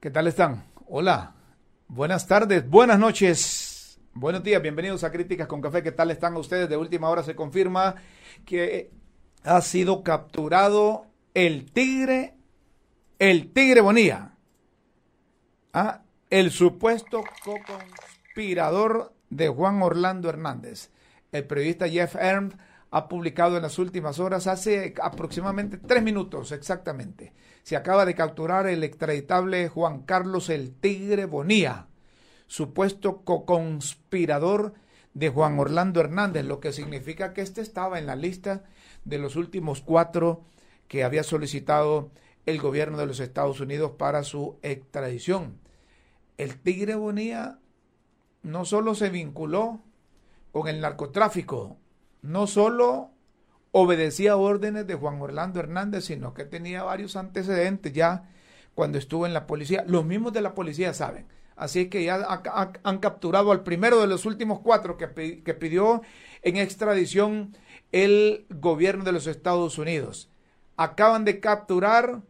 ¿Qué 0.00 0.10
tal 0.10 0.28
están? 0.28 0.64
Hola, 0.86 1.34
buenas 1.86 2.26
tardes, 2.26 2.66
buenas 2.66 2.98
noches, 2.98 4.00
buenos 4.14 4.42
días, 4.42 4.62
bienvenidos 4.62 5.04
a 5.04 5.12
Críticas 5.12 5.46
con 5.46 5.60
Café. 5.60 5.82
¿Qué 5.82 5.92
tal 5.92 6.10
están 6.10 6.34
ustedes? 6.38 6.70
De 6.70 6.78
última 6.78 7.10
hora 7.10 7.22
se 7.22 7.36
confirma 7.36 7.96
que 8.46 8.90
ha 9.44 9.60
sido 9.60 10.02
capturado 10.02 11.04
el 11.34 11.70
tigre, 11.70 12.34
el 13.18 13.52
tigre 13.52 13.82
Bonilla, 13.82 14.36
¿ah? 15.74 16.00
el 16.30 16.50
supuesto 16.50 17.22
co-conspirador 17.44 19.12
de 19.28 19.48
Juan 19.48 19.82
Orlando 19.82 20.30
Hernández. 20.30 20.88
El 21.30 21.46
periodista 21.46 21.86
Jeff 21.86 22.16
Ernst 22.16 22.58
ha 22.90 23.08
publicado 23.08 23.56
en 23.56 23.62
las 23.62 23.78
últimas 23.78 24.18
horas, 24.18 24.46
hace 24.46 24.94
aproximadamente 25.00 25.78
tres 25.78 26.02
minutos 26.02 26.52
exactamente, 26.52 27.32
se 27.62 27.76
acaba 27.76 28.04
de 28.04 28.14
capturar 28.14 28.66
el 28.66 28.82
extraditable 28.82 29.68
Juan 29.68 30.02
Carlos 30.02 30.48
el 30.50 30.72
Tigre 30.72 31.26
Bonía, 31.26 31.86
supuesto 32.46 33.22
co-conspirador 33.22 34.74
de 35.14 35.28
Juan 35.28 35.58
Orlando 35.58 36.00
Hernández, 36.00 36.44
lo 36.44 36.60
que 36.60 36.72
significa 36.72 37.32
que 37.32 37.42
este 37.42 37.60
estaba 37.60 37.98
en 37.98 38.06
la 38.06 38.16
lista 38.16 38.64
de 39.04 39.18
los 39.18 39.36
últimos 39.36 39.80
cuatro 39.80 40.44
que 40.88 41.04
había 41.04 41.22
solicitado 41.22 42.10
el 42.46 42.60
gobierno 42.60 42.98
de 42.98 43.06
los 43.06 43.20
Estados 43.20 43.60
Unidos 43.60 43.92
para 43.98 44.24
su 44.24 44.58
extradición. 44.62 45.58
El 46.38 46.58
Tigre 46.58 46.94
Bonía 46.94 47.58
no 48.42 48.64
solo 48.64 48.94
se 48.94 49.10
vinculó 49.10 49.80
con 50.52 50.68
el 50.68 50.80
narcotráfico, 50.80 51.76
no 52.22 52.46
solo 52.46 53.10
obedecía 53.72 54.36
órdenes 54.36 54.86
de 54.86 54.94
Juan 54.94 55.20
Orlando 55.20 55.60
Hernández, 55.60 56.04
sino 56.04 56.34
que 56.34 56.44
tenía 56.44 56.82
varios 56.82 57.16
antecedentes 57.16 57.92
ya 57.92 58.28
cuando 58.74 58.98
estuvo 58.98 59.26
en 59.26 59.34
la 59.34 59.46
policía. 59.46 59.84
Los 59.86 60.04
mismos 60.04 60.32
de 60.32 60.42
la 60.42 60.54
policía 60.54 60.92
saben. 60.94 61.26
Así 61.56 61.90
que 61.90 62.02
ya 62.02 62.26
han 62.82 62.98
capturado 62.98 63.52
al 63.52 63.62
primero 63.62 64.00
de 64.00 64.06
los 64.06 64.24
últimos 64.24 64.60
cuatro 64.60 64.96
que, 64.96 65.42
que 65.42 65.54
pidió 65.54 66.00
en 66.42 66.56
extradición 66.56 67.54
el 67.92 68.46
gobierno 68.48 69.04
de 69.04 69.12
los 69.12 69.26
Estados 69.26 69.76
Unidos. 69.76 70.30
Acaban 70.76 71.26
de 71.26 71.38
capturar 71.38 72.22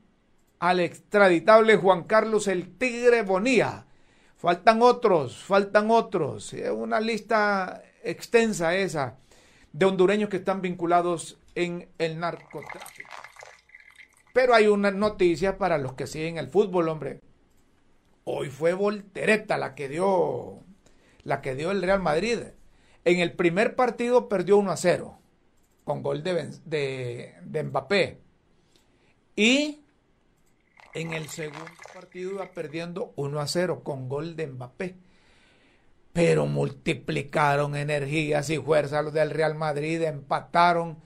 al 0.58 0.80
extraditable 0.80 1.76
Juan 1.76 2.04
Carlos 2.04 2.48
el 2.48 2.76
Tigre 2.76 3.22
Bonía. 3.22 3.86
Faltan 4.36 4.82
otros, 4.82 5.44
faltan 5.44 5.90
otros. 5.90 6.52
Es 6.52 6.70
una 6.70 6.98
lista 6.98 7.82
extensa 8.02 8.74
esa 8.74 9.16
de 9.72 9.86
hondureños 9.86 10.28
que 10.28 10.38
están 10.38 10.62
vinculados 10.62 11.38
en 11.54 11.88
el 11.98 12.18
narcotráfico. 12.18 13.08
Pero 14.32 14.54
hay 14.54 14.66
una 14.68 14.90
noticia 14.90 15.58
para 15.58 15.78
los 15.78 15.94
que 15.94 16.06
siguen 16.06 16.38
el 16.38 16.48
fútbol, 16.48 16.88
hombre. 16.88 17.20
Hoy 18.24 18.48
fue 18.48 18.74
voltereta 18.74 19.58
la 19.58 19.74
que 19.74 19.88
dio 19.88 20.60
la 21.24 21.42
que 21.42 21.54
dio 21.54 21.70
el 21.70 21.82
Real 21.82 22.00
Madrid. 22.00 22.38
En 23.04 23.18
el 23.18 23.32
primer 23.32 23.76
partido 23.76 24.28
perdió 24.28 24.56
1 24.58 24.70
a 24.70 24.76
0 24.76 25.18
con 25.84 26.02
gol 26.02 26.22
de, 26.22 26.50
de, 26.64 27.34
de 27.42 27.62
Mbappé. 27.64 28.20
Y 29.36 29.80
en 30.94 31.12
el 31.12 31.28
segundo 31.28 31.64
partido 31.92 32.32
iba 32.32 32.52
perdiendo 32.52 33.12
1 33.16 33.40
a 33.40 33.46
0 33.46 33.82
con 33.82 34.08
gol 34.08 34.36
de 34.36 34.46
Mbappé 34.46 34.96
pero 36.20 36.44
multiplicaron 36.44 37.74
energías 37.74 38.50
y 38.50 38.58
fuerzas 38.58 39.02
los 39.02 39.14
del 39.14 39.30
Real 39.30 39.54
Madrid, 39.54 40.02
empataron 40.02 40.98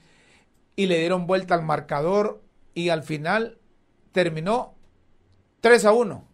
y 0.74 0.86
le 0.86 0.98
dieron 0.98 1.28
vuelta 1.28 1.54
al 1.54 1.62
marcador 1.62 2.42
y 2.74 2.88
al 2.88 3.04
final 3.04 3.60
terminó 4.10 4.74
3 5.60 5.84
a 5.84 5.92
1. 5.92 6.28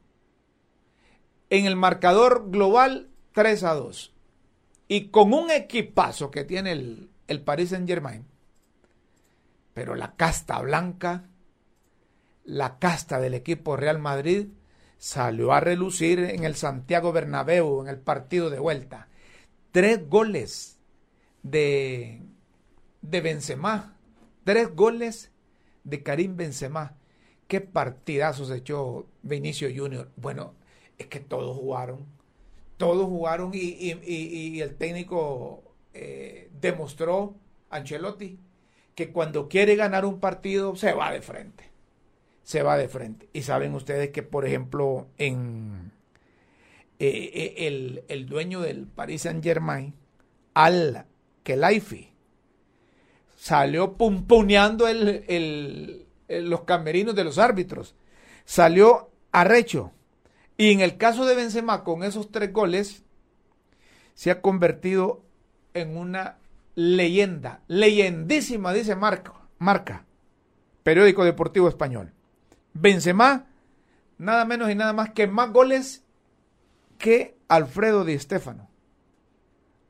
En 1.50 1.66
el 1.66 1.76
marcador 1.76 2.50
global 2.50 3.10
3 3.32 3.64
a 3.64 3.74
2. 3.74 4.14
Y 4.88 5.08
con 5.08 5.34
un 5.34 5.50
equipazo 5.50 6.30
que 6.30 6.44
tiene 6.44 6.72
el, 6.72 7.10
el 7.26 7.42
Paris 7.42 7.68
Saint 7.68 7.86
Germain, 7.86 8.24
pero 9.74 9.94
la 9.94 10.16
casta 10.16 10.58
blanca, 10.62 11.28
la 12.44 12.78
casta 12.78 13.20
del 13.20 13.34
equipo 13.34 13.76
Real 13.76 13.98
Madrid, 13.98 14.48
salió 15.00 15.52
a 15.52 15.60
relucir 15.60 16.18
en 16.20 16.44
el 16.44 16.54
Santiago 16.54 17.10
Bernabéu 17.10 17.80
en 17.80 17.88
el 17.88 17.98
partido 17.98 18.50
de 18.50 18.58
vuelta. 18.58 19.08
Tres 19.72 20.06
goles 20.08 20.78
de, 21.42 22.20
de 23.00 23.20
Benzema, 23.22 23.96
tres 24.44 24.74
goles 24.76 25.32
de 25.84 26.02
Karim 26.02 26.36
Benzema. 26.36 26.96
Qué 27.48 27.62
partidazos 27.62 28.50
echó 28.50 29.08
Vinicio 29.22 29.70
Junior. 29.74 30.10
Bueno, 30.16 30.54
es 30.98 31.06
que 31.06 31.18
todos 31.18 31.56
jugaron, 31.56 32.04
todos 32.76 33.06
jugaron 33.06 33.52
y, 33.54 34.60
el 34.60 34.76
técnico 34.76 35.62
eh, 35.94 36.50
demostró, 36.60 37.36
Ancelotti, 37.70 38.38
que 38.94 39.12
cuando 39.12 39.48
quiere 39.48 39.76
ganar 39.76 40.04
un 40.04 40.20
partido 40.20 40.76
se 40.76 40.92
va 40.92 41.10
de 41.10 41.22
frente 41.22 41.69
se 42.50 42.64
va 42.64 42.76
de 42.76 42.88
frente. 42.88 43.28
Y 43.32 43.42
saben 43.42 43.76
ustedes 43.76 44.10
que, 44.10 44.24
por 44.24 44.44
ejemplo, 44.44 45.06
en 45.18 45.92
eh, 46.98 47.54
eh, 47.56 48.02
el, 48.08 48.26
dueño 48.26 48.60
del 48.60 48.88
Paris 48.88 49.22
Saint 49.22 49.44
Germain, 49.44 49.94
Al 50.52 51.06
Kelaifi, 51.44 52.08
salió 53.36 53.92
pumpuneando 53.92 54.88
el, 54.88 56.06
los 56.28 56.62
camerinos 56.62 57.14
de 57.14 57.22
los 57.22 57.38
árbitros. 57.38 57.94
Salió 58.44 59.10
arrecho. 59.30 59.92
Y 60.56 60.72
en 60.72 60.80
el 60.80 60.96
caso 60.96 61.26
de 61.26 61.36
Benzema, 61.36 61.84
con 61.84 62.02
esos 62.02 62.32
tres 62.32 62.52
goles, 62.52 63.04
se 64.14 64.32
ha 64.32 64.42
convertido 64.42 65.22
en 65.72 65.96
una 65.96 66.38
leyenda, 66.74 67.60
leyendísima, 67.68 68.72
dice 68.72 68.96
Marca, 68.96 69.34
Marca, 69.58 70.04
periódico 70.82 71.24
deportivo 71.24 71.68
español. 71.68 72.12
Benzema, 72.72 73.46
nada 74.18 74.44
menos 74.44 74.70
y 74.70 74.74
nada 74.74 74.92
más 74.92 75.10
que 75.10 75.26
más 75.26 75.52
goles 75.52 76.04
que 76.98 77.36
Alfredo 77.48 78.04
Di 78.04 78.18
Stéfano. 78.18 78.68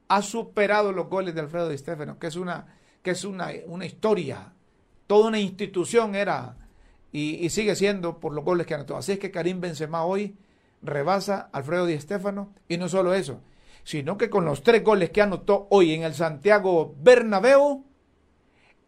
Ha 0.08 0.22
superado 0.22 0.92
los 0.92 1.08
goles 1.08 1.34
de 1.34 1.40
Alfredo 1.40 1.68
Di 1.68 1.78
Stéfano, 1.78 2.18
que 2.18 2.28
es 2.28 2.36
una, 2.36 2.66
que 3.02 3.10
es 3.12 3.24
una, 3.24 3.50
una 3.66 3.86
historia, 3.86 4.52
toda 5.06 5.28
una 5.28 5.40
institución 5.40 6.14
era 6.14 6.56
y, 7.12 7.48
sigue 7.50 7.74
siendo 7.74 8.20
por 8.20 8.32
los 8.32 8.44
goles 8.44 8.66
que 8.66 8.74
anotó. 8.74 8.96
Así 8.96 9.12
es 9.12 9.18
que 9.18 9.30
Karim 9.30 9.60
Benzema 9.60 10.04
hoy 10.04 10.36
rebasa 10.82 11.50
Alfredo 11.52 11.86
Di 11.86 11.98
Stéfano 11.98 12.54
y 12.68 12.76
no 12.76 12.88
solo 12.88 13.14
eso, 13.14 13.40
sino 13.82 14.16
que 14.16 14.30
con 14.30 14.44
los 14.44 14.62
tres 14.62 14.84
goles 14.84 15.10
que 15.10 15.22
anotó 15.22 15.66
hoy 15.70 15.92
en 15.92 16.04
el 16.04 16.14
Santiago 16.14 16.94
Bernabéu, 16.98 17.84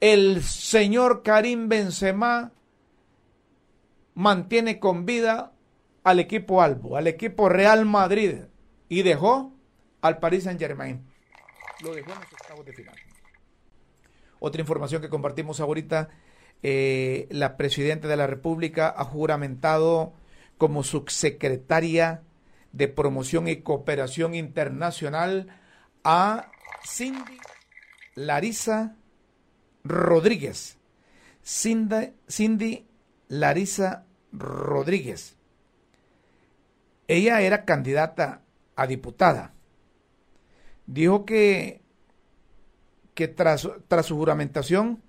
el 0.01 0.43
señor 0.43 1.23
Karim 1.23 1.69
Benzema 1.69 2.53
mantiene 4.15 4.79
con 4.79 5.07
vida 5.07 5.53
al 6.05 6.19
equipo 6.19 6.63
Albo, 6.63 6.97
al 6.97 7.07
equipo 7.07 7.49
Real 7.49 7.85
Madrid 7.85 8.43
y 8.89 9.03
dejó 9.03 9.55
al 10.01 10.19
Paris 10.19 10.45
Saint 10.45 10.61
Germain. 10.61 11.07
Lo 11.83 11.95
dejó 11.95 12.13
en 12.13 12.21
los 12.21 12.33
octavos 12.33 12.67
de 12.67 12.73
final. 12.73 12.97
Otra 14.39 14.61
información 14.61 15.01
que 15.01 15.09
compartimos 15.09 15.61
ahorita, 15.61 16.11
eh, 16.63 17.29
la 17.31 17.57
presidenta 17.57 18.09
de 18.09 18.17
la 18.17 18.27
República 18.27 18.93
ha 18.97 19.05
juramentado 19.05 20.15
como 20.59 20.83
subsecretaria 20.83 22.23
de 22.73 22.89
Promoción 22.89 23.49
y 23.49 23.63
Cooperación 23.63 24.35
Internacional 24.35 25.49
a 26.05 26.51
Cindy 26.85 27.39
Larisa 28.15 28.97
Rodríguez. 29.85 30.79
Cindy, 31.45 32.13
Cindy 32.29 32.87
Larisa 33.33 34.05
Rodríguez. 34.31 35.39
Ella 37.09 37.41
era 37.41 37.65
candidata 37.65 38.43
a 38.77 38.87
diputada. 38.87 39.55
Dijo 40.87 41.25
que, 41.25 41.81
que 43.15 43.29
tras, 43.29 43.67
tras 43.89 44.05
su 44.05 44.17
juramentación, 44.17 45.03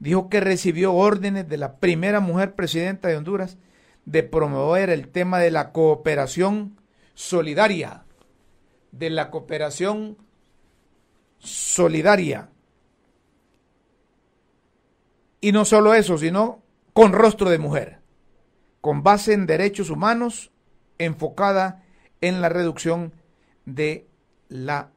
dijo 0.00 0.28
que 0.28 0.40
recibió 0.40 0.94
órdenes 0.94 1.48
de 1.48 1.58
la 1.58 1.76
primera 1.76 2.18
mujer 2.18 2.56
presidenta 2.56 3.06
de 3.06 3.16
Honduras 3.16 3.56
de 4.04 4.24
promover 4.24 4.90
el 4.90 5.06
tema 5.06 5.38
de 5.38 5.52
la 5.52 5.70
cooperación 5.70 6.80
solidaria, 7.14 8.02
de 8.90 9.10
la 9.10 9.30
cooperación 9.30 10.18
solidaria. 11.38 12.50
Y 15.40 15.52
no 15.52 15.64
solo 15.64 15.94
eso, 15.94 16.18
sino 16.18 16.65
con 16.96 17.12
rostro 17.12 17.50
de 17.50 17.58
mujer, 17.58 17.98
con 18.80 19.02
base 19.02 19.34
en 19.34 19.44
derechos 19.44 19.90
humanos, 19.90 20.50
enfocada 20.96 21.84
en 22.22 22.40
la 22.40 22.48
reducción 22.48 23.12
de 23.66 24.08
la 24.48 24.92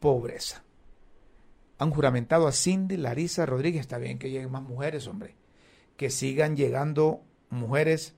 pobreza. 0.00 0.64
Han 1.78 1.92
juramentado 1.92 2.48
a 2.48 2.52
Cindy 2.52 2.96
Larisa 2.96 3.46
Rodríguez, 3.46 3.82
está 3.82 3.96
bien 3.98 4.18
que 4.18 4.28
lleguen 4.28 4.50
más 4.50 4.64
mujeres, 4.64 5.06
hombre, 5.06 5.36
que 5.96 6.10
sigan 6.10 6.56
llegando 6.56 7.22
mujeres 7.48 8.16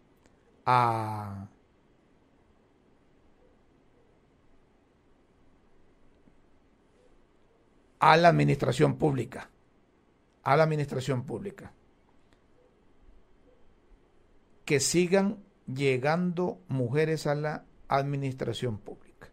a 0.64 1.48
a 7.98 8.16
la 8.16 8.28
administración 8.28 8.96
pública, 8.96 9.50
a 10.44 10.56
la 10.56 10.62
administración 10.62 11.26
pública. 11.26 11.74
Que 14.68 14.80
sigan 14.80 15.42
llegando 15.64 16.60
mujeres 16.68 17.26
a 17.26 17.34
la 17.34 17.64
administración 17.88 18.76
pública. 18.76 19.30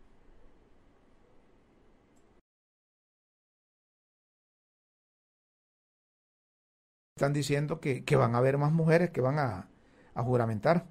Están 7.18 7.34
diciendo 7.34 7.82
que, 7.82 8.06
van 8.16 8.34
a 8.34 8.38
haber 8.38 8.58
más 8.58 8.72
mujeres 8.72 9.10
que 9.10 9.20
van 9.20 9.38
a, 9.38 9.68
a 10.14 10.24
juramentar. 10.24 10.88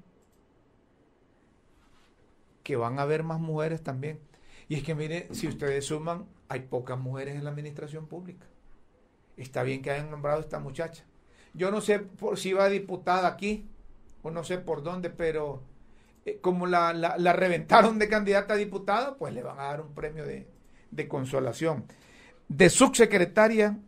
Que 2.63 2.77
van 2.77 2.99
a 2.99 3.03
haber 3.03 3.23
más 3.23 3.41
mujeres 3.41 3.83
también. 3.83 4.21
Y 4.69 4.75
es 4.75 4.83
que 4.83 4.95
mire, 4.95 5.27
si 5.33 5.49
ustedes 5.49 5.87
suman, 5.87 6.27
hay 6.51 6.61
pocas 6.61 6.99
mujeres 6.99 7.35
en 7.35 7.45
la 7.45 7.51
administración 7.51 8.09
pública. 8.09 8.47
Está 9.39 9.63
bien 9.63 9.81
que 9.81 9.91
hayan 9.91 10.11
nombrado 10.11 10.41
esta 10.41 10.59
muchacha. 10.59 11.07
Yo 11.55 11.71
no 11.71 11.81
sé 11.81 12.01
por 12.01 12.39
si 12.39 12.53
va 12.53 12.69
diputada 12.69 13.27
aquí, 13.27 13.71
o 14.25 14.31
no 14.31 14.43
sé 14.43 14.59
por 14.59 14.83
dónde, 14.83 15.11
pero 15.11 15.63
eh, 16.25 16.39
como 16.41 16.67
la, 16.67 16.93
reventaron 17.35 17.99
de 17.99 18.09
candidata 18.09 18.55
a 18.55 18.57
diputada, 18.57 19.17
pues 19.17 19.35
le 19.35 19.43
van 19.43 19.61
a 19.61 19.65
dar 19.65 19.83
un 19.83 19.95
premio 19.95 20.25
de, 20.25 20.49
de 20.91 21.09
consolación. 21.09 21.85
De 22.49 22.71
subsecretaria, 22.71 23.79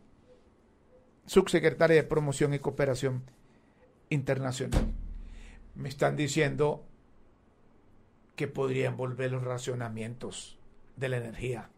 subsecretaria 1.25 1.95
de 1.97 2.03
Promoción 2.03 2.53
y 2.53 2.59
Cooperación 2.59 3.23
Internacional. 4.09 4.93
Me 5.73 5.89
están 5.89 6.15
diciendo 6.15 6.85
que 8.35 8.47
podrían 8.47 8.95
volver 8.95 9.31
los 9.31 9.43
racionamientos 9.43 10.59
de 10.97 11.09
la 11.09 11.17
energía. 11.17 11.71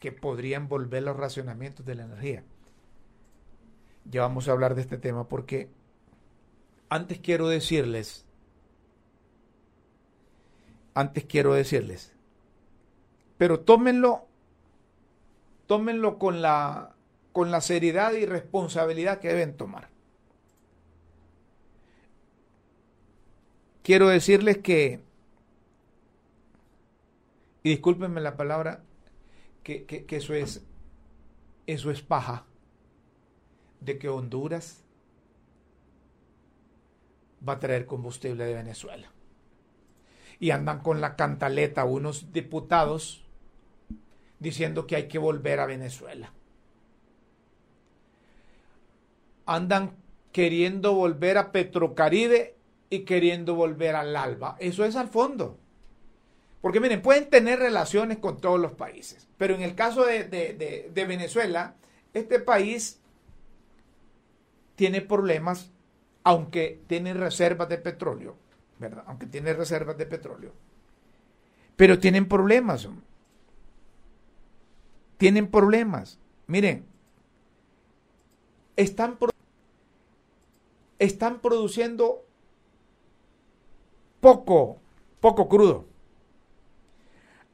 Que 0.00 0.10
podrían 0.10 0.68
volver 0.68 1.04
los 1.04 1.16
racionamientos 1.16 1.86
de 1.86 1.94
la 1.94 2.02
energía. 2.02 2.42
Ya 4.04 4.22
vamos 4.22 4.48
a 4.48 4.52
hablar 4.52 4.74
de 4.74 4.80
este 4.80 4.98
tema 4.98 5.28
porque 5.28 5.77
antes 6.88 7.18
quiero 7.18 7.48
decirles, 7.48 8.24
antes 10.94 11.24
quiero 11.24 11.54
decirles, 11.54 12.12
pero 13.36 13.60
tómenlo, 13.60 14.26
tómenlo 15.66 16.18
con 16.18 16.42
la, 16.42 16.94
con 17.32 17.50
la 17.50 17.60
seriedad 17.60 18.12
y 18.12 18.26
responsabilidad 18.26 19.20
que 19.20 19.28
deben 19.28 19.56
tomar. 19.56 19.88
Quiero 23.82 24.08
decirles 24.08 24.58
que, 24.58 25.00
y 27.62 27.70
discúlpenme 27.70 28.20
la 28.20 28.36
palabra, 28.36 28.82
que, 29.62 29.84
que 29.84 30.16
eso 30.16 30.34
es, 30.34 30.64
eso 31.66 31.90
es 31.90 32.02
paja, 32.02 32.44
de 33.80 33.98
que 33.98 34.08
Honduras 34.08 34.87
va 37.46 37.54
a 37.54 37.60
traer 37.60 37.86
combustible 37.86 38.44
de 38.44 38.54
Venezuela. 38.54 39.10
Y 40.40 40.50
andan 40.50 40.80
con 40.80 41.00
la 41.00 41.16
cantaleta 41.16 41.84
unos 41.84 42.32
diputados 42.32 43.24
diciendo 44.38 44.86
que 44.86 44.96
hay 44.96 45.08
que 45.08 45.18
volver 45.18 45.60
a 45.60 45.66
Venezuela. 45.66 46.32
Andan 49.46 49.96
queriendo 50.32 50.94
volver 50.94 51.38
a 51.38 51.50
Petrocaribe 51.50 52.54
y 52.90 53.00
queriendo 53.00 53.54
volver 53.54 53.96
al 53.96 54.14
ALBA. 54.14 54.56
Eso 54.60 54.84
es 54.84 54.94
al 54.94 55.08
fondo. 55.08 55.58
Porque 56.60 56.80
miren, 56.80 57.02
pueden 57.02 57.30
tener 57.30 57.58
relaciones 57.58 58.18
con 58.18 58.40
todos 58.40 58.58
los 58.58 58.72
países, 58.72 59.28
pero 59.36 59.54
en 59.54 59.62
el 59.62 59.74
caso 59.74 60.04
de, 60.04 60.24
de 60.24 61.04
Venezuela, 61.04 61.76
este 62.14 62.40
país 62.40 63.00
tiene 64.74 65.00
problemas 65.00 65.70
aunque 66.28 66.82
tiene 66.86 67.14
reservas 67.14 67.70
de 67.70 67.78
petróleo, 67.78 68.36
¿verdad? 68.78 69.02
Aunque 69.06 69.24
tiene 69.24 69.54
reservas 69.54 69.96
de 69.96 70.04
petróleo. 70.04 70.52
Pero 71.74 71.98
tienen 71.98 72.28
problemas. 72.28 72.86
Tienen 75.16 75.50
problemas. 75.50 76.18
Miren, 76.46 76.84
están, 78.76 79.16
están 80.98 81.38
produciendo 81.38 82.26
poco, 84.20 84.82
poco 85.20 85.48
crudo. 85.48 85.86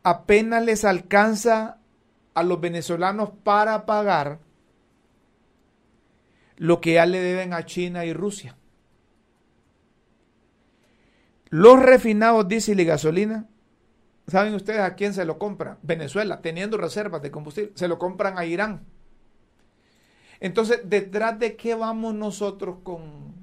Apenas 0.02 0.64
les 0.64 0.84
alcanza 0.84 1.78
a 2.34 2.42
los 2.42 2.60
venezolanos 2.60 3.30
para 3.44 3.86
pagar 3.86 4.40
lo 6.56 6.80
que 6.80 6.94
ya 6.94 7.06
le 7.06 7.20
deben 7.20 7.52
a 7.52 7.64
China 7.66 8.04
y 8.04 8.12
Rusia. 8.12 8.56
Los 11.54 11.80
refinados 11.80 12.48
diésel 12.48 12.80
y 12.80 12.84
gasolina, 12.84 13.46
¿saben 14.26 14.56
ustedes 14.56 14.80
a 14.80 14.96
quién 14.96 15.14
se 15.14 15.24
lo 15.24 15.38
compran? 15.38 15.78
Venezuela, 15.82 16.42
teniendo 16.42 16.76
reservas 16.78 17.22
de 17.22 17.30
combustible, 17.30 17.70
se 17.76 17.86
lo 17.86 17.96
compran 17.96 18.36
a 18.38 18.44
Irán. 18.44 18.84
Entonces, 20.40 20.80
¿detrás 20.82 21.38
de 21.38 21.54
qué 21.54 21.76
vamos 21.76 22.12
nosotros 22.12 22.78
con 22.82 23.36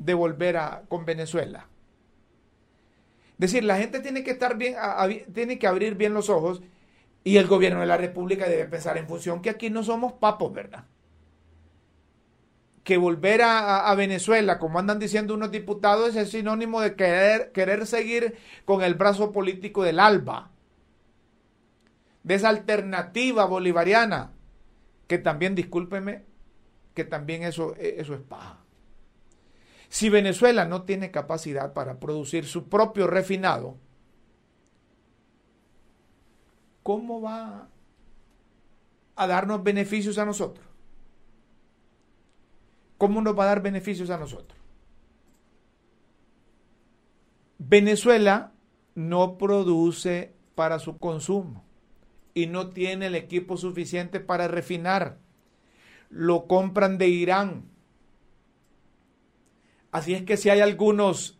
devolver 0.00 0.56
a, 0.56 0.82
con 0.88 1.04
Venezuela? 1.04 1.68
Es 3.34 3.38
decir, 3.38 3.62
la 3.62 3.76
gente 3.76 4.00
tiene 4.00 4.24
que 4.24 4.32
estar 4.32 4.58
bien, 4.58 4.74
tiene 5.32 5.56
que 5.60 5.68
abrir 5.68 5.94
bien 5.94 6.14
los 6.14 6.28
ojos 6.28 6.62
y 7.22 7.36
el 7.36 7.46
gobierno 7.46 7.78
de 7.78 7.86
la 7.86 7.96
República 7.96 8.48
debe 8.48 8.64
pensar 8.64 8.98
en 8.98 9.06
función 9.06 9.40
que 9.40 9.50
aquí 9.50 9.70
no 9.70 9.84
somos 9.84 10.14
papos, 10.14 10.52
¿verdad? 10.52 10.84
Que 12.88 12.96
volver 12.96 13.42
a, 13.42 13.94
Venezuela, 13.96 14.58
como 14.58 14.78
andan 14.78 14.98
diciendo 14.98 15.34
unos 15.34 15.50
diputados, 15.50 16.16
es 16.16 16.30
sinónimo 16.30 16.80
de 16.80 16.96
querer, 16.96 17.52
querer 17.52 17.86
seguir 17.86 18.38
con 18.64 18.82
el 18.82 18.94
brazo 18.94 19.30
político 19.30 19.82
del 19.82 20.00
ALBA, 20.00 20.50
de 22.22 22.34
esa 22.34 22.48
alternativa 22.48 23.44
bolivariana, 23.44 24.32
que 25.06 25.18
también, 25.18 25.54
discúlpeme, 25.54 26.24
que 26.94 27.04
también 27.04 27.42
eso, 27.42 27.74
eso 27.76 28.14
es 28.14 28.22
paja. 28.22 28.60
Si 29.90 30.08
Venezuela 30.08 30.64
no 30.64 30.84
tiene 30.84 31.10
capacidad 31.10 31.74
para 31.74 32.00
producir 32.00 32.46
su 32.46 32.70
propio 32.70 33.06
refinado, 33.06 33.76
¿cómo 36.82 37.20
va 37.20 37.68
a 39.14 39.26
darnos 39.26 39.62
beneficios 39.62 40.16
a 40.16 40.24
nosotros? 40.24 40.67
¿Cómo 42.98 43.22
nos 43.22 43.38
va 43.38 43.44
a 43.44 43.46
dar 43.46 43.62
beneficios 43.62 44.10
a 44.10 44.18
nosotros? 44.18 44.58
Venezuela 47.58 48.52
no 48.94 49.38
produce 49.38 50.32
para 50.54 50.80
su 50.80 50.98
consumo 50.98 51.64
y 52.34 52.46
no 52.46 52.70
tiene 52.70 53.06
el 53.06 53.14
equipo 53.14 53.56
suficiente 53.56 54.20
para 54.20 54.48
refinar. 54.48 55.18
Lo 56.10 56.46
compran 56.46 56.98
de 56.98 57.08
Irán. 57.08 57.64
Así 59.92 60.14
es 60.14 60.22
que 60.24 60.36
si 60.36 60.50
hay 60.50 60.60
algunos, 60.60 61.38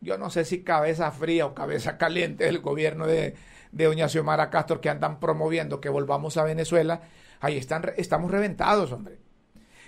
yo 0.00 0.16
no 0.18 0.30
sé 0.30 0.44
si 0.44 0.62
cabeza 0.62 1.10
fría 1.10 1.46
o 1.46 1.54
cabeza 1.54 1.98
caliente 1.98 2.44
del 2.44 2.60
gobierno 2.60 3.06
de, 3.06 3.34
de 3.72 3.84
doña 3.84 4.08
Xiomara 4.08 4.50
Castro 4.50 4.80
que 4.80 4.90
andan 4.90 5.18
promoviendo 5.18 5.80
que 5.80 5.88
volvamos 5.88 6.36
a 6.36 6.44
Venezuela, 6.44 7.02
ahí 7.40 7.56
están, 7.56 7.92
estamos 7.96 8.30
reventados, 8.30 8.92
hombre. 8.92 9.23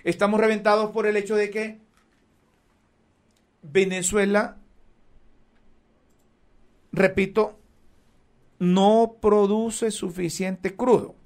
Estamos 0.07 0.39
reventados 0.39 0.93
por 0.93 1.09
el 1.09 1.17
hecho 1.17 1.35
de 1.35 1.51
que 1.51 1.81
Venezuela, 3.61 4.57
repito, 6.93 7.59
no 8.61 9.17
produce 9.21 9.91
suficiente 9.91 10.77
crudo. 10.77 11.17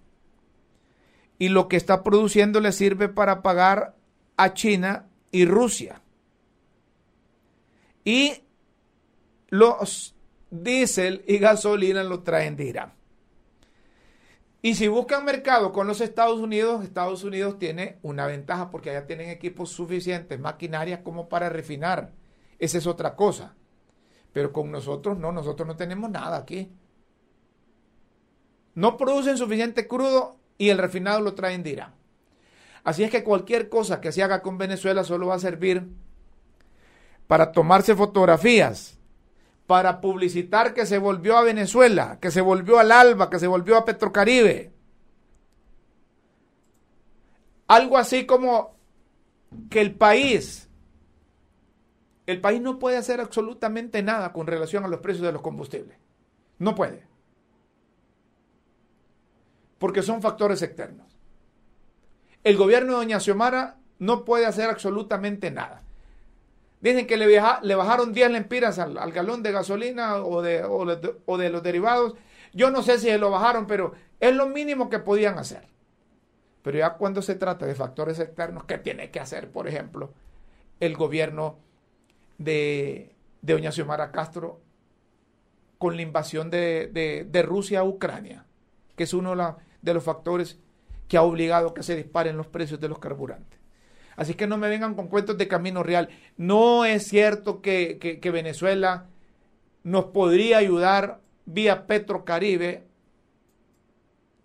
Y 1.39 1.51
lo 1.51 1.69
que 1.69 1.77
está 1.77 2.03
produciendo 2.03 2.59
le 2.61 2.73
sirve 2.73 3.11
para 3.11 3.43
pagar 3.43 3.97
a 4.39 4.55
China 4.55 5.11
y 5.31 5.45
Rusia. 5.45 6.01
Y 8.03 8.45
los 9.51 10.15
diésel 10.51 11.23
y 11.29 11.37
gasolina 11.37 12.03
lo 12.03 12.23
traen 12.23 12.57
de 12.57 12.65
Irán. 12.65 13.00
Y 14.63 14.75
si 14.75 14.89
buscan 14.89 15.25
mercado 15.25 15.73
con 15.73 15.87
los 15.87 16.01
Estados 16.01 16.39
Unidos, 16.39 16.85
Estados 16.85 17.25
Unidos 17.25 17.59
tiene 17.59 17.99
una 18.03 18.27
ventaja 18.27 18.71
porque 18.71 18.91
allá 18.91 19.07
tienen 19.07 19.31
equipos 19.31 19.71
suficientes, 19.71 20.39
maquinarias 20.39 21.01
como 21.01 21.29
para 21.29 21.49
refinar. 21.49 22.13
Esa 22.59 22.77
es 22.77 22.87
otra 22.87 23.17
cosa. 23.17 23.55
Pero 24.33 24.53
con 24.53 24.71
nosotros 24.71 25.19
no, 25.19 25.33
nosotros 25.33 25.67
no 25.67 25.77
tenemos 25.77 26.11
nada 26.11 26.37
aquí. 26.37 26.71
No 28.75 28.99
producen 28.99 29.39
suficiente 29.39 29.89
crudo 29.89 30.37
y 30.59 30.69
el 30.69 30.79
refinado 30.79 31.21
lo 31.23 31.35
traen 31.35 31.63
de 31.63 31.71
Irán. 31.71 31.95
Así 32.85 33.03
es 33.03 33.11
que 33.11 33.25
cualquier 33.25 33.71
cosa 33.71 34.01
que 34.01 34.13
se 34.13 34.23
haga 34.23 34.43
con 34.43 34.59
Venezuela 34.59 35.05
solo 35.05 35.29
va 35.29 35.37
a 35.37 35.41
servir 35.41 35.89
para 37.27 37.53
tomarse 37.53 37.95
fotografías, 37.95 38.99
para 39.71 40.01
publicitar 40.01 40.75
que 40.75 40.85
se 40.85 40.99
volvió 40.99 41.37
a 41.37 41.45
Venezuela, 41.45 42.19
que 42.21 42.33
se 42.33 42.41
volvió 42.41 42.81
al 42.81 42.91
Alba, 42.91 43.31
que 43.31 43.39
se 43.39 43.47
volvió 43.47 43.77
a 43.77 43.85
Petrocaribe. 43.85 44.73
Algo 47.69 47.97
así 47.97 48.27
como 48.27 48.75
que 49.71 49.81
el 49.81 49.95
país, 49.95 50.69
el 52.27 52.41
país 52.41 52.61
no 52.61 52.81
puede 52.81 52.97
hacer 52.97 53.21
absolutamente 53.21 54.03
nada 54.03 54.33
con 54.33 54.49
relación 54.49 54.85
a 54.85 54.89
los 54.89 54.99
precios 54.99 55.25
de 55.25 55.33
los 55.35 55.41
combustibles. 55.41 55.97
No 56.59 56.75
puede. 56.75 57.07
Porque 59.79 60.03
son 60.03 60.21
factores 60.21 60.63
externos. 60.63 61.17
El 62.43 62.57
gobierno 62.57 62.95
de 62.95 62.99
Doña 62.99 63.21
Xiomara 63.21 63.79
no 64.01 64.25
puede 64.25 64.47
hacer 64.47 64.69
absolutamente 64.69 65.53
nada. 65.53 65.85
Dicen 66.81 67.07
que 67.07 67.17
le, 67.17 67.75
bajaron 67.77 68.13
10 68.13 68.31
lempiras 68.31 68.79
al, 68.79 69.13
galón 69.13 69.43
de 69.43 69.53
gasolina 69.53 70.17
o 70.17 70.41
de, 70.41 70.65
o 70.65 71.39
de 71.39 71.51
los 71.51 71.63
derivados. 71.63 72.15
Yo 72.53 72.71
no 72.71 72.83
sé 72.83 72.99
si 72.99 73.07
se 73.07 73.19
lo 73.19 73.31
bajaron, 73.31 73.67
pero 73.67 73.93
es 74.19 74.35
lo 74.35 74.47
mínimo 74.47 74.89
que 74.89 74.99
podían 74.99 75.39
hacer. 75.39 75.69
Pero 76.63 76.79
ya 76.79 76.95
cuando 76.95 77.23
se 77.23 77.35
trata 77.35 77.67
de 77.67 77.75
factores 77.75 78.19
externos, 78.19 78.65
¿qué 78.65 78.79
tiene 78.79 79.11
que 79.11 79.21
hacer, 79.21 79.51
por 79.51 79.67
ejemplo, 79.67 80.13
el 80.79 80.97
gobierno 80.97 81.59
de, 82.39 83.15
de 83.43 83.53
Doña 83.53 83.73
Xiomara 83.73 84.11
Castro 84.11 84.61
con 85.79 85.97
la 85.97 86.03
invasión 86.03 86.51
de, 86.51 87.27
de, 87.31 87.43
Rusia 87.43 87.81
a 87.81 87.85
Ucrania, 87.85 88.45
que 88.97 89.05
es 89.05 89.15
uno 89.15 89.35
de 89.81 89.95
los 89.95 90.05
factores 90.05 90.59
que 91.09 91.17
ha 91.17 91.23
obligado 91.23 91.69
a 91.69 91.75
que 91.75 91.83
se 91.83 91.97
disparen 91.97 92.37
los 92.37 92.47
precios 92.47 92.81
de 92.81 92.89
los 92.89 92.99
carburantes? 92.99 93.60
Así 94.21 94.35
que 94.35 94.47
no 94.47 94.59
me 94.59 94.69
vengan 94.69 94.95
con 94.95 95.09
cuentos 95.09 95.39
de 95.39 95.49
camino 95.49 95.83
real. 95.83 96.11
No 96.37 96.85
es 96.85 97.09
cierto 97.09 97.63
que, 97.63 98.21
Venezuela 98.31 99.07
nos 99.83 100.05
podría 100.05 100.59
ayudar 100.59 101.23
vía 101.47 101.87
Petrocaribe 101.87 102.85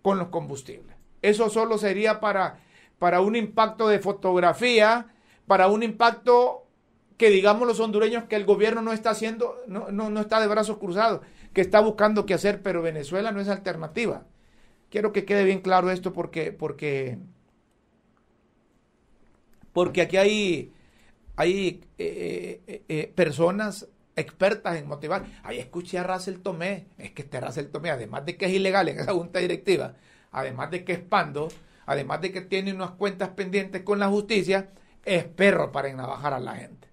con 0.00 0.18
los 0.18 0.28
combustibles. 0.28 0.96
Eso 1.20 1.50
solo 1.50 1.76
sería 1.76 2.20
para, 2.20 2.60
para 2.98 3.20
un 3.20 3.36
impacto 3.36 3.86
de 3.88 3.98
fotografía, 3.98 5.08
para 5.46 5.68
un 5.68 5.82
impacto 5.82 6.64
que 7.18 7.28
digamos 7.28 7.68
los 7.68 7.78
hondureños 7.78 8.24
que 8.24 8.36
el 8.36 8.46
gobierno 8.46 8.80
no 8.80 8.94
está 8.94 9.10
haciendo, 9.10 9.60
no, 9.66 9.90
no, 9.90 10.20
está 10.22 10.40
de 10.40 10.46
brazos 10.46 10.78
cruzados, 10.78 11.20
que 11.52 11.60
está 11.60 11.80
buscando 11.80 12.24
qué 12.24 12.32
hacer, 12.32 12.62
pero 12.62 12.80
Venezuela 12.80 13.30
no 13.30 13.42
es 13.42 13.48
alternativa. 13.48 14.22
Quiero 14.88 15.12
que 15.12 15.26
quede 15.26 15.44
bien 15.44 15.60
claro 15.60 15.90
esto 15.90 16.14
porque, 16.14 16.50
porque, 16.50 17.18
porque 19.76 20.00
aquí 20.00 20.16
hay, 20.16 20.72
hay 21.36 21.84
eh, 21.98 22.62
eh, 22.66 22.82
eh, 22.88 23.12
personas 23.14 23.86
expertas 24.16 24.76
en 24.76 24.88
motivar. 24.88 25.26
Ahí 25.42 25.58
escuché 25.58 25.98
a 25.98 26.02
Russell 26.02 26.38
Tomé, 26.38 26.86
es 26.96 27.10
que 27.10 27.20
este 27.20 27.42
Russell 27.42 27.66
Tomé, 27.66 27.90
además 27.90 28.24
de 28.24 28.38
que 28.38 28.46
es 28.46 28.52
ilegal 28.52 28.88
en 28.88 29.00
esa 29.00 29.12
junta 29.12 29.38
directiva, 29.38 29.92
además 30.32 30.70
de 30.70 30.82
que 30.82 30.94
es 30.94 31.00
pando, 31.00 31.48
además 31.84 32.22
de 32.22 32.32
que 32.32 32.40
tiene 32.40 32.72
unas 32.72 32.92
cuentas 32.92 33.28
pendientes 33.36 33.82
con 33.82 33.98
la 33.98 34.08
justicia, 34.08 34.70
es 35.04 35.24
perro 35.24 35.72
para 35.72 35.90
enavajar 35.90 36.32
a 36.32 36.40
la 36.40 36.54
gente. 36.54 36.88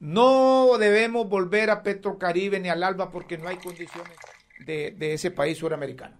No 0.00 0.78
debemos 0.78 1.28
volver 1.28 1.68
a 1.68 1.82
Petrocaribe 1.82 2.60
ni 2.60 2.70
al 2.70 2.82
Alba 2.82 3.10
porque 3.10 3.36
no 3.36 3.46
hay 3.46 3.58
condiciones 3.58 4.16
de, 4.64 5.12
ese 5.12 5.30
país 5.30 5.58
suramericano. 5.58 6.16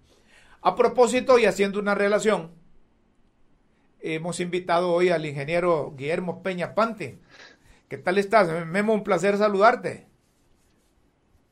A 0.61 0.77
propósito 0.77 1.39
y 1.39 1.47
haciendo 1.47 1.81
una 1.81 1.95
relación, 1.95 2.51
hemos 4.05 4.39
invitado 4.41 4.93
hoy 4.93 5.09
al 5.09 5.25
ingeniero 5.25 5.95
Guillermo 5.97 6.43
Peña 6.43 6.75
Pante. 6.75 7.19
¿Qué 7.89 7.97
tal 7.97 8.19
estás? 8.19 8.67
Memo, 8.67 8.93
un 8.93 9.03
placer 9.03 9.39
saludarte. 9.39 10.07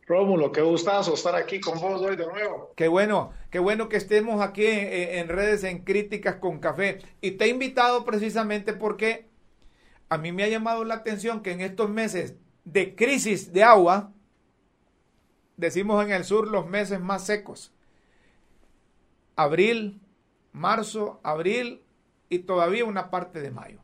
Rómulo, 0.06 0.52
qué 0.52 0.60
gustazo 0.60 1.14
estar 1.14 1.34
aquí 1.34 1.60
con 1.60 1.80
vos 1.80 2.02
hoy 2.02 2.16
de 2.16 2.26
nuevo. 2.26 2.72
Qué 2.76 2.88
bueno, 2.88 3.32
qué 3.50 3.58
bueno 3.58 3.88
que 3.88 3.96
estemos 3.96 4.42
aquí 4.42 4.66
en, 4.66 5.28
redes 5.28 5.64
en 5.64 5.84
Críticas 5.84 6.36
con 6.36 6.58
Café. 6.58 6.98
Y 7.20 7.32
te 7.32 7.46
he 7.46 7.48
invitado 7.48 8.04
precisamente 8.04 8.74
porque 8.74 9.28
a 10.10 10.18
mí 10.18 10.32
me 10.32 10.44
ha 10.44 10.48
llamado 10.48 10.84
la 10.84 10.94
atención 10.94 11.42
que 11.42 11.52
en 11.52 11.62
estos 11.62 11.88
meses 11.88 12.34
de 12.64 12.94
crisis 12.94 13.52
de 13.52 13.62
agua, 13.64 14.12
decimos 15.56 16.04
en 16.04 16.12
el 16.12 16.24
sur 16.24 16.48
los 16.48 16.66
meses 16.66 17.00
más 17.00 17.24
secos, 17.24 17.72
abril, 19.36 20.00
marzo, 20.52 21.20
abril 21.22 21.81
y 22.32 22.38
todavía 22.38 22.86
una 22.86 23.10
parte 23.10 23.42
de 23.42 23.50
mayo. 23.50 23.80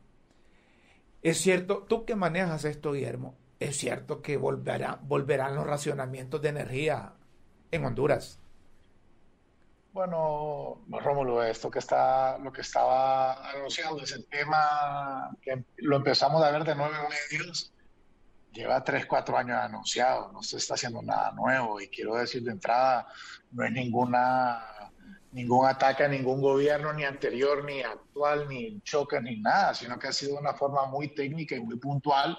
Es 1.21 1.37
cierto, 1.37 1.85
tú 1.87 2.03
que 2.03 2.15
manejas 2.15 2.65
esto, 2.65 2.93
Guillermo, 2.93 3.37
es 3.59 3.77
cierto 3.77 4.23
que 4.23 4.37
volverá, 4.37 4.97
volverán 5.03 5.53
los 5.53 5.67
racionamientos 5.67 6.41
de 6.41 6.49
energía 6.49 7.13
en 7.69 7.85
Honduras. 7.85 8.39
Bueno, 9.91 10.81
Rómulo, 10.87 11.43
esto 11.43 11.69
que 11.69 11.77
está, 11.77 12.39
lo 12.39 12.51
que 12.51 12.61
estaba 12.61 13.51
anunciando 13.51 14.01
es 14.01 14.13
el 14.13 14.25
tema 14.25 15.29
que 15.43 15.63
lo 15.77 15.97
empezamos 15.97 16.41
a 16.41 16.49
ver 16.49 16.63
de 16.63 16.73
nueve 16.73 16.97
medios. 17.31 17.71
Lleva 18.51 18.83
tres, 18.83 19.05
cuatro 19.05 19.37
años 19.37 19.59
anunciado, 19.61 20.31
no 20.31 20.41
se 20.41 20.57
está 20.57 20.73
haciendo 20.73 21.03
nada 21.03 21.33
nuevo. 21.33 21.79
Y 21.79 21.87
quiero 21.89 22.15
decir 22.15 22.41
de 22.41 22.51
entrada, 22.51 23.07
no 23.51 23.63
es 23.63 23.71
ninguna, 23.71 24.59
ningún 25.31 25.67
ataque 25.67 26.03
a 26.03 26.07
ningún 26.07 26.41
gobierno, 26.41 26.93
ni 26.93 27.03
anterior, 27.03 27.63
ni 27.63 27.81
actual, 27.81 28.47
ni 28.47 28.81
choque, 28.81 29.21
ni 29.21 29.39
nada, 29.39 29.73
sino 29.73 29.99
que 29.99 30.07
ha 30.07 30.13
sido 30.13 30.37
una 30.37 30.53
forma 30.53 30.85
muy 30.85 31.09
técnica 31.09 31.55
y 31.55 31.59
muy 31.59 31.77
puntual 31.77 32.37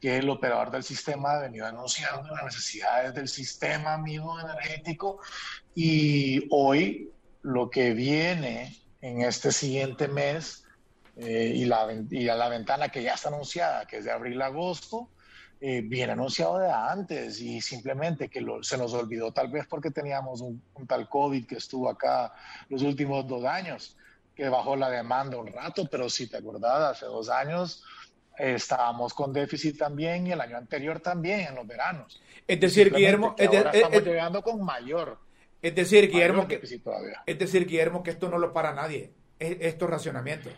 que 0.00 0.18
el 0.18 0.30
operador 0.30 0.70
del 0.70 0.82
sistema 0.82 1.32
ha 1.32 1.40
venido 1.40 1.66
anunciando 1.66 2.34
las 2.34 2.44
necesidades 2.44 3.14
del 3.14 3.28
sistema 3.28 3.98
mismo 3.98 4.38
energético. 4.40 5.20
Y 5.74 6.46
hoy 6.50 7.10
lo 7.42 7.70
que 7.70 7.92
viene 7.92 8.76
en 9.02 9.22
este 9.22 9.52
siguiente 9.52 10.08
mes 10.08 10.64
eh, 11.16 11.52
y, 11.54 11.64
y 11.64 12.24
la 12.24 12.48
ventana 12.48 12.88
que 12.88 13.02
ya 13.02 13.14
está 13.14 13.28
anunciada, 13.28 13.86
que 13.86 13.98
es 13.98 14.04
de 14.04 14.10
abril 14.10 14.40
a 14.40 14.46
agosto, 14.46 15.10
eh, 15.60 15.82
viene 15.84 16.12
anunciado 16.12 16.58
de 16.58 16.70
antes 16.70 17.40
y 17.40 17.60
simplemente 17.60 18.28
que 18.28 18.44
se 18.62 18.78
nos 18.78 18.94
olvidó 18.94 19.30
tal 19.32 19.48
vez 19.48 19.66
porque 19.66 19.90
teníamos 19.90 20.40
un, 20.40 20.62
un, 20.74 20.86
tal 20.86 21.08
COVID 21.08 21.46
que 21.46 21.56
estuvo 21.56 21.90
acá 21.90 22.32
los 22.70 22.82
últimos 22.82 23.28
dos 23.28 23.44
años, 23.44 23.96
que 24.34 24.48
bajó 24.48 24.74
la 24.74 24.88
demanda 24.88 25.36
un 25.36 25.48
rato, 25.48 25.86
pero 25.90 26.08
si 26.08 26.28
te 26.28 26.38
acordás, 26.38 26.96
hace 26.96 27.06
dos 27.06 27.28
años 27.28 27.84
estábamos 28.38 29.12
con 29.12 29.32
déficit 29.32 29.76
también 29.78 30.26
y 30.26 30.32
el 30.32 30.40
año 30.40 30.56
anterior 30.56 31.00
también 31.00 31.40
en 31.40 31.54
los 31.54 31.66
veranos. 31.66 32.20
Es 32.46 32.58
decir, 32.58 32.92
Guillermo, 32.94 33.36
ahora 33.38 33.70
estamos 33.70 34.02
llegando 34.02 34.42
con 34.42 34.64
mayor. 34.64 35.18
Es 35.62 35.74
decir, 35.74 36.10
Guillermo, 36.10 36.48
que, 36.48 36.60
es 37.26 37.38
decir, 37.38 37.66
Guillermo, 37.66 38.02
que 38.02 38.10
esto 38.10 38.30
no 38.30 38.38
lo 38.38 38.52
para 38.52 38.72
nadie, 38.72 39.12
estos 39.38 39.90
racionamientos. 39.90 40.52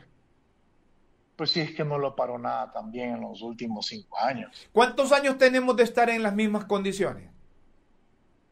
Pues 1.37 1.51
sí, 1.51 1.61
es 1.61 1.75
que 1.75 1.85
no 1.85 1.99
lo 1.99 2.15
paró 2.15 2.39
nada 2.39 2.71
también 2.71 3.15
en 3.15 3.21
los 3.23 3.43
últimos 3.43 3.87
cinco 3.87 4.19
años. 4.19 4.69
¿Cuántos 4.73 5.13
años 5.13 5.39
tenemos 5.39 5.77
de 5.77 5.85
estar 5.85 6.11
en 6.11 6.23
las 6.23 6.35
mismas 6.35 6.67
condiciones? 6.67 7.31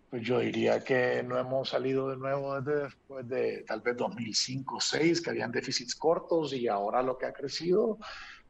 Pues 0.08 0.22
yo 0.22 0.40
diría 0.40 0.82
que 0.82 1.22
no 1.22 1.38
hemos 1.38 1.68
salido 1.68 2.10
de 2.10 2.16
nuevo 2.16 2.60
desde 2.60 2.82
después 2.84 3.28
de 3.28 3.64
tal 3.66 3.80
vez 3.80 3.96
2005 3.96 4.74
o 4.74 4.78
2006, 4.78 5.20
que 5.20 5.30
habían 5.30 5.52
déficits 5.52 5.94
cortos 5.94 6.52
y 6.52 6.66
ahora 6.66 7.02
lo 7.02 7.16
que 7.16 7.26
ha 7.26 7.32
crecido 7.32 7.98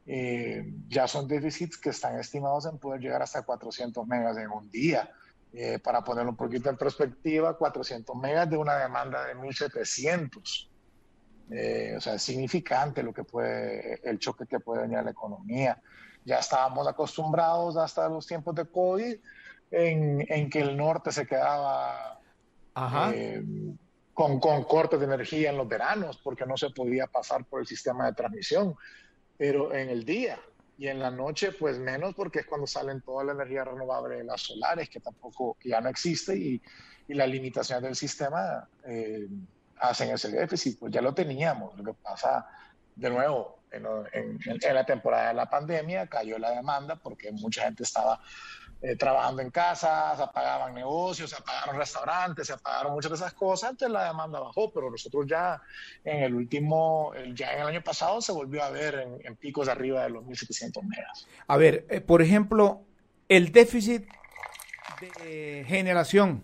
eh, 0.05 0.73
ya 0.87 1.07
son 1.07 1.27
déficits 1.27 1.77
que 1.77 1.89
están 1.89 2.19
estimados 2.19 2.65
en 2.65 2.77
poder 2.79 3.01
llegar 3.01 3.21
hasta 3.21 3.43
400 3.43 4.07
megas 4.07 4.37
en 4.37 4.49
un 4.49 4.69
día. 4.69 5.11
Eh, 5.53 5.79
para 5.79 6.01
ponerlo 6.03 6.31
un 6.31 6.37
poquito 6.37 6.69
en 6.69 6.77
perspectiva, 6.77 7.57
400 7.57 8.15
megas 8.15 8.49
de 8.49 8.57
una 8.57 8.77
demanda 8.77 9.25
de 9.25 9.35
1700. 9.35 10.70
Eh, 11.51 11.95
o 11.97 12.01
sea, 12.01 12.15
es 12.15 12.23
significante 12.23 13.03
lo 13.03 13.13
que 13.13 13.23
puede, 13.23 13.99
el 14.09 14.19
choque 14.19 14.45
que 14.47 14.59
puede 14.59 14.83
venir 14.83 14.97
a 14.97 15.03
la 15.03 15.11
economía. 15.11 15.81
Ya 16.23 16.39
estábamos 16.39 16.87
acostumbrados 16.87 17.75
hasta 17.77 18.07
los 18.07 18.25
tiempos 18.25 18.55
de 18.55 18.65
COVID 18.65 19.15
en, 19.71 20.25
en 20.29 20.49
que 20.49 20.61
el 20.61 20.77
norte 20.77 21.11
se 21.11 21.25
quedaba 21.25 22.19
con, 24.13 24.39
con 24.39 24.63
cortes 24.63 24.99
de 24.99 25.05
energía 25.05 25.49
en 25.49 25.57
los 25.57 25.67
veranos 25.67 26.19
porque 26.23 26.45
no 26.45 26.55
se 26.55 26.69
podía 26.69 27.07
pasar 27.07 27.45
por 27.45 27.61
el 27.61 27.67
sistema 27.67 28.05
de 28.05 28.13
transmisión 28.13 28.75
pero 29.37 29.73
en 29.73 29.89
el 29.89 30.05
día 30.05 30.39
y 30.77 30.87
en 30.87 30.99
la 30.99 31.11
noche 31.11 31.51
pues 31.51 31.79
menos 31.79 32.13
porque 32.15 32.39
es 32.39 32.45
cuando 32.45 32.67
salen 32.67 33.01
toda 33.01 33.23
la 33.23 33.31
energía 33.33 33.65
renovable 33.65 34.17
de 34.17 34.23
las 34.23 34.41
solares 34.41 34.89
que 34.89 34.99
tampoco 34.99 35.57
ya 35.63 35.81
no 35.81 35.89
existe 35.89 36.37
y, 36.37 36.61
y 37.07 37.13
las 37.13 37.29
limitaciones 37.29 37.83
del 37.83 37.95
sistema 37.95 38.69
eh, 38.85 39.27
hacen 39.81 40.11
ese 40.11 40.29
déficit 40.29 40.79
pues 40.79 40.93
ya 40.93 41.01
lo 41.01 41.13
teníamos 41.13 41.77
lo 41.77 41.83
que 41.83 41.93
pasa 42.01 42.47
de 42.95 43.09
nuevo 43.09 43.59
en, 43.71 43.85
en, 44.13 44.75
la 44.75 44.85
temporada 44.85 45.29
de 45.29 45.33
la 45.33 45.49
pandemia 45.49 46.07
cayó 46.07 46.37
la 46.37 46.51
demanda 46.51 46.95
porque 46.97 47.31
mucha 47.31 47.63
gente 47.63 47.83
estaba 47.83 48.19
eh, 48.83 48.95
trabajando 48.95 49.43
en 49.43 49.51
casa, 49.51 50.15
se 50.15 50.23
apagaban 50.23 50.73
negocios, 50.73 51.29
se 51.29 51.35
apagaron 51.35 51.77
restaurantes, 51.77 52.47
se 52.47 52.53
apagaron 52.53 52.93
muchas 52.93 53.11
de 53.11 53.17
esas 53.17 53.33
cosas, 53.33 53.71
entonces 53.71 53.93
la 53.93 54.05
demanda 54.05 54.39
bajó, 54.39 54.73
pero 54.73 54.89
nosotros 54.89 55.27
ya 55.27 55.61
en 56.03 56.23
el 56.23 56.33
último, 56.33 57.13
ya 57.35 57.53
en 57.53 57.61
el 57.61 57.67
año 57.67 57.83
pasado 57.83 58.21
se 58.21 58.31
volvió 58.31 58.63
a 58.63 58.71
ver 58.71 59.19
en, 59.23 59.35
picos 59.35 59.69
arriba 59.69 60.01
de 60.01 60.09
los 60.09 60.23
1.700 60.25 60.81
megas. 60.81 61.27
A 61.45 61.57
ver, 61.57 61.85
eh, 61.89 62.01
por 62.01 62.23
ejemplo, 62.23 62.81
el 63.29 63.51
déficit 63.51 64.07
de 65.19 65.63
generación 65.67 66.43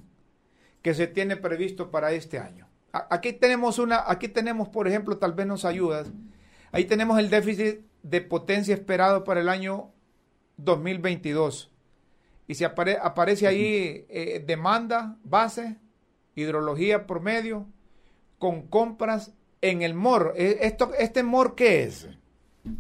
que 0.84 0.94
se 0.94 1.08
tiene 1.08 1.38
previsto 1.38 1.90
para 1.90 2.12
este 2.12 2.38
año. 2.38 2.67
Aquí 3.10 3.34
tenemos 3.34 3.80
una, 3.80 4.04
aquí 4.08 4.28
tenemos, 4.28 4.70
por 4.70 4.88
ejemplo, 4.88 5.18
tal 5.18 5.34
vez 5.34 5.48
nos 5.48 5.66
ayudas. 5.66 6.12
Ahí 6.72 6.86
tenemos 6.86 7.20
el 7.20 7.30
déficit 7.30 7.82
de 8.04 8.22
potencia 8.22 8.74
esperado 8.74 9.24
para 9.24 9.42
el 9.42 9.50
año 9.50 9.92
2022. 10.58 11.72
Y 12.48 12.56
se 12.56 12.66
aparece 12.66 13.48
ahí 13.48 14.06
eh, 14.10 14.44
demanda, 14.46 15.18
base, 15.24 15.78
hidrología 16.36 17.06
promedio, 17.06 17.68
con 18.40 18.68
compras 18.68 19.34
en 19.62 19.82
el 19.82 19.94
MOR. 19.94 20.34
E, 20.38 20.60
esto, 20.62 20.92
¿Este 20.98 21.24
MOR 21.24 21.56
qué 21.56 21.84
es? 21.84 22.08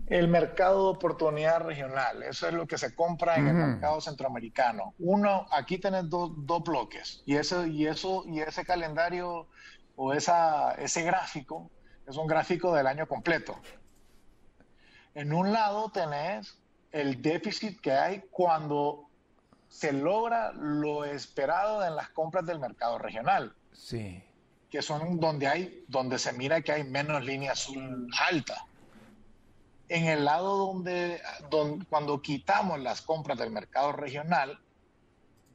El 0.08 0.28
mercado 0.28 0.84
de 0.84 0.98
oportunidad 0.98 1.62
regional, 1.62 2.24
eso 2.24 2.48
es 2.48 2.54
lo 2.54 2.68
que 2.68 2.78
se 2.78 2.94
compra 2.94 3.38
en 3.38 3.48
el 3.48 3.54
mercado 3.54 4.02
centroamericano. 4.02 4.94
Uno, 5.00 5.48
aquí 5.50 5.78
tenés 5.78 6.10
dos 6.10 6.64
bloques 6.64 7.24
y, 7.26 7.36
eso, 7.36 7.66
y, 7.66 7.88
eso, 7.88 8.24
y 8.28 8.42
ese 8.42 8.66
calendario 8.66 9.48
o 9.98 10.13
esa, 10.13 10.74
ese 10.75 11.01
gráfico 11.01 11.70
es 12.08 12.16
un 12.16 12.27
gráfico 12.27 12.74
del 12.74 12.88
año 12.88 13.08
completo. 13.08 13.60
En 15.13 15.34
un 15.34 15.51
lado 15.51 15.89
tenés 15.89 16.58
el 16.92 17.22
déficit 17.22 17.82
que 17.82 17.92
hay 17.92 18.24
cuando 18.32 19.10
se 19.68 19.92
logra 19.92 20.54
lo 20.54 21.04
esperado 21.04 21.86
en 21.86 21.96
las 21.96 22.10
compras 22.10 22.46
del 22.46 22.60
mercado 22.60 22.98
regional. 22.98 23.54
Sí. 23.74 24.24
Que 24.70 24.82
son 24.82 25.20
donde 25.20 25.48
hay, 25.48 25.84
donde 25.88 26.20
se 26.20 26.32
mira 26.32 26.62
que 26.62 26.72
hay 26.72 26.84
menos 26.84 27.25
línea 27.25 27.54
azul 27.54 28.08
alta. 28.30 28.66
En 29.89 30.06
el 30.06 30.25
lado 30.25 30.58
donde, 30.58 31.22
donde 31.50 31.86
cuando 31.86 32.22
quitamos 32.22 32.80
las 32.80 33.01
compras 33.01 33.38
del 33.38 33.51
mercado 33.51 33.92
regional, 33.94 34.60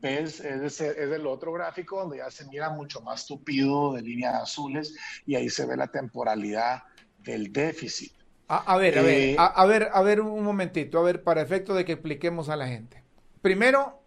ves, 0.02 0.40
es, 0.40 0.80
es, 0.80 0.99
el 0.99 1.26
otro 1.26 1.52
gráfico 1.52 2.00
donde 2.00 2.18
ya 2.18 2.30
se 2.30 2.44
mira 2.47 2.68
mucho 2.71 3.00
más 3.00 3.26
tupido 3.26 3.94
de 3.94 4.02
líneas 4.02 4.35
azules 4.35 4.94
y 5.25 5.37
ahí 5.37 5.49
se 5.49 5.64
ve 5.64 5.76
la 5.76 5.87
temporalidad 5.87 6.82
del 7.18 7.52
déficit. 7.52 8.12
A, 8.49 8.76
ver, 8.76 8.99
a, 8.99 9.02
ver, 9.02 9.14
eh, 9.14 9.37
a, 9.38 9.64
ver, 9.64 9.88
a 9.94 10.02
ver 10.02 10.21
un 10.21 10.44
momentito, 10.44 10.99
a 10.99 11.02
ver, 11.02 11.23
para 11.23 11.40
efecto 11.40 11.73
de 11.73 11.87
que 11.87 11.92
expliquemos 11.92 12.50
a 12.50 12.56
la 12.56 12.68
gente. 12.68 13.02
Primero, 13.40 14.02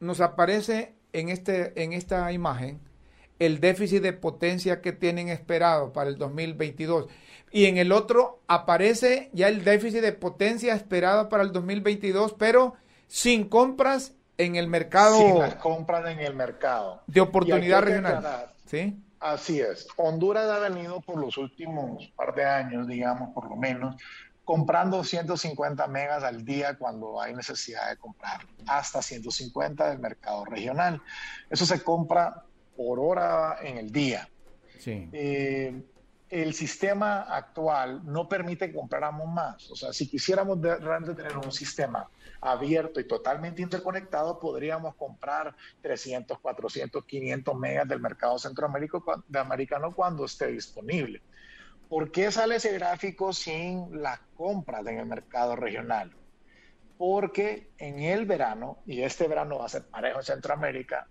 nos 0.00 0.20
aparece 0.20 0.94
en, 1.14 1.30
este, 1.30 1.82
en 1.82 1.94
esta 1.94 2.30
imagen 2.32 2.80
el 3.38 3.60
déficit 3.60 4.02
de 4.02 4.12
potencia 4.12 4.82
que 4.82 4.92
tienen 4.92 5.28
esperado 5.28 5.92
para 5.92 6.10
el 6.10 6.18
2022. 6.18 7.06
Y 7.52 7.66
en 7.66 7.78
el 7.78 7.92
otro 7.92 8.42
aparece 8.48 9.30
ya 9.32 9.48
el 9.48 9.64
déficit 9.64 10.00
de 10.00 10.12
potencia 10.12 10.74
esperado 10.74 11.30
para 11.30 11.42
el 11.42 11.52
2022, 11.52 12.34
pero 12.34 12.74
sin 13.06 13.48
compras 13.48 14.14
en 14.38 14.56
el 14.56 14.68
mercado. 14.68 15.18
Sin 15.18 15.38
las 15.38 15.56
compras 15.56 16.08
en 16.10 16.20
el 16.20 16.34
mercado. 16.34 17.02
De 17.06 17.20
oportunidad 17.20 17.82
regional. 17.82 18.46
¿Sí? 18.66 19.02
Así 19.20 19.60
es. 19.60 19.88
Honduras 19.96 20.48
ha 20.50 20.58
venido 20.58 21.00
por 21.00 21.18
los 21.18 21.36
últimos 21.38 22.06
par 22.16 22.34
de 22.34 22.44
años, 22.44 22.86
digamos, 22.86 23.32
por 23.32 23.48
lo 23.48 23.56
menos, 23.56 23.96
comprando 24.44 25.02
150 25.02 25.86
megas 25.88 26.22
al 26.22 26.44
día 26.44 26.76
cuando 26.76 27.20
hay 27.20 27.34
necesidad 27.34 27.88
de 27.90 27.96
comprar, 27.96 28.42
hasta 28.66 29.02
150 29.02 29.88
del 29.88 29.98
mercado 29.98 30.44
regional. 30.44 31.00
Eso 31.50 31.66
se 31.66 31.82
compra 31.82 32.44
por 32.76 33.00
hora 33.00 33.58
en 33.62 33.78
el 33.78 33.90
día. 33.90 34.28
Sí. 34.78 35.08
Eh, 35.12 35.82
el 36.28 36.54
sistema 36.54 37.22
actual 37.22 38.00
no 38.04 38.28
permite 38.28 38.68
que 38.68 38.74
compráramos 38.74 39.28
más. 39.28 39.70
O 39.70 39.76
sea, 39.76 39.92
si 39.92 40.08
quisiéramos 40.08 40.60
realmente 40.60 41.14
tener 41.14 41.36
un 41.36 41.52
sistema 41.52 42.08
abierto 42.40 42.98
y 42.98 43.04
totalmente 43.04 43.62
interconectado, 43.62 44.40
podríamos 44.40 44.96
comprar 44.96 45.54
300, 45.82 46.38
400, 46.40 47.04
500 47.04 47.56
megas 47.56 47.88
del 47.88 48.00
mercado 48.00 48.38
centroamericano 48.38 49.94
cuando 49.94 50.24
esté 50.24 50.48
disponible. 50.48 51.22
¿Por 51.88 52.10
qué 52.10 52.32
sale 52.32 52.56
ese 52.56 52.72
gráfico 52.72 53.32
sin 53.32 54.02
las 54.02 54.18
compras 54.36 54.84
en 54.86 54.98
el 54.98 55.06
mercado 55.06 55.54
regional? 55.54 56.12
Porque 56.98 57.70
en 57.78 58.00
el 58.00 58.26
verano, 58.26 58.78
y 58.86 59.02
este 59.02 59.28
verano 59.28 59.58
va 59.58 59.66
a 59.66 59.68
ser 59.68 59.84
parejo 59.84 60.18
en 60.18 60.24
Centroamérica, 60.24 61.06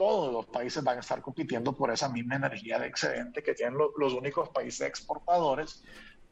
todos 0.00 0.32
los 0.32 0.46
países 0.46 0.82
van 0.82 0.96
a 0.96 1.00
estar 1.00 1.20
compitiendo 1.20 1.74
por 1.74 1.90
esa 1.90 2.08
misma 2.08 2.36
energía 2.36 2.78
de 2.78 2.86
excedente 2.86 3.42
que 3.42 3.52
tienen 3.52 3.76
los 3.98 4.14
únicos 4.14 4.48
países 4.48 4.88
exportadores, 4.88 5.84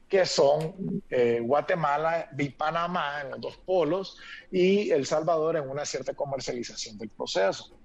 que 0.08 0.24
son 0.24 1.02
eh, 1.10 1.40
Guatemala 1.44 2.30
y 2.38 2.48
Panamá 2.48 3.20
en 3.20 3.32
los 3.32 3.40
dos 3.42 3.58
polos 3.58 4.16
y 4.50 4.90
El 4.90 5.04
Salvador 5.04 5.58
en 5.58 5.68
una 5.68 5.84
cierta 5.84 6.14
comercialización 6.14 6.96
del 6.96 7.10
proceso. 7.10 7.78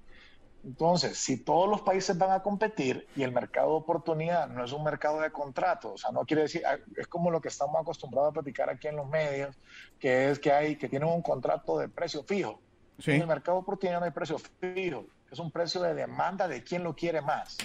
Entonces, 0.64 1.18
si 1.18 1.44
todos 1.44 1.70
los 1.70 1.82
países 1.82 2.18
van 2.18 2.32
a 2.32 2.42
competir 2.42 3.06
y 3.18 3.24
el 3.24 3.34
mercado 3.34 3.72
de 3.72 3.76
oportunidad 3.76 4.48
no 4.48 4.64
es 4.64 4.72
un 4.72 4.86
mercado 4.86 5.20
de 5.20 5.34
contratos, 5.34 5.92
o 5.96 5.98
sea, 5.98 6.12
no 6.12 6.24
quiere 6.24 6.44
decir, 6.44 6.66
ah, 6.66 6.78
es 6.96 7.08
como 7.08 7.30
lo 7.30 7.42
que 7.42 7.50
estamos 7.50 7.76
acostumbrados 7.82 8.30
a 8.30 8.34
platicar 8.36 8.70
aquí 8.70 8.88
en 8.88 8.96
los 8.96 9.10
medios, 9.10 9.54
que 10.00 10.30
es 10.30 10.40
que 10.40 10.54
hay, 10.54 10.78
que 10.78 10.88
tienen 10.88 11.10
un 11.10 11.22
contrato 11.22 11.78
de 11.78 11.90
precio 11.90 12.24
fijo. 12.24 12.62
En 13.06 13.20
el 13.20 13.28
mercado 13.28 13.58
de 13.58 13.64
oportunidad 13.64 14.00
no 14.00 14.06
hay 14.06 14.12
precio 14.12 14.38
fijo 14.62 15.08
es 15.34 15.40
un 15.40 15.52
precio 15.52 15.82
de 15.82 15.96
demanda 15.96 16.48
de 16.48 16.64
quién 16.64 16.84
lo 16.84 16.96
quiere 16.96 17.22
más. 17.22 17.58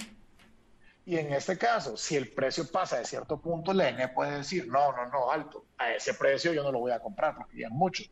Y 1.04 1.16
en 1.16 1.32
este 1.32 1.56
caso, 1.56 1.96
si 1.96 2.16
el 2.16 2.28
precio 2.28 2.66
pasa 2.70 2.98
de 2.98 3.04
cierto 3.04 3.38
punto, 3.38 3.72
el 3.72 3.80
ENE 3.80 4.08
puede 4.08 4.38
decir, 4.38 4.66
no, 4.68 4.92
no, 4.92 5.06
no, 5.06 5.30
alto, 5.30 5.66
a 5.76 5.92
ese 5.92 6.14
precio 6.14 6.52
yo 6.52 6.62
no 6.62 6.72
lo 6.72 6.80
voy 6.80 6.92
a 6.92 7.00
comprar 7.00 7.36
porque 7.36 7.58
ya 7.58 7.66
es 7.66 7.72
mucho. 7.72 8.04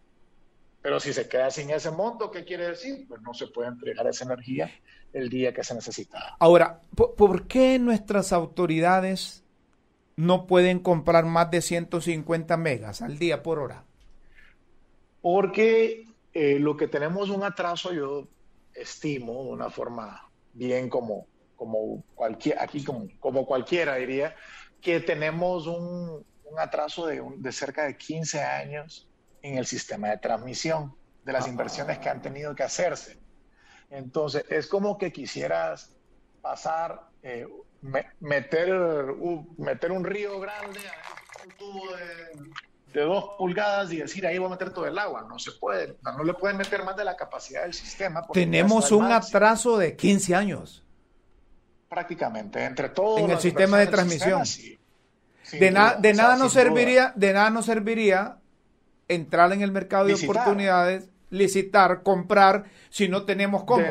Pero 0.83 1.01
si 1.01 1.13
se 1.13 1.29
queda 1.29 1.51
sin 1.51 1.71
ese 1.71 1.91
monto, 1.91 2.31
¿qué 2.31 2.45
quiere 2.45 2.69
decir? 2.69 3.07
Pues 3.09 3.21
no 3.23 3.35
se 3.35 3.49
puede 3.49 3.69
entregar 3.69 4.07
esa 4.07 4.25
energía 4.25 4.71
el 5.13 5.29
día 5.29 5.53
que 5.53 5.65
se 5.65 5.75
necesita. 5.75 6.37
Ahora, 6.39 6.81
¿por 6.95 7.47
qué 7.47 7.79
nuestras 7.79 8.33
autoridades 8.33 9.43
no 10.17 10.47
pueden 10.47 10.81
comprar 10.81 11.25
más 11.25 11.51
de 11.51 11.63
150 11.63 12.57
megas 12.57 13.03
al 13.03 13.19
día 13.19 13.43
por 13.43 13.59
hora? 13.59 13.85
Porque 15.23 16.07
eh, 16.35 16.59
lo 16.61 16.77
que 16.77 16.89
tenemos 16.89 17.31
un 17.31 17.43
atraso, 17.43 17.93
yo 17.93 18.29
estimo 18.77 19.45
de 19.45 19.51
una 19.51 19.71
forma 19.71 20.31
bien 20.53 20.89
como, 20.89 21.27
como 21.57 22.03
cualquier, 22.15 22.59
aquí 22.61 22.85
como, 22.85 23.09
como 23.19 23.47
cualquiera 23.47 23.97
diría, 23.97 24.35
que 24.81 25.01
tenemos 25.01 25.67
un, 25.67 26.25
un 26.45 26.59
atraso 26.59 27.07
de, 27.07 27.23
de, 27.39 27.53
cerca 27.53 27.85
de 27.85 27.97
15 27.97 28.43
años 28.43 29.09
en 29.43 29.59
el 29.59 29.67
sistema 29.67 30.11
de 30.11 30.19
transmisión 30.19 30.95
de 31.25 31.33
las 31.33 31.49
inversiones 31.49 31.99
que 31.99 32.09
han 32.09 32.23
tenido 32.23 32.55
que 32.55 32.63
hacerse. 32.63 33.19
Entonces, 33.91 34.45
es 34.49 34.67
como 34.67 34.99
que 34.99 35.13
quisieras 35.13 35.97
pasar, 36.41 37.09
eh, 37.23 37.47
meter, 38.21 38.73
meter 39.59 39.93
un 39.93 40.05
río 40.05 40.41
grande, 40.41 40.81
un 41.45 41.51
tubo 41.57 41.97
de 41.97 42.51
de 42.97 43.03
dos 43.03 43.33
pulgadas 43.37 43.93
y 43.93 43.99
decir 43.99 44.27
ahí 44.27 44.39
voy 44.39 44.47
a 44.47 44.51
meter 44.51 44.71
todo 44.71 44.87
el 44.87 44.99
agua. 44.99 45.27
No 45.29 45.39
se 45.39 45.53
puede, 45.53 45.99
no, 46.03 46.25
le 46.25 46.33
pueden 46.33 46.57
meter 46.57 46.83
más 46.83 46.97
de 46.97 47.05
la 47.05 47.15
capacidad 47.15 47.63
del 47.63 47.75
sistema. 47.75 48.27
Tenemos 48.33 48.91
un 48.91 49.05
atraso 49.05 49.77
de 49.77 49.95
15 49.97 50.35
años. 50.35 50.83
Prácticamente, 51.91 52.65
entre 52.65 52.89
todos. 52.89 53.21
En 53.21 53.31
el 53.31 53.39
sistema 53.39 53.79
de 53.79 53.87
transmisión. 53.89 54.43
de, 55.53 55.59
de 55.99 56.15
nada 56.15 56.37
nos 56.37 56.55
serviría, 56.55 57.13
de 57.15 57.33
nada 57.35 57.51
nos 57.51 57.67
serviría 57.67 58.39
entrar 59.09 59.53
en 59.53 59.61
el 59.61 59.73
mercado 59.73 60.07
de 60.07 60.15
oportunidades, 60.15 61.11
licitar, 61.29 62.03
comprar, 62.03 62.65
si 62.89 63.09
no 63.09 63.25
tenemos 63.25 63.65
cómo. 63.65 63.85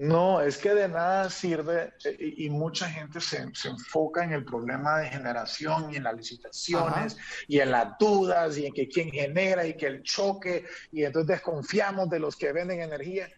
No, 0.00 0.40
es 0.40 0.56
que 0.56 0.72
de 0.72 0.88
nada 0.88 1.28
sirve 1.28 1.92
eh, 2.06 2.34
y, 2.38 2.48
mucha 2.48 2.88
gente 2.88 3.20
se, 3.20 3.36
enfoca 3.36 4.24
en 4.24 4.32
el 4.32 4.46
problema 4.46 4.98
de 4.98 5.10
generación 5.10 5.92
y 5.92 5.96
en 5.96 6.04
las 6.04 6.16
licitaciones 6.16 7.18
y 7.46 7.60
en 7.60 7.70
las 7.70 7.98
dudas 7.98 8.56
y 8.56 8.64
en 8.64 8.72
que 8.72 8.88
quién 8.88 9.10
genera 9.10 9.66
y 9.66 9.76
que 9.76 9.88
el 9.88 10.02
choque 10.02 10.64
y 10.90 11.04
entonces 11.04 11.28
desconfiamos 11.28 12.08
de 12.08 12.18
los 12.18 12.34
que 12.34 12.50
venden 12.50 12.80
energía. 12.80 13.28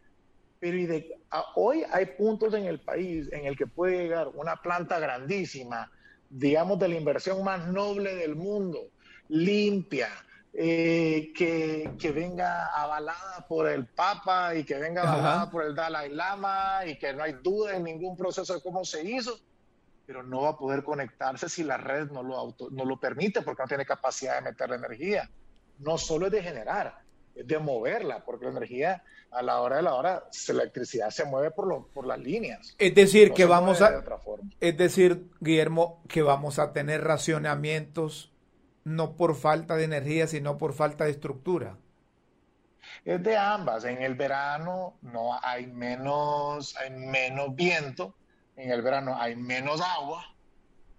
Pero 0.61 0.77
y 0.77 0.87
de, 0.87 1.19
hoy 1.57 1.83
hay 1.91 2.07
puntos 2.07 2.55
en 2.55 2.67
el 2.67 2.79
país 2.79 3.29
en 3.33 3.47
el 3.47 3.57
que 3.57 3.67
puede 3.67 4.01
llegar 4.01 4.29
una 4.29 4.55
planta 4.55 5.01
grandísima, 5.01 5.91
digamos 6.31 6.79
de 6.79 6.87
la 6.87 6.95
inversión 6.95 7.43
más 7.43 7.67
noble 7.67 8.15
del 8.15 8.37
mundo, 8.37 8.79
limpia, 9.27 10.11
eh, 10.55 11.33
que, 11.35 12.13
venga 12.13 12.67
avalada 12.67 13.47
por 13.49 13.69
el 13.69 13.87
Papa 13.87 14.55
y 14.55 14.65
que 14.65 14.77
venga 14.77 15.03
avalada 15.03 15.51
por 15.51 15.65
el 15.65 15.75
Dalai 15.75 16.11
Lama 16.11 16.81
y 16.87 16.99
que 16.99 17.15
no 17.15 17.23
hay 17.23 17.35
duda 17.43 17.77
en 17.77 17.85
ningún 17.85 18.17
proceso 18.17 18.55
de 18.55 18.61
cómo 18.61 18.85
se 18.85 19.03
hizo, 19.03 19.39
pero 20.05 20.23
no 20.23 20.43
va 20.43 20.51
a 20.51 20.59
poder 20.59 20.83
conectarse 20.83 21.49
si 21.49 21.65
la 21.65 21.79
red 21.79 22.11
no 22.11 22.23
lo, 22.23 22.55
no 22.71 22.85
lo 22.85 23.01
permite 23.01 23.41
porque 23.41 23.63
no 23.63 23.69
tiene 23.69 23.87
capacidad 23.87 24.35
de 24.35 24.51
meter 24.51 24.69
la 24.69 24.77
energía. 24.77 25.31
No 25.79 25.97
solo 25.97 26.27
es 26.27 26.33
de 26.33 26.43
generar, 26.43 26.99
es 27.35 27.47
de 27.47 27.59
moverla, 27.59 28.23
porque 28.23 28.45
la 28.45 28.51
energía 28.51 29.03
a 29.31 29.41
la 29.41 29.61
hora 29.61 29.77
de 29.77 29.83
la 29.83 29.95
hora, 29.95 30.25
la 30.49 30.55
electricidad 30.55 31.09
se 31.09 31.25
mueve 31.25 31.51
por, 31.51 31.89
por 31.89 32.07
las 32.07 32.19
líneas. 32.19 32.75
Es 32.79 32.95
decir, 32.95 33.33
que 33.33 33.47
vamos 33.47 33.81
a... 33.81 34.05
Es 34.61 34.77
decir, 34.77 35.31
Guillermo, 35.41 36.03
que 36.09 36.21
vamos 36.21 36.59
a 36.59 36.75
tener 36.75 37.03
racionamientos 37.03 38.32
no 38.85 39.17
por 39.17 39.35
falta 39.35 39.77
de 39.77 39.85
energía, 39.85 40.27
sino 40.27 40.59
por 40.59 40.73
falta 40.73 41.05
de 41.05 41.11
estructura. 41.11 41.77
Es 43.05 43.23
de 43.23 43.37
ambas. 43.37 43.85
En 43.85 44.03
el 44.03 44.15
verano 44.15 44.99
no 45.03 45.39
hay 45.43 45.67
menos, 45.67 46.77
hay 46.77 46.91
menos 46.91 47.55
viento, 47.55 48.15
en 48.57 48.71
el 48.71 48.83
verano 48.83 49.17
hay 49.19 49.37
menos 49.37 49.81
agua, 49.81 50.25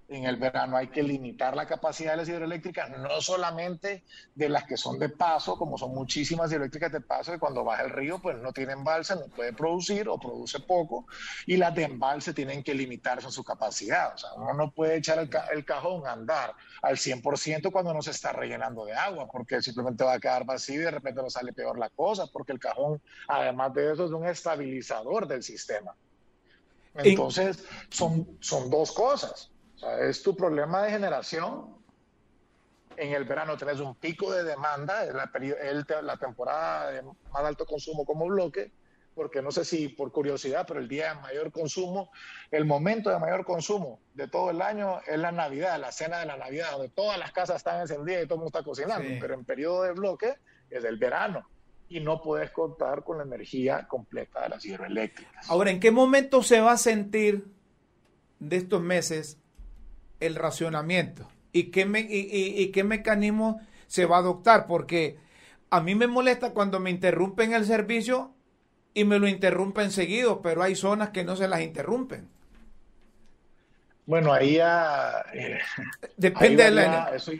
en 0.07 0.25
el 0.25 0.35
verano 0.35 0.77
hay 0.77 0.87
que 0.87 1.01
limitar 1.01 1.55
la 1.55 1.65
capacidad 1.65 2.11
de 2.11 2.17
las 2.17 2.29
hidroeléctricas, 2.29 2.89
no 2.97 3.21
solamente 3.21 4.03
de 4.35 4.49
las 4.49 4.65
que 4.65 4.77
son 4.77 4.99
de 4.99 5.09
paso, 5.09 5.57
como 5.57 5.77
son 5.77 5.93
muchísimas 5.93 6.51
hidroeléctricas 6.51 6.91
de 6.91 7.01
paso, 7.01 7.31
que 7.31 7.39
cuando 7.39 7.63
baja 7.63 7.83
el 7.83 7.89
río 7.89 8.19
pues 8.19 8.37
no 8.37 8.51
tienen 8.51 8.83
balsa, 8.83 9.15
no 9.15 9.27
puede 9.27 9.53
producir 9.53 10.07
o 10.09 10.17
produce 10.19 10.59
poco, 10.59 11.05
y 11.45 11.57
las 11.57 11.73
de 11.73 11.83
embalse 11.83 12.33
tienen 12.33 12.63
que 12.63 12.73
limitarse 12.73 13.27
en 13.27 13.31
su 13.31 13.43
capacidad. 13.43 14.13
O 14.13 14.17
sea, 14.17 14.33
uno 14.33 14.53
no 14.53 14.71
puede 14.71 14.97
echar 14.97 15.19
el, 15.19 15.65
cajón 15.65 16.05
a 16.05 16.11
andar 16.11 16.53
al 16.81 16.97
100% 16.97 17.71
cuando 17.71 17.93
no 17.93 18.01
se 18.01 18.11
está 18.11 18.33
rellenando 18.33 18.85
de 18.85 18.93
agua, 18.93 19.27
porque 19.31 19.61
simplemente 19.61 20.03
va 20.03 20.13
a 20.13 20.19
quedar 20.19 20.45
vacío 20.45 20.81
y 20.81 20.83
de 20.83 20.91
repente 20.91 21.21
no 21.21 21.29
sale 21.29 21.53
peor 21.53 21.79
la 21.79 21.89
cosa, 21.89 22.27
porque 22.27 22.51
el 22.51 22.59
cajón, 22.59 23.01
además 23.27 23.73
de 23.73 23.93
eso, 23.93 24.05
es 24.05 24.11
un 24.11 24.25
estabilizador 24.27 25.27
del 25.27 25.43
sistema. 25.43 25.95
Entonces, 26.95 27.65
son, 27.89 28.37
son 28.39 28.69
dos 28.69 28.91
cosas 28.91 29.52
es 30.01 30.21
tu 30.23 30.35
problema 30.35 30.83
de 30.83 30.91
generación. 30.91 31.77
En 32.95 33.13
el 33.13 33.23
verano 33.23 33.57
tenés 33.57 33.79
un 33.79 33.95
pico 33.95 34.31
de 34.31 34.43
demanda, 34.43 35.03
es 35.05 35.13
la, 35.13 36.01
la 36.01 36.17
temporada 36.17 36.91
de 36.91 37.01
más 37.01 37.43
alto 37.43 37.65
consumo 37.65 38.05
como 38.05 38.27
bloque, 38.27 38.71
porque 39.15 39.41
no 39.41 39.51
sé 39.51 39.65
si 39.65 39.89
por 39.89 40.11
curiosidad, 40.11 40.65
pero 40.67 40.79
el 40.79 40.87
día 40.87 41.13
de 41.13 41.21
mayor 41.21 41.51
consumo, 41.51 42.11
el 42.51 42.65
momento 42.65 43.09
de 43.09 43.19
mayor 43.19 43.45
consumo 43.45 43.99
de 44.13 44.27
todo 44.27 44.51
el 44.51 44.61
año 44.61 45.01
es 45.07 45.17
la 45.17 45.31
Navidad, 45.31 45.79
la 45.79 45.91
cena 45.91 46.19
de 46.19 46.27
la 46.27 46.37
Navidad, 46.37 46.71
donde 46.71 46.89
todas 46.89 47.17
las 47.17 47.31
casas 47.31 47.57
están 47.57 47.81
encendidas 47.81 48.23
y 48.23 48.27
todo 48.27 48.35
el 48.35 48.41
mundo 48.41 48.57
está 48.57 48.63
cocinando, 48.63 49.07
pero 49.19 49.33
en 49.33 49.45
periodo 49.45 49.83
de 49.83 49.93
bloque 49.93 50.35
es 50.69 50.83
el 50.83 50.97
verano 50.97 51.47
y 51.89 51.99
no 51.99 52.21
puedes 52.21 52.51
contar 52.51 53.03
con 53.03 53.17
la 53.17 53.23
energía 53.23 53.87
completa 53.87 54.41
de 54.41 54.49
las 54.49 54.65
hidroeléctricas. 54.65 55.49
Ahora, 55.49 55.69
¿en 55.69 55.79
qué 55.79 55.91
momento 55.91 56.41
se 56.41 56.59
va 56.59 56.73
a 56.73 56.77
sentir 56.77 57.45
de 58.39 58.57
estos 58.57 58.81
meses 58.81 59.37
el 60.25 60.35
racionamiento 60.35 61.27
y 61.53 61.65
qué, 61.65 61.85
me, 61.85 62.01
y, 62.01 62.71
qué 62.71 62.83
mecanismo 62.83 63.61
se 63.87 64.05
va 64.05 64.17
a 64.17 64.19
adoptar, 64.19 64.65
porque 64.65 65.17
a 65.69 65.79
mí 65.81 65.95
me 65.95 66.07
molesta 66.07 66.51
cuando 66.51 66.79
me 66.79 66.89
interrumpen 66.89 67.53
el 67.53 67.65
servicio 67.65 68.33
y 68.93 69.05
me 69.05 69.19
lo 69.19 69.27
interrumpen 69.27 69.91
seguido, 69.91 70.41
pero 70.41 70.63
hay 70.63 70.75
zonas 70.75 71.11
que 71.11 71.23
no 71.23 71.35
se 71.35 71.47
las 71.47 71.61
interrumpen. 71.61 72.27
Bueno, 74.05 74.33
ahí 74.33 74.55
ya... 74.55 75.23
Eh, 75.33 75.59
Depende 76.17 76.63
de 76.63 76.71
la... 76.71 77.15
Eso, 77.15 77.31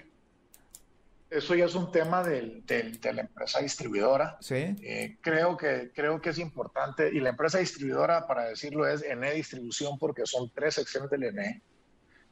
eso, 1.30 1.56
ya 1.56 1.66
es 1.66 1.76
un 1.76 1.92
tema 1.92 2.24
del, 2.24 2.64
de 2.66 3.14
la 3.14 3.22
empresa 3.22 3.60
distribuidora. 3.60 4.38
¿Sí? 4.40 4.76
Eh, 4.84 5.18
creo, 5.22 5.58
que, 5.58 5.92
creo 5.94 6.22
que 6.22 6.30
es 6.30 6.38
importante, 6.38 7.10
y 7.12 7.20
la 7.20 7.30
empresa 7.30 7.58
distribuidora, 7.58 8.28
para 8.28 8.46
decirlo, 8.46 8.88
es 8.88 9.02
ENE 9.02 9.34
Distribución, 9.34 9.98
porque 9.98 10.26
son 10.26 10.52
tres 10.54 10.76
secciones 10.76 11.10
del 11.10 11.24
ENE. 11.24 11.62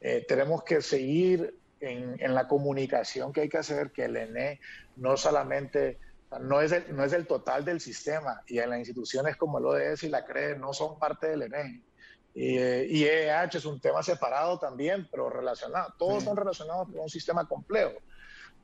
Eh, 0.04 0.24
tenemos 0.26 0.64
que 0.64 0.82
seguir 0.82 1.56
en, 1.78 2.34
la 2.34 2.48
comunicación 2.48 3.32
que 3.32 3.42
hay 3.42 3.48
que 3.48 3.58
hacer, 3.58 3.92
que 3.92 4.04
el 4.04 4.16
ENE 4.16 4.60
no 4.96 5.16
solamente, 5.16 5.98
no 6.40 6.60
es, 6.60 6.72
el, 6.72 6.94
no 6.94 7.04
es 7.04 7.12
el 7.12 7.26
total 7.26 7.64
del 7.64 7.80
sistema, 7.80 8.42
y 8.48 8.58
en 8.58 8.70
las 8.70 8.80
instituciones 8.80 9.36
como 9.36 9.58
el 9.58 9.66
ODS 9.66 10.02
y 10.02 10.08
la 10.08 10.24
CRE 10.24 10.58
no 10.58 10.72
son 10.72 10.98
parte 10.98 11.28
del 11.28 11.42
ENE. 11.42 11.82
Y, 12.34 12.58
y 12.58 13.04
EH 13.04 13.58
es 13.58 13.64
un 13.64 13.80
tema 13.80 14.02
separado 14.02 14.58
también, 14.58 15.06
pero 15.10 15.30
relacionado. 15.30 15.94
Todos 15.98 16.24
son 16.24 16.36
relacionados 16.36 16.88
con 16.88 16.98
un 16.98 17.08
sistema 17.08 17.46
complejo. 17.46 17.92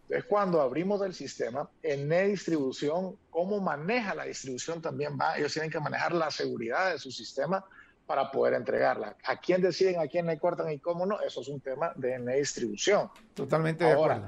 Entonces, 0.02 0.24
cuando 0.28 0.60
abrimos 0.60 1.02
el 1.02 1.14
sistema, 1.14 1.68
en 1.82 2.08
distribución, 2.30 3.16
cómo 3.30 3.60
maneja 3.60 4.14
la 4.14 4.24
distribución 4.24 4.80
también 4.82 5.18
va, 5.20 5.36
ellos 5.36 5.52
tienen 5.52 5.70
que 5.70 5.78
manejar 5.78 6.14
la 6.14 6.30
seguridad 6.30 6.92
de 6.92 6.98
su 6.98 7.12
sistema 7.12 7.64
para 8.08 8.30
poder 8.30 8.54
entregarla. 8.54 9.14
¿A 9.22 9.36
quién 9.36 9.60
deciden, 9.60 10.00
a 10.00 10.06
quién 10.06 10.24
le 10.24 10.38
cortan 10.38 10.72
y 10.72 10.78
cómo 10.78 11.04
no? 11.04 11.20
Eso 11.20 11.42
es 11.42 11.48
un 11.48 11.60
tema 11.60 11.92
de 11.94 12.18
distribución. 12.38 13.10
Totalmente 13.34 13.84
de 13.84 13.92
acuerdo. 13.92 14.26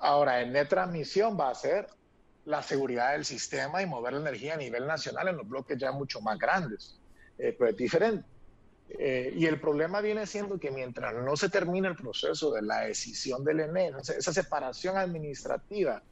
Ahora, 0.00 0.42
en 0.42 0.68
transmisión 0.68 1.38
va 1.38 1.50
a 1.50 1.54
ser 1.54 1.86
la 2.46 2.64
seguridad 2.64 3.12
del 3.12 3.24
sistema 3.24 3.80
y 3.80 3.86
mover 3.86 4.14
la 4.14 4.20
energía 4.22 4.54
a 4.54 4.56
nivel 4.56 4.88
nacional 4.88 5.28
en 5.28 5.36
los 5.36 5.48
bloques 5.48 5.78
ya 5.78 5.92
mucho 5.92 6.20
más 6.20 6.36
grandes. 6.36 6.98
Eh, 7.38 7.54
pero 7.56 7.70
es 7.70 7.76
diferente. 7.76 8.26
Eh, 8.88 9.32
y 9.36 9.46
el 9.46 9.60
problema 9.60 10.00
viene 10.00 10.26
siendo 10.26 10.58
que 10.58 10.72
mientras 10.72 11.14
no 11.14 11.36
se 11.36 11.48
termine 11.48 11.86
el 11.86 11.94
proceso 11.94 12.52
de 12.52 12.62
la 12.62 12.80
decisión 12.80 13.44
del 13.44 13.60
ENE, 13.60 13.92
esa 14.00 14.32
separación 14.32 14.96
administrativa 14.96 16.02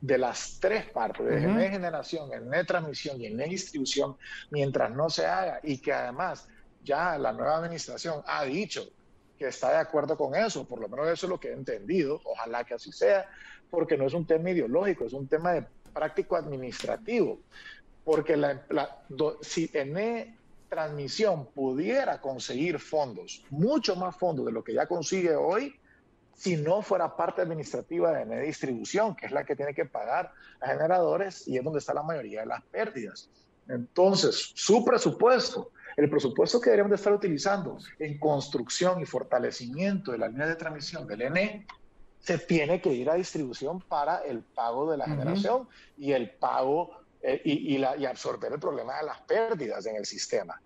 de 0.00 0.18
las 0.18 0.58
tres 0.60 0.88
partes, 0.90 1.26
de 1.26 1.68
generación, 1.68 2.30
en 2.32 2.66
transmisión 2.66 3.20
y 3.20 3.26
en 3.26 3.36
distribución, 3.38 4.16
mientras 4.50 4.92
no 4.92 5.10
se 5.10 5.26
haga 5.26 5.58
y 5.64 5.78
que 5.78 5.92
además 5.92 6.48
ya 6.84 7.18
la 7.18 7.32
nueva 7.32 7.56
administración 7.56 8.22
ha 8.26 8.44
dicho 8.44 8.88
que 9.36 9.48
está 9.48 9.70
de 9.72 9.78
acuerdo 9.78 10.16
con 10.16 10.36
eso, 10.36 10.64
por 10.64 10.80
lo 10.80 10.88
menos 10.88 11.08
eso 11.08 11.26
es 11.26 11.30
lo 11.30 11.40
que 11.40 11.48
he 11.48 11.52
entendido, 11.52 12.20
ojalá 12.24 12.62
que 12.62 12.74
así 12.74 12.92
sea, 12.92 13.28
porque 13.68 13.96
no 13.96 14.06
es 14.06 14.14
un 14.14 14.26
tema 14.26 14.50
ideológico, 14.50 15.06
es 15.06 15.12
un 15.12 15.26
tema 15.26 15.52
de 15.52 15.66
práctico 15.92 16.36
administrativo, 16.36 17.40
porque 18.04 18.36
la, 18.36 18.64
si 19.40 19.68
en 19.72 20.36
transmisión 20.68 21.46
pudiera 21.46 22.20
conseguir 22.20 22.78
fondos, 22.78 23.44
mucho 23.50 23.96
más 23.96 24.16
fondos 24.16 24.46
de 24.46 24.52
lo 24.52 24.62
que 24.62 24.74
ya 24.74 24.86
consigue 24.86 25.34
hoy, 25.34 25.74
si 26.34 26.56
no 26.56 26.82
fuera 26.82 27.16
parte 27.16 27.42
administrativa 27.42 28.12
de 28.12 28.40
distribución, 28.42 29.14
que 29.14 29.26
es 29.26 29.32
la 29.32 29.44
que 29.44 29.56
tiene 29.56 29.74
que 29.74 29.84
pagar 29.84 30.32
a 30.60 30.66
generadores 30.68 31.46
y 31.46 31.56
es 31.56 31.64
donde 31.64 31.78
está 31.78 31.94
la 31.94 32.02
mayoría 32.02 32.40
de 32.40 32.46
las 32.46 32.62
pérdidas. 32.64 33.30
Entonces, 33.68 34.52
su 34.54 34.84
presupuesto, 34.84 35.70
el 35.96 36.10
presupuesto 36.10 36.60
que 36.60 36.70
deberíamos 36.70 36.90
de 36.90 36.96
estar 36.96 37.12
utilizando 37.12 37.78
en 37.98 38.18
construcción 38.18 39.00
y 39.00 39.06
fortalecimiento 39.06 40.12
de 40.12 40.18
la 40.18 40.28
línea 40.28 40.46
de 40.46 40.56
transmisión 40.56 41.06
del 41.06 41.22
ENE, 41.22 41.66
se 42.20 42.38
tiene 42.38 42.80
que 42.80 42.92
ir 42.92 43.08
a 43.10 43.14
distribución 43.14 43.80
para 43.80 44.18
el 44.18 44.40
pago 44.40 44.90
de 44.90 44.96
la 44.96 45.04
generación 45.04 45.68
y 45.98 46.12
el 46.12 46.30
pago 46.30 46.90
eh, 47.22 47.40
y, 47.44 47.76
y, 47.76 47.84
absorber 48.06 48.52
el 48.52 48.58
problema 48.58 48.96
de 48.98 49.04
las 49.04 49.20
pérdidas 49.22 49.84
en 49.86 49.96
el 49.96 50.06
sistema. 50.06 50.60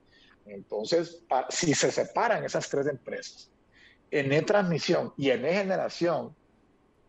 Entonces, 0.46 1.22
si 1.50 1.74
se 1.74 1.90
separan 1.90 2.44
esas 2.44 2.68
tres 2.68 2.86
empresas, 2.86 3.50
en 4.10 4.32
e-transmisión 4.32 5.12
y 5.16 5.30
en 5.30 5.44
e-generación 5.44 6.34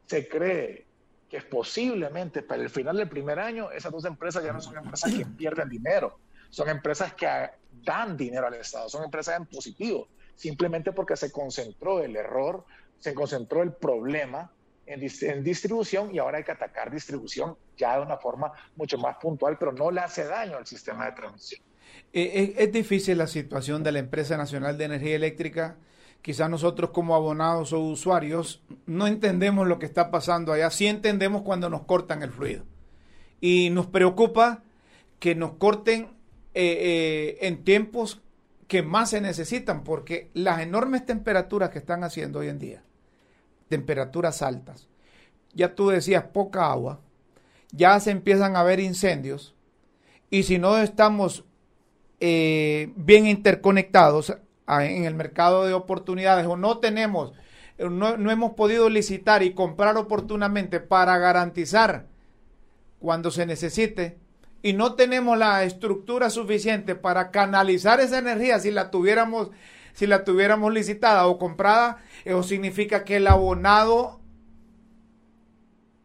se 0.05 0.27
cree 0.27 0.85
que 1.29 1.41
posiblemente 1.41 2.41
para 2.41 2.61
el 2.61 2.69
final 2.69 2.97
del 2.97 3.07
primer 3.07 3.39
año 3.39 3.71
esas 3.71 3.91
dos 3.91 4.05
empresas 4.05 4.43
ya 4.43 4.51
no 4.51 4.61
son 4.61 4.77
empresas 4.77 5.13
que 5.13 5.25
pierden 5.25 5.69
dinero, 5.69 6.17
son 6.49 6.69
empresas 6.69 7.13
que 7.13 7.27
dan 7.83 8.17
dinero 8.17 8.47
al 8.47 8.55
Estado, 8.55 8.89
son 8.89 9.03
empresas 9.03 9.37
en 9.37 9.45
positivo, 9.45 10.07
simplemente 10.35 10.91
porque 10.91 11.15
se 11.15 11.31
concentró 11.31 12.03
el 12.03 12.15
error, 12.15 12.65
se 12.99 13.13
concentró 13.13 13.61
el 13.61 13.73
problema 13.73 14.51
en, 14.87 15.43
distribución 15.43 16.13
y 16.13 16.17
ahora 16.17 16.39
hay 16.39 16.43
que 16.43 16.51
atacar 16.51 16.89
distribución 16.91 17.55
ya 17.77 17.97
de 17.97 18.01
una 18.01 18.17
forma 18.17 18.51
mucho 18.75 18.97
más 18.97 19.17
puntual, 19.17 19.57
pero 19.59 19.71
no 19.71 19.91
le 19.91 20.01
hace 20.01 20.25
daño 20.25 20.57
al 20.57 20.65
sistema 20.65 21.05
de 21.05 21.11
transmisión. 21.11 21.61
Eh, 22.11 22.55
es 22.57 22.71
difícil 22.71 23.19
la 23.19 23.27
situación 23.27 23.83
de 23.83 23.91
la 23.91 23.99
empresa 23.99 24.35
nacional 24.35 24.79
de 24.79 24.85
energía 24.85 25.15
eléctrica 25.15 25.77
quizás 26.21 26.49
nosotros 26.49 26.91
como 26.91 27.15
abonados 27.15 27.73
o 27.73 27.79
usuarios 27.79 28.61
no 28.85 29.07
entendemos 29.07 29.67
lo 29.67 29.79
que 29.79 29.85
está 29.85 30.11
pasando 30.11 30.51
allá, 30.51 30.69
sí 30.69 30.87
entendemos 30.87 31.43
cuando 31.43 31.69
nos 31.69 31.83
cortan 31.83 32.23
el 32.23 32.31
fluido. 32.31 32.63
Y 33.41 33.69
nos 33.69 33.87
preocupa 33.87 34.63
que 35.19 35.35
nos 35.35 35.53
corten 35.53 36.09
eh, 36.53 36.77
eh, 36.79 37.37
en 37.41 37.63
tiempos 37.63 38.21
que 38.67 38.83
más 38.83 39.11
se 39.11 39.21
necesitan, 39.21 39.83
porque 39.83 40.29
las 40.33 40.61
enormes 40.61 41.05
temperaturas 41.05 41.69
que 41.71 41.79
están 41.79 42.03
haciendo 42.03 42.39
hoy 42.39 42.49
en 42.49 42.59
día, 42.59 42.83
temperaturas 43.67 44.41
altas, 44.41 44.87
ya 45.53 45.73
tú 45.73 45.89
decías 45.89 46.25
poca 46.25 46.71
agua, 46.71 46.99
ya 47.71 47.99
se 47.99 48.11
empiezan 48.11 48.55
a 48.55 48.63
ver 48.63 48.79
incendios, 48.79 49.55
y 50.29 50.43
si 50.43 50.59
no 50.59 50.77
estamos 50.77 51.45
eh, 52.19 52.91
bien 52.95 53.25
interconectados, 53.25 54.37
en 54.69 55.05
el 55.05 55.15
mercado 55.15 55.65
de 55.65 55.73
oportunidades 55.73 56.45
o 56.47 56.57
no 56.57 56.77
tenemos, 56.79 57.33
no, 57.77 58.17
no 58.17 58.31
hemos 58.31 58.53
podido 58.53 58.89
licitar 58.89 59.41
y 59.43 59.53
comprar 59.53 59.97
oportunamente 59.97 60.79
para 60.79 61.17
garantizar 61.17 62.07
cuando 62.99 63.31
se 63.31 63.45
necesite 63.45 64.17
y 64.61 64.73
no 64.73 64.95
tenemos 64.95 65.37
la 65.37 65.63
estructura 65.63 66.29
suficiente 66.29 66.95
para 66.95 67.31
canalizar 67.31 67.99
esa 67.99 68.19
energía 68.19 68.59
si 68.59 68.71
la 68.71 68.91
tuviéramos 68.91 69.51
si 69.93 70.07
la 70.07 70.23
tuviéramos 70.23 70.73
licitada 70.73 71.27
o 71.27 71.37
comprada, 71.37 71.97
eso 72.23 72.41
significa 72.43 73.03
que 73.03 73.17
el 73.17 73.27
abonado 73.27 74.21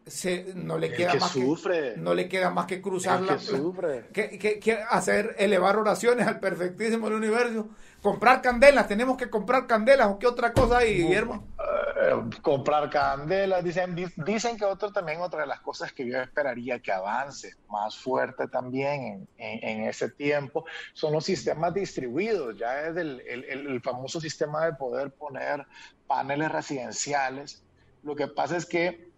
se, 0.05 0.53
no 0.55 0.77
le 0.77 0.91
queda 0.91 1.15
más 1.15 1.33
que 1.33 1.93
no 1.97 2.13
le 2.13 2.29
queda 2.29 2.51
más 2.51 2.67
que 2.67 2.81
cruzar 2.81 3.21
la, 3.21 3.37
que, 4.13 4.59
que, 4.59 4.79
hacer 4.89 5.35
elevar 5.39 5.77
oraciones 5.77 6.27
al 6.27 6.39
perfectísimo 6.39 7.07
del 7.07 7.17
universo. 7.17 7.69
Comprar 8.01 8.39
candelas 8.41 8.87
tenemos 8.87 9.17
que 9.17 9.29
comprar 9.31 9.65
candelas 9.65 10.07
o 10.07 10.19
qué 10.19 10.27
otra 10.27 10.53
cosa 10.53 10.79
hay 10.79 10.93
Guillermo 10.93 11.47
eh, 11.57 12.13
comprar 12.41 12.87
candelas 12.91 13.63
dicen 13.63 13.95
dicen 14.17 14.57
que 14.57 14.65
otro 14.65 14.91
también 14.91 15.21
otra 15.21 15.41
de 15.41 15.47
las 15.47 15.61
cosas 15.61 15.91
que 15.91 16.07
yo 16.07 16.21
esperaría 16.21 16.79
que 16.79 16.91
avance 16.91 17.55
más 17.67 17.97
fuerte 17.97 18.47
también 18.47 19.27
en, 19.37 19.63
en, 19.63 19.87
ese 19.87 20.09
tiempo 20.09 20.65
son 20.93 21.13
los 21.13 21.25
sistemas 21.25 21.73
distribuidos. 21.73 22.55
Ya 22.59 22.81
es 22.87 22.97
el, 22.97 23.21
el, 23.27 23.43
el 23.45 23.81
famoso 23.81 24.21
sistema 24.21 24.65
de 24.65 24.73
poder 24.73 25.09
poner 25.09 25.65
paneles 26.05 26.51
residenciales. 26.51 27.63
Lo 28.03 28.15
que 28.15 28.27
pasa 28.27 28.57
es 28.57 28.67
que 28.67 29.14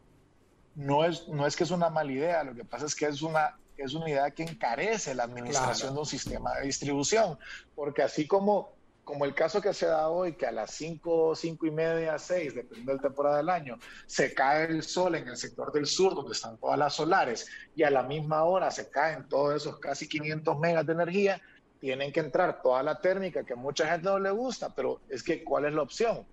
no 0.77 1.03
es, 1.03 1.27
no 1.27 1.45
es 1.47 1.55
que 1.55 1.63
es 1.63 1.71
una 1.71 1.89
mala 1.89 2.11
idea, 2.11 2.43
lo 2.43 2.53
que 2.53 2.63
pasa 2.63 2.85
es 2.85 2.93
que 2.93 3.07
es 3.07 3.23
una, 3.23 3.57
es 3.77 3.95
una 3.95 4.07
idea 4.09 4.29
que 4.29 4.43
encarece 4.43 5.15
la 5.15 5.23
administración 5.23 5.95
de 5.95 5.99
un 5.99 6.05
sistema 6.05 6.53
de 6.55 6.67
distribución, 6.67 7.37
porque 7.75 8.03
así 8.03 8.27
como, 8.27 8.75
como 9.03 9.25
el 9.25 9.33
caso 9.33 9.59
que 9.59 9.73
se 9.73 9.87
da 9.87 10.09
hoy, 10.09 10.33
que 10.33 10.45
a 10.45 10.51
las 10.51 10.69
5, 10.71 11.35
5 11.35 11.65
y 11.65 11.71
media, 11.71 12.19
6, 12.19 12.53
dependiendo 12.53 12.91
de 12.91 12.97
la 12.97 13.01
temporada 13.01 13.37
del 13.37 13.49
año, 13.49 13.79
se 14.05 14.35
cae 14.35 14.65
el 14.65 14.83
sol 14.83 15.15
en 15.15 15.27
el 15.27 15.35
sector 15.35 15.73
del 15.73 15.87
sur, 15.87 16.13
donde 16.13 16.33
están 16.33 16.57
todas 16.57 16.77
las 16.77 16.93
solares, 16.93 17.47
y 17.75 17.81
a 17.81 17.89
la 17.89 18.03
misma 18.03 18.43
hora 18.43 18.69
se 18.69 18.87
caen 18.91 19.27
todos 19.27 19.55
esos 19.55 19.79
casi 19.79 20.07
500 20.07 20.59
megas 20.59 20.85
de 20.85 20.93
energía, 20.93 21.41
tienen 21.79 22.11
que 22.11 22.19
entrar 22.19 22.61
toda 22.61 22.83
la 22.83 23.01
térmica 23.01 23.43
que 23.43 23.53
a 23.53 23.55
mucha 23.55 23.87
gente 23.87 24.09
no 24.09 24.19
le 24.19 24.29
gusta, 24.29 24.69
pero 24.75 25.01
es 25.09 25.23
que 25.23 25.43
¿cuál 25.43 25.65
es 25.65 25.73
la 25.73 25.81
opción? 25.81 26.23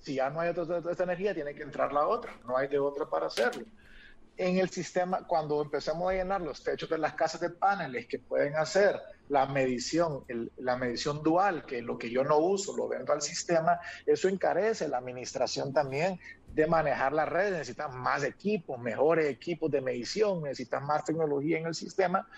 Si 0.00 0.14
ya 0.14 0.30
no 0.30 0.40
hay 0.40 0.50
otra, 0.50 0.78
esta 0.90 1.04
energía, 1.04 1.34
tiene 1.34 1.54
que 1.54 1.62
entrar 1.62 1.92
la 1.92 2.06
otra, 2.06 2.34
no 2.46 2.56
hay 2.56 2.68
de 2.68 2.78
otra 2.78 3.06
para 3.06 3.26
hacerlo. 3.26 3.64
En 4.36 4.58
el 4.58 4.68
sistema, 4.68 5.26
cuando 5.26 5.62
empecemos 5.62 6.10
a 6.10 6.14
llenar 6.14 6.42
los 6.42 6.62
techos 6.62 6.90
de 6.90 6.98
las 6.98 7.14
casas 7.14 7.40
de 7.40 7.50
paneles 7.50 8.06
que 8.06 8.18
pueden 8.18 8.54
hacer 8.56 9.00
la 9.28 9.46
medición, 9.46 10.24
la 10.58 10.76
medición 10.76 11.22
dual, 11.22 11.64
que 11.64 11.80
lo 11.80 11.96
que 11.96 12.10
yo 12.10 12.22
no 12.22 12.36
uso 12.36 12.76
lo 12.76 12.86
vendo 12.86 13.12
al 13.12 13.22
sistema, 13.22 13.80
eso 14.04 14.28
encarece 14.28 14.88
la 14.88 14.98
administración 14.98 15.72
también 15.72 16.20
de 16.52 16.66
manejar 16.66 17.14
la 17.14 17.24
red. 17.24 17.52
Necesitan 17.52 17.98
más 17.98 18.24
equipos, 18.24 18.78
mejores 18.78 19.26
equipos 19.26 19.70
de 19.70 19.80
medición, 19.80 20.42
necesitan 20.42 20.84
más 20.84 21.04
tecnología 21.04 21.58
en 21.58 21.66
el 21.66 21.74
sistema 21.74 22.28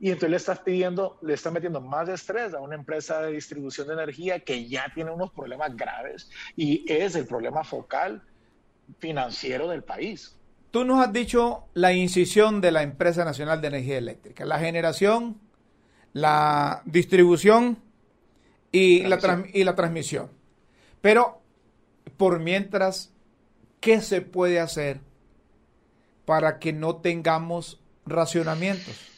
y 0.00 0.08
entonces 0.08 0.30
le 0.30 0.36
estás 0.36 0.58
pidiendo, 0.60 1.18
le 1.22 1.34
estás 1.34 1.52
metiendo 1.52 1.80
más 1.80 2.08
estrés 2.08 2.52
a 2.54 2.60
una 2.60 2.74
empresa 2.74 3.22
de 3.22 3.32
distribución 3.32 3.86
de 3.86 3.94
energía 3.94 4.40
que 4.40 4.68
ya 4.68 4.90
tiene 4.94 5.10
unos 5.10 5.30
problemas 5.32 5.74
graves 5.76 6.30
y 6.56 6.84
es 6.92 7.14
el 7.14 7.26
problema 7.26 7.64
focal 7.64 8.22
financiero 8.98 9.68
del 9.68 9.82
país. 9.82 10.36
Tú 10.70 10.84
nos 10.84 11.04
has 11.04 11.12
dicho 11.12 11.64
la 11.74 11.92
incisión 11.92 12.60
de 12.60 12.72
la 12.72 12.82
Empresa 12.82 13.24
Nacional 13.24 13.60
de 13.60 13.68
Energía 13.68 13.96
Eléctrica, 13.96 14.44
la 14.44 14.58
generación, 14.58 15.40
la 16.12 16.82
distribución 16.84 17.78
y, 18.72 19.04
la, 19.04 19.44
y 19.52 19.62
la 19.62 19.74
transmisión. 19.76 20.30
Pero, 21.00 21.40
por 22.16 22.40
mientras, 22.40 23.12
¿qué 23.80 24.00
se 24.00 24.20
puede 24.20 24.58
hacer 24.58 25.00
para 26.24 26.58
que 26.58 26.72
no 26.72 26.96
tengamos 26.96 27.80
racionamientos? 28.04 29.13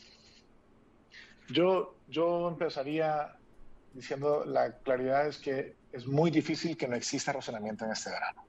Yo, 1.49 1.97
yo 2.09 2.49
empezaría 2.49 3.37
diciendo 3.93 4.45
la 4.45 4.73
claridad 4.79 5.27
es 5.27 5.39
que 5.39 5.77
es 5.93 6.07
muy 6.07 6.31
difícil 6.31 6.77
que 6.77 6.87
no 6.87 6.97
exista 6.97 7.33
racionamiento 7.33 7.85
en 7.85 7.93
este 7.93 8.11
verano. 8.11 8.45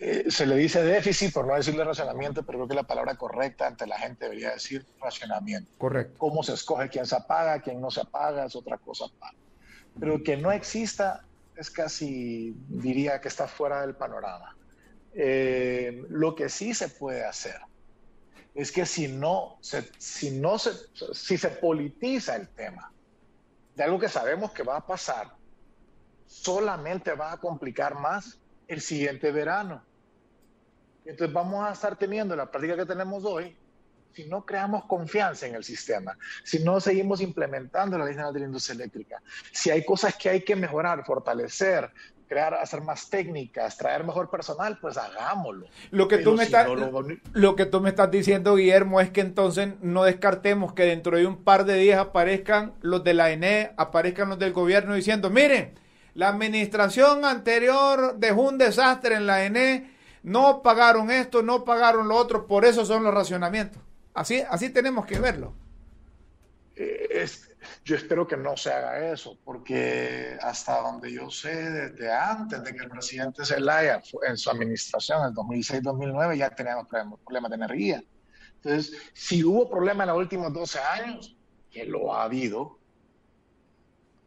Eh, 0.00 0.24
se 0.28 0.44
le 0.44 0.56
dice 0.56 0.82
déficit 0.82 1.32
por 1.32 1.46
no 1.46 1.54
decirle 1.54 1.84
racionamiento, 1.84 2.42
pero 2.42 2.58
creo 2.58 2.68
que 2.68 2.74
la 2.74 2.82
palabra 2.82 3.14
correcta 3.14 3.68
ante 3.68 3.86
la 3.86 3.96
gente 3.96 4.24
debería 4.24 4.50
decir 4.50 4.84
racionamiento. 5.00 5.70
Correcto. 5.78 6.18
Cómo 6.18 6.42
se 6.42 6.54
escoge 6.54 6.88
quién 6.88 7.06
se 7.06 7.14
apaga, 7.14 7.60
quién 7.60 7.80
no 7.80 7.90
se 7.90 8.00
apaga, 8.00 8.46
es 8.46 8.56
otra 8.56 8.78
cosa. 8.78 9.04
Pero 10.00 10.22
que 10.24 10.36
no 10.36 10.50
exista 10.50 11.24
es 11.56 11.70
casi, 11.70 12.56
diría 12.68 13.20
que 13.20 13.28
está 13.28 13.46
fuera 13.46 13.82
del 13.82 13.94
panorama. 13.94 14.56
Eh, 15.14 16.06
lo 16.08 16.34
que 16.34 16.48
sí 16.48 16.74
se 16.74 16.88
puede 16.88 17.24
hacer 17.24 17.60
es 18.54 18.70
que 18.70 18.84
si 18.84 19.08
no, 19.08 19.56
se, 19.60 19.90
si 19.98 20.30
no 20.30 20.58
se, 20.58 20.72
si 21.14 21.38
se 21.38 21.48
politiza 21.48 22.36
el 22.36 22.48
tema 22.48 22.92
de 23.74 23.84
algo 23.84 23.98
que 23.98 24.08
sabemos 24.08 24.52
que 24.52 24.62
va 24.62 24.76
a 24.76 24.86
pasar, 24.86 25.34
solamente 26.26 27.12
va 27.14 27.32
a 27.32 27.36
complicar 27.38 27.94
más 27.94 28.38
el 28.68 28.80
siguiente 28.80 29.32
verano. 29.32 29.82
Entonces 31.04 31.32
vamos 31.32 31.66
a 31.66 31.72
estar 31.72 31.96
teniendo 31.96 32.36
la 32.36 32.50
práctica 32.50 32.76
que 32.76 32.86
tenemos 32.86 33.24
hoy 33.24 33.56
si 34.14 34.26
no 34.26 34.44
creamos 34.44 34.84
confianza 34.84 35.46
en 35.46 35.54
el 35.54 35.64
sistema, 35.64 36.16
si 36.44 36.62
no 36.62 36.80
seguimos 36.80 37.20
implementando 37.20 37.96
la 37.96 38.04
ley 38.04 38.14
de 38.14 38.40
la 38.40 38.46
industria 38.46 38.74
eléctrica, 38.74 39.22
si 39.52 39.70
hay 39.70 39.84
cosas 39.84 40.14
que 40.16 40.28
hay 40.28 40.42
que 40.42 40.54
mejorar, 40.54 41.04
fortalecer, 41.04 41.90
crear, 42.32 42.54
hacer 42.54 42.80
más 42.80 43.10
técnicas, 43.10 43.76
traer 43.76 44.04
mejor 44.04 44.30
personal, 44.30 44.78
pues 44.80 44.96
hagámoslo. 44.96 45.66
Lo 45.90 46.08
que, 46.08 46.18
tú 46.18 46.32
me 46.32 46.44
estás, 46.44 46.66
lo... 47.34 47.56
que 47.56 47.66
tú 47.66 47.82
me 47.82 47.90
estás 47.90 48.10
diciendo, 48.10 48.56
Guillermo, 48.56 49.02
es 49.02 49.10
que 49.10 49.20
entonces 49.20 49.74
no 49.82 50.04
descartemos 50.04 50.72
que 50.72 50.84
dentro 50.84 51.18
de 51.18 51.26
un 51.26 51.44
par 51.44 51.66
de 51.66 51.74
días 51.74 52.00
aparezcan 52.00 52.72
los 52.80 53.04
de 53.04 53.12
la 53.12 53.32
ENE, 53.32 53.72
aparezcan 53.76 54.30
los 54.30 54.38
del 54.38 54.54
gobierno 54.54 54.94
diciendo, 54.94 55.28
miren, 55.28 55.74
la 56.14 56.28
administración 56.28 57.26
anterior 57.26 58.16
dejó 58.16 58.42
un 58.48 58.56
desastre 58.56 59.16
en 59.16 59.26
la 59.26 59.44
ENE, 59.44 59.92
no 60.22 60.62
pagaron 60.62 61.10
esto, 61.10 61.42
no 61.42 61.64
pagaron 61.64 62.08
lo 62.08 62.16
otro, 62.16 62.46
por 62.46 62.64
eso 62.64 62.86
son 62.86 63.04
los 63.04 63.12
racionamientos. 63.12 63.82
Así, 64.14 64.42
así 64.48 64.70
tenemos 64.70 65.04
que 65.04 65.18
verlo. 65.18 65.52
Eh, 66.76 67.08
es, 67.10 67.51
yo 67.84 67.96
espero 67.96 68.26
que 68.26 68.36
no 68.36 68.56
se 68.56 68.72
haga 68.72 69.12
eso, 69.12 69.38
porque 69.44 70.38
hasta 70.40 70.80
donde 70.80 71.12
yo 71.12 71.30
sé, 71.30 71.54
desde 71.70 72.12
antes 72.12 72.62
de 72.62 72.74
que 72.74 72.84
el 72.84 72.90
presidente 72.90 73.44
Zelaya 73.44 74.00
en 74.26 74.36
su 74.36 74.50
administración, 74.50 75.26
en 75.26 75.34
2006-2009, 75.34 76.36
ya 76.36 76.50
teníamos 76.50 76.86
problemas 76.86 77.50
de 77.50 77.56
energía. 77.56 78.02
Entonces, 78.56 78.96
si 79.12 79.42
hubo 79.42 79.68
problemas 79.68 80.04
en 80.04 80.14
los 80.14 80.18
últimos 80.18 80.52
12 80.52 80.78
años, 80.78 81.36
que 81.70 81.84
lo 81.84 82.14
ha 82.14 82.24
habido, 82.24 82.78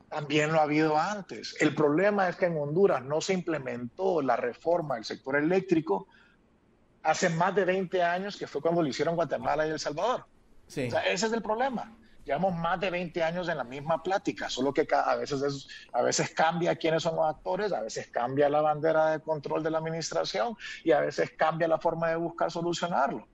también 0.10 0.52
lo 0.52 0.60
ha 0.60 0.64
habido 0.64 0.98
antes. 0.98 1.56
El 1.62 1.74
problema 1.74 2.28
es 2.28 2.36
que 2.36 2.48
en 2.48 2.58
Honduras 2.58 3.04
no 3.04 3.22
se 3.22 3.34
implementó 3.34 4.22
la 4.22 4.36
reforma 4.36 4.96
del 4.96 5.06
sector 5.06 5.38
eléctrico 5.38 6.08
hace 7.04 7.30
más 7.30 7.56
de 7.56 7.64
20 7.64 8.04
años, 8.04 8.36
que 8.36 8.48
fue 8.48 8.62
cuando 8.62 8.82
lo 8.82 8.90
hicieron 8.90 9.16
Guatemala 9.16 9.66
y 9.66 9.70
El 9.70 9.80
Salvador. 9.80 10.26
Sí. 10.68 10.88
O 10.88 10.92
sea, 10.92 11.02
ese 11.02 11.28
es 11.28 11.34
el 11.34 11.42
problema. 11.42 11.96
Llevamos 12.26 12.56
más 12.56 12.80
de 12.80 12.90
20 12.90 13.24
años 13.24 13.48
en 13.50 13.58
la 13.58 13.64
misma 13.64 14.02
plática, 14.02 14.50
solo 14.50 14.74
que 14.74 14.88
a 14.92 15.16
veces, 15.16 15.68
a 15.94 16.02
veces 16.02 16.32
cambia 16.32 16.76
quiénes 16.76 17.04
son 17.04 17.16
los 17.16 17.26
actores, 17.26 17.72
a 17.72 17.82
veces 17.82 18.08
cambia 18.08 18.50
la 18.50 18.62
bandera 18.62 19.12
de 19.12 19.20
control 19.20 19.62
de 19.62 19.70
la 19.70 19.78
administración 19.78 20.56
y 20.84 20.92
a 20.92 21.02
veces 21.02 21.32
cambia 21.38 21.68
la 21.68 21.78
forma 21.78 22.10
de 22.10 22.16
buscar 22.16 22.50
solucionarlo. 22.52 23.28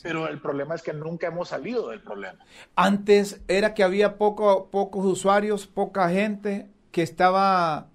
Pero 0.00 0.28
el 0.28 0.40
problema 0.40 0.76
es 0.76 0.82
que 0.82 0.92
nunca 0.92 1.26
hemos 1.26 1.48
salido 1.48 1.88
del 1.88 2.02
problema. 2.02 2.38
Antes 2.76 3.40
era 3.48 3.74
que 3.74 3.82
había 3.82 4.16
poco, 4.16 4.70
pocos 4.70 5.04
usuarios, 5.04 5.66
poca 5.66 6.08
gente 6.10 6.70
que 6.92 7.02
estaba... 7.02 7.88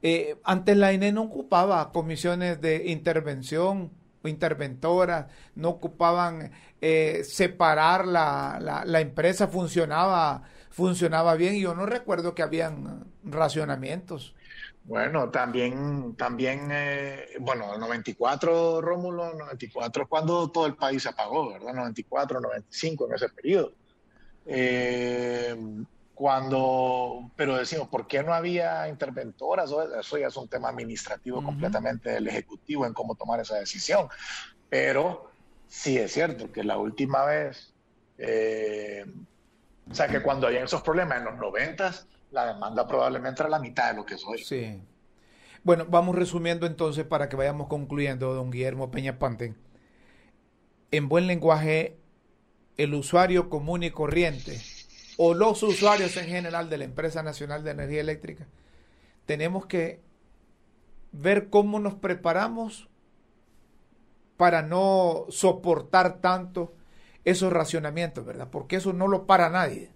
Eh, 0.00 0.36
antes 0.44 0.76
la 0.76 0.92
INE 0.92 1.12
no 1.12 1.22
ocupaba 1.22 1.90
comisiones 1.92 2.60
de 2.60 2.86
intervención 2.86 3.90
interventoras, 4.28 5.26
no 5.54 5.70
ocupaban 5.70 6.50
eh, 6.80 7.22
separar 7.24 8.06
la, 8.06 9.00
empresa 9.00 9.48
funcionaba, 9.48 10.42
funcionaba 10.70 11.34
bien 11.34 11.56
y 11.56 11.62
yo 11.62 11.74
no 11.74 11.86
recuerdo 11.86 12.34
que 12.34 12.42
habían 12.42 13.04
racionamientos. 13.24 14.34
Bueno, 14.84 15.28
también, 15.28 16.14
también 16.16 16.68
eh, 16.72 17.26
bueno, 17.40 17.74
el 17.74 17.80
94, 17.80 18.80
Rómulo, 18.80 19.34
94 19.34 20.04
es 20.04 20.08
cuando 20.08 20.50
todo 20.50 20.66
el 20.66 20.76
país 20.76 21.02
se 21.02 21.10
apagó, 21.10 21.52
¿verdad? 21.52 21.74
94, 21.74 22.40
95, 22.40 23.06
en 23.06 23.14
ese 23.14 23.28
periodo. 23.28 23.72
Eh, 24.46 25.54
cuando, 26.18 27.30
pero 27.36 27.56
decimos, 27.56 27.86
¿por 27.86 28.08
qué 28.08 28.24
no 28.24 28.34
había 28.34 28.88
interventoras? 28.88 29.70
Eso 30.00 30.18
ya 30.18 30.26
es 30.26 30.36
un 30.36 30.48
tema 30.48 30.68
administrativo 30.68 31.44
completamente 31.44 32.10
del 32.10 32.26
Ejecutivo 32.26 32.84
en 32.84 32.92
cómo 32.92 33.14
tomar 33.14 33.38
esa 33.38 33.54
decisión. 33.54 34.08
Pero 34.68 35.30
sí 35.68 35.96
es 35.96 36.12
cierto 36.12 36.50
que 36.50 36.64
la 36.64 36.76
última 36.76 37.24
vez, 37.24 37.72
eh, 38.18 39.06
o 39.88 39.94
sea, 39.94 40.08
que 40.08 40.20
cuando 40.20 40.48
había 40.48 40.64
esos 40.64 40.82
problemas 40.82 41.18
en 41.18 41.26
los 41.26 41.36
noventas, 41.36 42.08
la 42.32 42.52
demanda 42.52 42.88
probablemente 42.88 43.42
era 43.42 43.48
la 43.48 43.60
mitad 43.60 43.92
de 43.92 43.98
lo 43.98 44.04
que 44.04 44.14
es 44.14 44.24
hoy. 44.26 44.42
Sí. 44.42 44.82
Bueno, 45.62 45.86
vamos 45.88 46.16
resumiendo 46.16 46.66
entonces 46.66 47.04
para 47.04 47.28
que 47.28 47.36
vayamos 47.36 47.68
concluyendo, 47.68 48.34
don 48.34 48.50
Guillermo 48.50 48.90
Peña 48.90 49.20
Panten. 49.20 49.56
En 50.90 51.08
buen 51.08 51.28
lenguaje, 51.28 51.96
el 52.76 52.94
usuario 52.94 53.48
común 53.48 53.84
y 53.84 53.92
corriente, 53.92 54.60
o 55.20 55.34
los 55.34 55.64
usuarios 55.64 56.16
en 56.16 56.28
general 56.28 56.70
de 56.70 56.78
la 56.78 56.84
Empresa 56.84 57.24
Nacional 57.24 57.64
de 57.64 57.72
Energía 57.72 58.00
Eléctrica, 58.00 58.46
tenemos 59.26 59.66
que 59.66 60.00
ver 61.10 61.50
cómo 61.50 61.80
nos 61.80 61.94
preparamos 61.94 62.88
para 64.36 64.62
no 64.62 65.26
soportar 65.28 66.20
tanto 66.20 66.72
esos 67.24 67.52
racionamientos, 67.52 68.24
¿verdad? 68.24 68.48
Porque 68.50 68.76
eso 68.76 68.92
no 68.92 69.08
lo 69.08 69.26
para 69.26 69.50
nadie. 69.50 69.90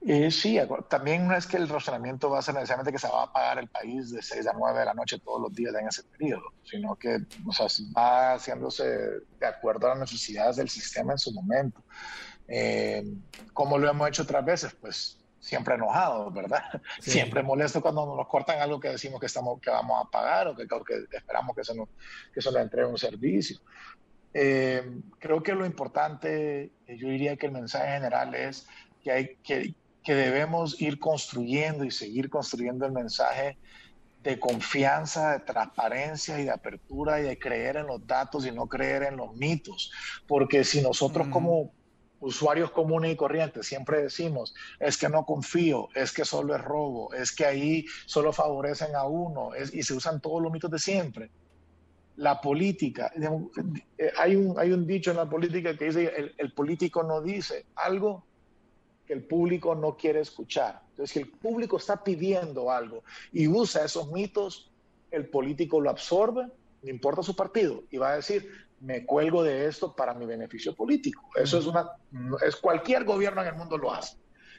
Eh, 0.00 0.30
sí, 0.32 0.58
también 0.88 1.28
no 1.28 1.36
es 1.36 1.46
que 1.46 1.56
el 1.56 1.68
racionamiento 1.68 2.28
va 2.28 2.40
a 2.40 2.42
ser 2.42 2.54
necesariamente 2.54 2.92
que 2.92 2.98
se 2.98 3.08
va 3.08 3.24
a 3.24 3.32
pagar 3.32 3.58
el 3.58 3.68
país 3.68 4.10
de 4.10 4.22
6 4.22 4.46
a 4.48 4.52
9 4.52 4.80
de 4.80 4.84
la 4.84 4.94
noche 4.94 5.20
todos 5.20 5.40
los 5.40 5.54
días 5.54 5.72
en 5.74 5.86
ese 5.86 6.02
periodo, 6.02 6.52
sino 6.64 6.96
que 6.96 7.18
o 7.46 7.52
sea, 7.52 7.66
va 7.96 8.34
haciéndose 8.34 8.84
de 8.84 9.46
acuerdo 9.46 9.86
a 9.86 9.90
las 9.90 10.00
necesidades 10.00 10.56
del 10.56 10.68
sistema 10.68 11.12
en 11.12 11.18
su 11.18 11.32
momento. 11.32 11.82
Eh, 12.48 13.04
como 13.52 13.78
lo 13.78 13.88
hemos 13.88 14.08
hecho 14.08 14.22
otras 14.22 14.44
veces, 14.44 14.74
pues 14.80 15.18
siempre 15.40 15.76
enojados, 15.76 16.34
¿verdad? 16.34 16.62
Siempre 17.00 17.42
molesto 17.42 17.80
cuando 17.80 18.16
nos 18.16 18.26
cortan 18.26 18.60
algo 18.60 18.80
que 18.80 18.88
decimos 18.88 19.20
que, 19.20 19.26
estamos, 19.26 19.60
que 19.60 19.70
vamos 19.70 20.04
a 20.04 20.10
pagar 20.10 20.48
o 20.48 20.56
que, 20.56 20.66
que 20.66 21.16
esperamos 21.16 21.54
que 21.54 21.62
se 21.62 21.74
nos, 21.74 21.88
que 22.34 22.42
se 22.42 22.50
nos 22.50 22.60
entregue 22.60 22.88
un 22.88 22.98
servicio. 22.98 23.60
Eh, 24.34 25.00
creo 25.18 25.42
que 25.42 25.54
lo 25.54 25.64
importante, 25.64 26.72
yo 26.88 27.08
diría 27.08 27.36
que 27.36 27.46
el 27.46 27.52
mensaje 27.52 27.92
general 27.92 28.34
es 28.34 28.66
que, 29.02 29.12
hay, 29.12 29.36
que, 29.36 29.74
que 30.02 30.14
debemos 30.14 30.80
ir 30.80 30.98
construyendo 30.98 31.84
y 31.84 31.90
seguir 31.90 32.28
construyendo 32.28 32.84
el 32.84 32.92
mensaje 32.92 33.56
de 34.22 34.40
confianza, 34.40 35.32
de 35.32 35.40
transparencia 35.40 36.40
y 36.40 36.44
de 36.44 36.50
apertura 36.50 37.20
y 37.20 37.22
de 37.22 37.38
creer 37.38 37.76
en 37.76 37.86
los 37.86 38.04
datos 38.04 38.44
y 38.44 38.50
no 38.50 38.66
creer 38.66 39.04
en 39.04 39.16
los 39.16 39.34
mitos. 39.36 39.92
Porque 40.26 40.64
si 40.64 40.82
nosotros 40.82 41.28
como 41.28 41.72
usuarios 42.26 42.72
comunes 42.72 43.12
y 43.12 43.16
corrientes 43.16 43.66
siempre 43.66 44.02
decimos, 44.02 44.52
es 44.80 44.98
que 44.98 45.08
no 45.08 45.24
confío, 45.24 45.88
es 45.94 46.12
que 46.12 46.24
solo 46.24 46.56
es 46.56 46.62
robo, 46.62 47.14
es 47.14 47.30
que 47.30 47.46
ahí 47.46 47.86
solo 48.04 48.32
favorecen 48.32 48.96
a 48.96 49.04
uno 49.04 49.50
y 49.72 49.82
se 49.82 49.94
usan 49.94 50.20
todos 50.20 50.42
los 50.42 50.52
mitos 50.52 50.70
de 50.70 50.78
siempre. 50.78 51.30
La 52.16 52.40
política, 52.40 53.12
eh, 53.98 54.10
hay 54.18 54.34
un, 54.34 54.58
hay 54.58 54.72
un 54.72 54.86
dicho 54.86 55.12
en 55.12 55.18
la 55.18 55.28
política 55.28 55.76
que 55.76 55.84
dice, 55.84 56.12
el, 56.16 56.34
el 56.36 56.52
político 56.52 57.02
no 57.04 57.20
dice 57.20 57.66
algo 57.76 58.24
que 59.06 59.12
el 59.12 59.22
público 59.22 59.74
no 59.76 59.96
quiere 59.96 60.20
escuchar. 60.20 60.82
Entonces, 60.90 61.12
si 61.12 61.20
el 61.20 61.28
público 61.28 61.76
está 61.76 62.02
pidiendo 62.02 62.72
algo 62.72 63.04
y 63.32 63.46
usa 63.46 63.84
esos 63.84 64.10
mitos, 64.10 64.68
el 65.12 65.28
político 65.28 65.80
lo 65.80 65.90
absorbe, 65.90 66.48
no 66.82 66.90
importa 66.90 67.22
su 67.22 67.36
partido, 67.36 67.84
y 67.90 67.98
va 67.98 68.12
a 68.12 68.16
decir, 68.16 68.50
me 68.80 69.04
cuelgo 69.04 69.42
de 69.42 69.66
esto 69.66 69.94
para 69.94 70.14
mi 70.14 70.26
beneficio 70.26 70.74
político. 70.74 71.28
Eso 71.34 71.58
es 71.58 71.66
una, 71.66 71.90
es 72.46 72.56
cualquier 72.56 73.04
gobierno 73.04 73.42
en 73.42 73.48
el 73.48 73.54
mundo 73.54 73.78
lo 73.78 73.92
hace. 73.92 74.16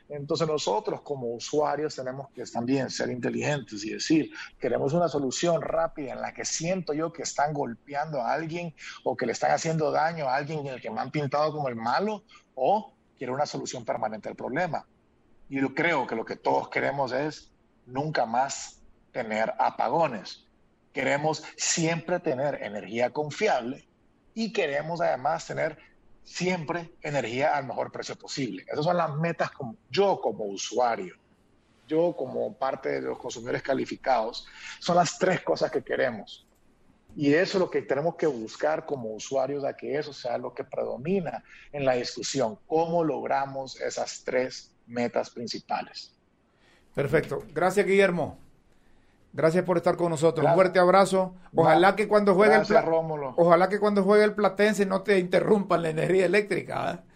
Entonces 0.10 0.48
nosotros 0.48 1.02
como 1.02 1.34
usuarios 1.34 1.96
tenemos 1.96 2.30
que 2.30 2.44
también 2.46 2.90
ser 2.90 3.10
inteligentes 3.10 3.84
y 3.84 3.92
decir, 3.92 4.32
queremos 4.58 4.94
una 4.94 5.10
solución 5.10 5.62
rápida 5.62 6.14
en 6.14 6.22
la 6.22 6.34
que 6.34 6.46
siento 6.46 6.94
yo 6.94 7.12
que 7.12 7.24
están 7.24 7.54
golpeando 7.54 8.22
a 8.22 8.34
alguien 8.34 8.74
o 9.04 9.18
que 9.18 9.26
le 9.26 9.34
están 9.34 9.52
haciendo 9.52 9.92
daño 9.92 10.28
a 10.28 10.36
alguien 10.36 10.60
en 10.60 10.68
el 10.68 10.82
que 10.82 10.90
me 10.90 11.02
han 11.02 11.12
pintado 11.12 11.52
como 11.52 11.68
el 11.68 11.76
malo 11.76 12.24
o 12.56 12.94
quiero 13.18 13.34
una 13.34 13.46
solución 13.46 13.84
permanente 13.84 14.30
al 14.30 14.36
problema. 14.36 14.88
Y 15.50 15.60
yo 15.60 15.74
creo 15.74 16.08
que 16.08 16.16
lo 16.16 16.24
que 16.24 16.38
todos 16.38 16.70
queremos 16.70 17.12
es 17.12 17.52
nunca 17.86 18.26
más 18.26 18.82
tener 19.12 19.54
apagones. 19.60 20.46
Queremos 20.94 21.44
siempre 21.58 22.20
tener 22.20 22.64
energía 22.64 23.12
confiable 23.12 23.87
y 24.38 24.54
queremos 24.54 25.02
además 25.02 25.48
tener 25.48 25.80
siempre 26.24 26.92
energía 27.02 27.58
al 27.58 27.66
mejor 27.66 27.92
precio 27.92 28.16
posible. 28.16 28.64
Esas 28.72 28.86
son 28.86 28.96
las 28.96 29.16
metas 29.16 29.50
como 29.50 29.76
yo 29.90 30.22
como 30.22 30.46
usuario, 30.46 31.16
yo 31.88 32.16
como 32.16 32.56
parte 32.56 32.90
de 32.90 33.02
los 33.02 33.18
consumidores 33.18 33.64
calificados, 33.64 34.46
son 34.80 34.98
las 34.98 35.18
tres 35.18 35.42
cosas 35.42 35.72
que 35.72 35.84
queremos. 35.84 36.46
Y 37.16 37.34
eso 37.34 37.58
es 37.58 37.62
lo 37.62 37.72
que 37.72 37.82
tenemos 37.82 38.16
que 38.16 38.28
buscar 38.28 38.86
como 38.86 39.12
usuarios, 39.16 39.64
a 39.64 39.76
que 39.76 39.98
eso 39.98 40.14
sea 40.14 40.38
lo 40.38 40.54
que 40.54 40.64
predomina 40.64 41.44
en 41.72 41.84
la 41.84 41.94
discusión, 41.94 42.60
cómo 42.68 43.04
logramos 43.04 43.82
esas 43.82 44.24
tres 44.24 44.72
metas 44.86 45.32
principales. 45.32 46.14
Perfecto. 46.94 47.44
Gracias, 47.56 47.88
Guillermo. 47.88 48.38
Gracias 49.34 49.64
por 49.64 49.78
estar 49.78 49.98
con 49.98 50.10
nosotros. 50.10 50.46
Un 50.46 50.54
fuerte 50.54 50.80
abrazo. 50.80 51.36
Ojalá 51.56 51.96
que 51.96 52.08
cuando 52.08 52.34
juegue 52.34 52.56
el 52.56 52.66
Ojalá 53.36 53.70
que 53.70 53.80
cuando 53.80 54.04
juegue 54.04 54.24
el 54.24 54.34
Platense 54.34 54.86
no 54.86 55.02
te 55.02 55.20
interrumpan 55.20 55.84
la 55.84 55.90
energía 55.90 56.26
eléctrica. 56.26 56.92
¿eh? 56.92 57.08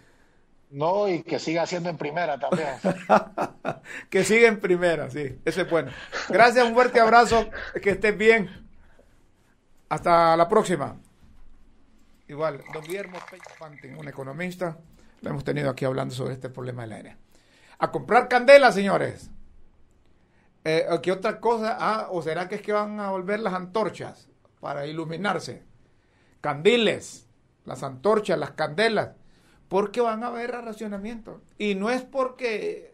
No, 0.71 1.09
y 1.09 1.23
que 1.23 1.39
siga 1.39 1.65
siendo 1.65 1.89
en 1.89 1.97
primera 1.97 2.39
también. 2.39 2.69
que 4.09 4.23
siga 4.23 4.47
en 4.47 4.59
primera, 4.59 5.09
sí. 5.09 5.39
Eso 5.43 5.61
es 5.61 5.69
bueno. 5.69 5.91
Gracias, 6.29 6.65
un 6.65 6.73
fuerte 6.73 6.99
abrazo. 6.99 7.49
Que 7.81 7.91
estés 7.91 8.17
bien. 8.17 8.49
Hasta 9.89 10.37
la 10.37 10.47
próxima. 10.47 10.95
Igual, 12.29 12.61
don 12.73 12.81
Guillermo 12.83 13.17
Pantin, 13.59 13.97
un 13.97 14.07
economista, 14.07 14.77
lo 15.19 15.29
hemos 15.31 15.43
tenido 15.43 15.69
aquí 15.69 15.83
hablando 15.83 16.15
sobre 16.15 16.33
este 16.33 16.49
problema 16.49 16.83
del 16.83 16.93
aire. 16.93 17.17
A 17.79 17.91
comprar 17.91 18.29
candela, 18.29 18.71
señores. 18.71 19.29
Eh, 20.63 20.85
¿Qué 21.01 21.11
otra 21.11 21.39
cosa? 21.39 21.77
Ah, 21.79 22.07
¿o 22.11 22.21
será 22.21 22.47
que 22.47 22.55
es 22.55 22.61
que 22.61 22.71
van 22.71 22.99
a 22.99 23.09
volver 23.09 23.39
las 23.39 23.53
antorchas 23.53 24.29
para 24.59 24.85
iluminarse? 24.85 25.63
Candiles, 26.39 27.27
las 27.65 27.83
antorchas, 27.83 28.37
las 28.37 28.51
candelas, 28.51 29.11
porque 29.67 30.01
van 30.01 30.23
a 30.23 30.27
haber 30.27 30.51
racionamiento. 30.51 31.41
Y 31.57 31.75
no 31.75 31.89
es 31.89 32.03
porque, 32.03 32.93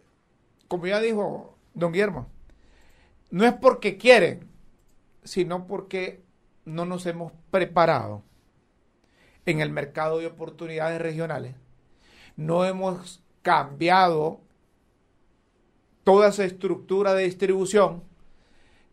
como 0.68 0.88
ya 0.88 1.00
dijo 1.00 1.58
don 1.74 1.92
Guillermo, 1.92 2.28
no 3.30 3.46
es 3.46 3.54
porque 3.54 3.98
quieren, 3.98 4.50
sino 5.24 5.68
porque 5.68 6.24
no 6.64 6.86
nos 6.86 7.06
hemos 7.06 7.34
preparado 7.52 8.24
en 9.46 9.60
el 9.60 9.72
mercado 9.72 10.20
de 10.20 10.28
oportunidades 10.28 11.02
regionales. 11.02 11.56
No 12.36 12.66
hemos 12.66 13.24
cambiado 13.42 14.42
toda 16.08 16.30
esa 16.30 16.46
estructura 16.46 17.14
de 17.14 17.26
distribución 17.26 18.02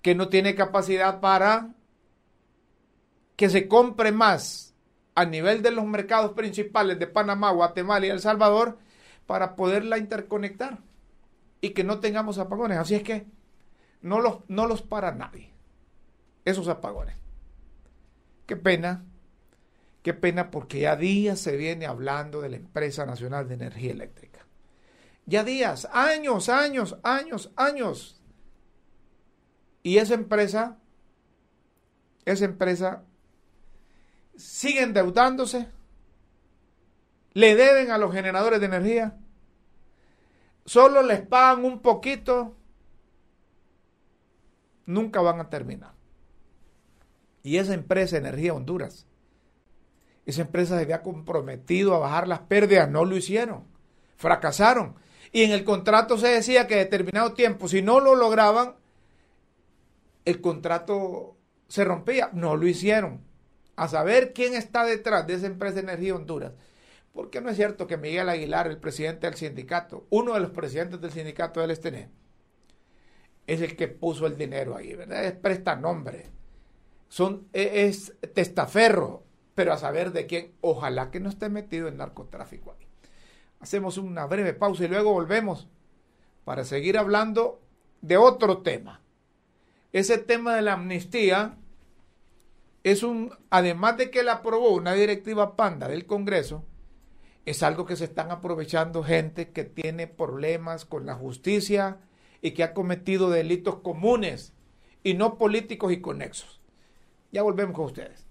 que 0.03 0.17
no 0.17 0.31
tiene 0.31 0.57
capacidad 0.57 1.21
para 1.21 1.69
que 3.37 3.49
se 3.49 3.69
compre 3.69 4.11
más 4.11 4.75
a 5.15 5.25
nivel 5.25 5.63
de 5.63 5.71
los 5.71 5.85
mercados 5.85 6.33
principales 6.33 6.99
de 6.99 7.07
Panamá, 7.07 7.53
Guatemala 7.53 8.05
y 8.05 8.11
El 8.11 8.19
Salvador 8.19 8.79
para 9.29 9.55
poderla 9.55 9.97
interconectar 9.97 10.79
y 11.61 11.71
que 11.71 11.85
no 11.85 12.01
tengamos 12.01 12.39
apagones. 12.39 12.79
Así 12.79 12.97
es 12.97 13.05
que 13.05 13.29
no 14.03 14.19
los, 14.19 14.39
no 14.49 14.67
los 14.67 14.83
para 14.83 15.13
nadie, 15.13 15.53
esos 16.45 16.67
apagones. 16.67 17.15
Qué 18.45 18.57
pena, 18.57 19.05
qué 20.03 20.15
pena 20.15 20.51
porque 20.51 20.81
ya 20.81 20.97
días 20.97 21.39
se 21.39 21.57
viene 21.57 21.87
hablando 21.87 22.41
de 22.41 22.49
la 22.49 22.57
empresa 22.57 23.07
nacional 23.07 23.47
de 23.47 23.55
energía 23.55 23.93
eléctrica 23.93 24.34
ya 25.27 25.45
días, 25.45 25.89
años, 25.93 26.49
años, 26.49 26.97
años, 27.03 27.51
años. 27.57 28.21
Y 29.83 29.99
esa 29.99 30.15
empresa, 30.15 30.79
esa 32.25 32.45
empresa 32.45 33.05
sigue 34.37 34.83
endeudándose, 34.83 35.69
le 37.33 37.55
deben 37.55 37.91
a 37.91 37.99
los 37.99 38.13
generadores 38.13 38.61
de 38.61 38.67
energía, 38.67 39.19
solo 40.65 41.03
les 41.03 41.21
pagan 41.21 41.65
un 41.65 41.81
poquito, 41.81 42.57
nunca 44.87 45.21
van 45.21 45.41
a 45.41 45.51
terminar. 45.51 45.93
Y 47.43 47.59
esa 47.59 47.75
empresa 47.75 48.17
Energía 48.17 48.55
Honduras, 48.55 49.07
esa 50.25 50.41
empresa 50.41 50.77
se 50.77 50.85
había 50.85 51.03
comprometido 51.03 51.95
a 51.95 51.99
bajar 51.99 52.27
las 52.27 52.41
pérdidas, 52.41 52.89
no 52.89 53.05
lo 53.05 53.17
hicieron, 53.17 53.65
fracasaron 54.17 55.04
y 55.35 55.43
en 55.43 55.51
el 55.51 55.65
contrato 55.65 56.17
se 56.17 56.29
decía 56.29 56.69
que 56.69 56.77
determinado 56.77 57.33
tiempo, 57.33 57.67
si 57.67 57.83
no 57.83 57.99
lo 57.99 58.15
lograban, 58.15 58.77
el 60.25 60.41
contrato 60.41 61.37
se 61.67 61.83
rompía. 61.83 62.31
No 62.33 62.55
lo 62.57 62.69
hicieron. 62.69 63.21
A 63.75 63.89
saber 63.89 64.33
quién 64.33 64.55
está 64.55 64.85
detrás 64.85 65.27
de 65.27 65.35
esa 65.35 65.49
empresa 65.49 65.75
de 65.75 65.81
Energía 65.81 66.15
Honduras. 66.15 66.53
Porque 67.13 67.41
no 67.41 67.51
es 67.51 67.57
cierto 67.57 67.89
que 67.89 67.97
Miguel 67.97 68.29
Aguilar, 68.29 68.69
el 68.69 68.79
presidente 68.79 69.27
del 69.27 69.35
sindicato, 69.35 70.07
uno 70.11 70.35
de 70.35 70.41
los 70.41 70.53
presidentes 70.53 71.01
del 71.01 71.11
sindicato 71.11 71.61
del 71.61 71.73
Estené, 71.73 72.11
es 73.49 73.61
el 73.61 73.75
que 73.75 73.89
puso 73.89 74.29
el 74.29 74.37
dinero 74.37 74.77
ahí, 74.77 74.95
¿verdad? 74.95 75.25
Es 75.25 75.33
prestanombre. 75.33 76.31
Son, 77.09 77.49
e, 77.53 77.87
es 77.89 78.15
testaferro, 78.35 79.25
pero 79.57 79.73
a 79.73 79.79
saber 79.79 80.13
de 80.13 80.27
quién, 80.27 80.53
ojalá 80.61 81.11
que 81.11 81.19
no 81.19 81.29
esté 81.29 81.49
metido 81.49 81.89
en 81.89 81.97
narcotráfico 81.97 82.77
ahí. 82.79 82.84
Hacemos 83.65 83.97
una 83.97 84.27
breve 84.27 84.53
pausa 84.53 84.85
y 84.85 84.89
luego 84.89 85.15
volvemos 85.15 85.69
para 86.45 86.67
seguir 86.67 86.99
hablando 86.99 87.63
de 88.03 88.19
otro 88.19 88.59
tema. 88.59 89.01
Ese 89.91 90.19
tema 90.19 90.55
de 90.55 90.61
la 90.61 90.75
amnistía 90.75 91.57
es 92.83 93.03
un, 93.03 93.35
además 93.49 93.97
de 93.97 94.11
que 94.11 94.23
la 94.23 94.33
aprobó 94.33 94.75
una 94.75 94.93
directiva 94.93 95.57
panda 95.57 95.89
del 95.89 96.05
Congreso, 96.05 96.63
es 97.47 97.63
algo 97.63 97.87
que 97.87 97.97
se 97.97 98.05
están 98.05 98.31
aprovechando 98.31 99.03
gente 99.03 99.49
que 99.49 99.65
tiene 99.65 100.09
problemas 100.09 100.85
con 100.85 101.07
la 101.07 101.15
justicia 101.15 102.01
y 102.43 102.51
que 102.51 102.65
ha 102.65 102.75
cometido 102.75 103.31
delitos 103.31 103.77
comunes 103.77 104.53
y 105.03 105.15
no 105.15 105.39
políticos 105.39 105.91
y 105.91 106.03
conexos. 106.03 106.61
Ya 107.33 107.41
volvemos 107.41 107.75
con 107.75 107.87
ustedes. 107.87 108.24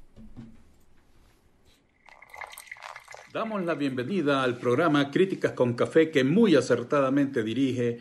Damos 3.33 3.65
la 3.65 3.73
bienvenida 3.73 4.43
al 4.43 4.59
programa 4.59 5.09
Críticas 5.09 5.53
con 5.53 5.73
Café 5.73 6.11
que 6.11 6.23
muy 6.23 6.55
acertadamente 6.55 7.41
dirige 7.41 7.97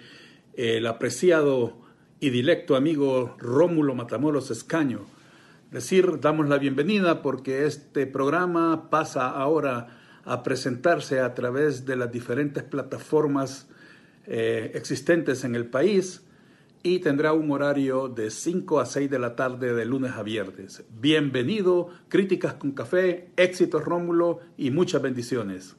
el 0.52 0.86
apreciado 0.86 1.78
y 2.20 2.28
directo 2.28 2.76
amigo 2.76 3.34
Rómulo 3.38 3.94
Matamoros 3.94 4.50
Escaño. 4.50 5.06
Decir, 5.70 6.20
damos 6.20 6.50
la 6.50 6.58
bienvenida 6.58 7.22
porque 7.22 7.64
este 7.64 8.06
programa 8.06 8.90
pasa 8.90 9.30
ahora 9.30 10.20
a 10.26 10.42
presentarse 10.42 11.20
a 11.20 11.32
través 11.32 11.86
de 11.86 11.96
las 11.96 12.12
diferentes 12.12 12.62
plataformas 12.62 13.70
eh, 14.26 14.72
existentes 14.74 15.44
en 15.44 15.54
el 15.54 15.64
país 15.64 16.26
y 16.82 16.98
tendrá 16.98 17.32
un 17.32 17.50
horario 17.50 18.08
de 18.08 18.30
5 18.30 18.80
a 18.80 18.86
6 18.86 19.10
de 19.10 19.18
la 19.18 19.36
tarde 19.36 19.74
de 19.74 19.84
lunes 19.84 20.12
a 20.12 20.22
viernes. 20.22 20.84
Bienvenido, 20.90 21.88
Críticas 22.08 22.54
con 22.54 22.72
Café, 22.72 23.30
éxitos 23.36 23.84
Rómulo 23.84 24.40
y 24.56 24.70
muchas 24.70 25.02
bendiciones. 25.02 25.76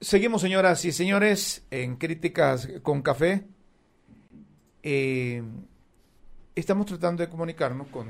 Seguimos, 0.00 0.42
señoras 0.42 0.84
y 0.84 0.92
señores, 0.92 1.64
en 1.70 1.96
Críticas 1.96 2.68
con 2.82 3.00
Café. 3.00 3.46
Eh, 4.82 5.42
estamos 6.54 6.84
tratando 6.84 7.22
de 7.22 7.30
comunicarnos 7.30 7.88
con, 7.88 8.08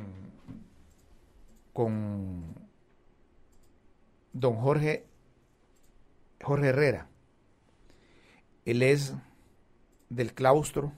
con 1.73 2.57
don 4.33 4.57
Jorge, 4.57 5.07
Jorge 6.43 6.67
Herrera. 6.67 7.09
Él 8.65 8.83
es 8.83 9.15
del 10.09 10.35
claustro 10.35 10.93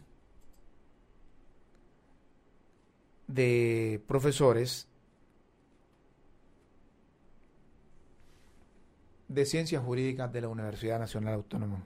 de 3.27 4.03
profesores 4.07 4.88
de 9.29 9.45
Ciencias 9.45 9.85
Jurídicas 9.85 10.33
de 10.33 10.41
la 10.41 10.49
Universidad 10.49 10.99
Nacional 10.99 11.35
Autónoma. 11.35 11.85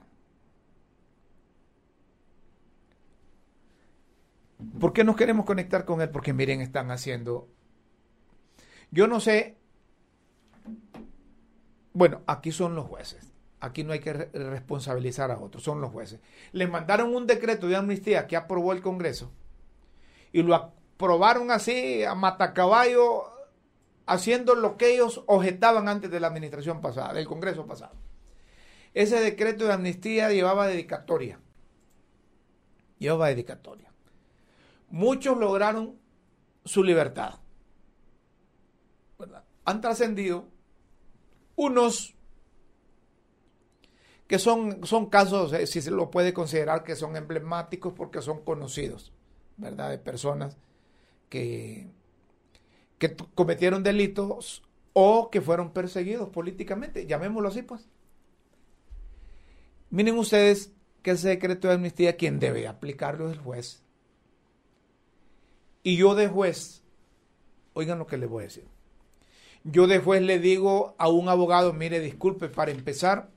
¿Por 4.79 4.93
qué 4.93 5.03
nos 5.03 5.15
queremos 5.15 5.45
conectar 5.45 5.85
con 5.85 6.01
él? 6.01 6.09
Porque 6.09 6.33
miren, 6.33 6.61
están 6.61 6.89
haciendo... 6.91 7.49
Yo 8.91 9.07
no 9.07 9.19
sé... 9.19 9.57
Bueno, 11.93 12.21
aquí 12.27 12.51
son 12.51 12.75
los 12.75 12.87
jueces. 12.87 13.33
Aquí 13.59 13.83
no 13.83 13.93
hay 13.93 13.99
que 13.99 14.13
responsabilizar 14.13 15.31
a 15.31 15.39
otros, 15.39 15.63
son 15.63 15.79
los 15.79 15.91
jueces. 15.91 16.19
Les 16.51 16.69
mandaron 16.69 17.15
un 17.15 17.27
decreto 17.27 17.67
de 17.67 17.75
amnistía 17.75 18.27
que 18.27 18.35
aprobó 18.35 18.73
el 18.73 18.81
Congreso 18.81 19.31
y 20.33 20.41
lo 20.41 20.55
aprobaron 20.55 21.49
así 21.49 22.03
a 22.03 22.13
matacaballo 22.13 23.32
haciendo 24.05 24.55
lo 24.55 24.77
que 24.77 24.93
ellos 24.93 25.23
objetaban 25.27 25.87
antes 25.87 26.11
de 26.11 26.19
la 26.19 26.27
administración 26.27 26.81
pasada, 26.81 27.13
del 27.13 27.27
Congreso 27.27 27.65
pasado. 27.65 27.95
Ese 28.93 29.19
decreto 29.19 29.65
de 29.65 29.73
amnistía 29.73 30.31
llevaba 30.31 30.67
dedicatoria. 30.67 31.39
Llevaba 32.99 33.29
dedicatoria. 33.29 33.91
Muchos 34.89 35.37
lograron 35.37 35.97
su 36.63 36.83
libertad. 36.83 37.35
Han 39.65 39.81
trascendido 39.81 40.45
unos 41.55 42.13
que 44.27 44.39
son, 44.39 44.85
son 44.85 45.09
casos, 45.09 45.53
eh, 45.53 45.67
si 45.67 45.81
se 45.81 45.91
lo 45.91 46.09
puede 46.09 46.33
considerar 46.33 46.83
que 46.83 46.95
son 46.95 47.15
emblemáticos 47.15 47.93
porque 47.93 48.21
son 48.21 48.43
conocidos, 48.43 49.13
¿verdad? 49.57 49.89
De 49.89 49.97
personas 49.97 50.57
que 51.29 51.91
que 52.97 53.15
cometieron 53.35 53.83
delitos 53.83 54.63
o 54.93 55.29
que 55.31 55.41
fueron 55.41 55.71
perseguidos 55.71 56.29
políticamente, 56.29 57.05
llamémoslo 57.05 57.49
así 57.49 57.63
pues. 57.63 57.87
Miren 59.89 60.17
ustedes 60.17 60.71
que 61.01 61.11
ese 61.11 61.29
decreto 61.29 61.67
de 61.67 61.75
amnistía 61.75 62.15
quien 62.15 62.39
debe 62.39 62.67
aplicarlo 62.67 63.27
es 63.29 63.33
el 63.33 63.43
juez. 63.43 63.83
Y 65.83 65.97
yo 65.97 66.15
de 66.15 66.27
juez, 66.27 66.83
oigan 67.73 67.99
lo 67.99 68.07
que 68.07 68.17
les 68.17 68.29
voy 68.29 68.43
a 68.43 68.47
decir. 68.47 68.65
Yo 69.63 69.87
de 69.87 69.99
juez 69.99 70.21
le 70.21 70.39
digo 70.39 70.95
a 70.97 71.09
un 71.09 71.29
abogado, 71.29 71.73
mire, 71.73 71.99
disculpe, 71.99 72.49
para 72.49 72.71
empezar, 72.71 73.29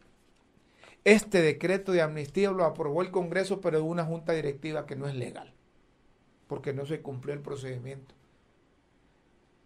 este 1.04 1.40
decreto 1.40 1.92
de 1.92 2.02
amnistía 2.02 2.50
lo 2.50 2.64
aprobó 2.64 3.02
el 3.02 3.10
Congreso, 3.10 3.60
pero 3.60 3.78
de 3.78 3.84
una 3.84 4.04
junta 4.04 4.32
directiva 4.32 4.86
que 4.86 4.96
no 4.96 5.08
es 5.08 5.14
legal, 5.14 5.54
porque 6.48 6.72
no 6.72 6.84
se 6.84 7.00
cumplió 7.00 7.32
el 7.32 7.40
procedimiento 7.40 8.15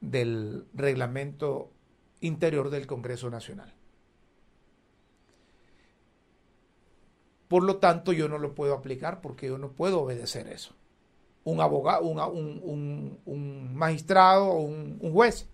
del 0.01 0.67
reglamento 0.75 1.73
interior 2.21 2.71
del 2.71 2.87
Congreso 2.87 3.31
Nacional. 3.31 3.73
Por 7.49 7.65
lo 7.65 7.79
tanto, 7.79 8.13
yo 8.13 8.29
no 8.29 8.39
lo 8.39 8.55
puedo 8.55 8.75
aplicar 8.75 9.21
porque 9.21 9.49
yo 9.49 9.59
no 9.59 9.73
puedo 9.73 10.03
obedecer 10.03 10.49
eso. 10.49 10.75
Un 11.43 11.61
abogado, 11.61 12.05
un, 12.05 13.21
un, 13.25 13.75
magistrado 13.75 14.47
o 14.47 14.61
un, 14.61 14.99
un 15.01 15.13
juez. 15.13 15.49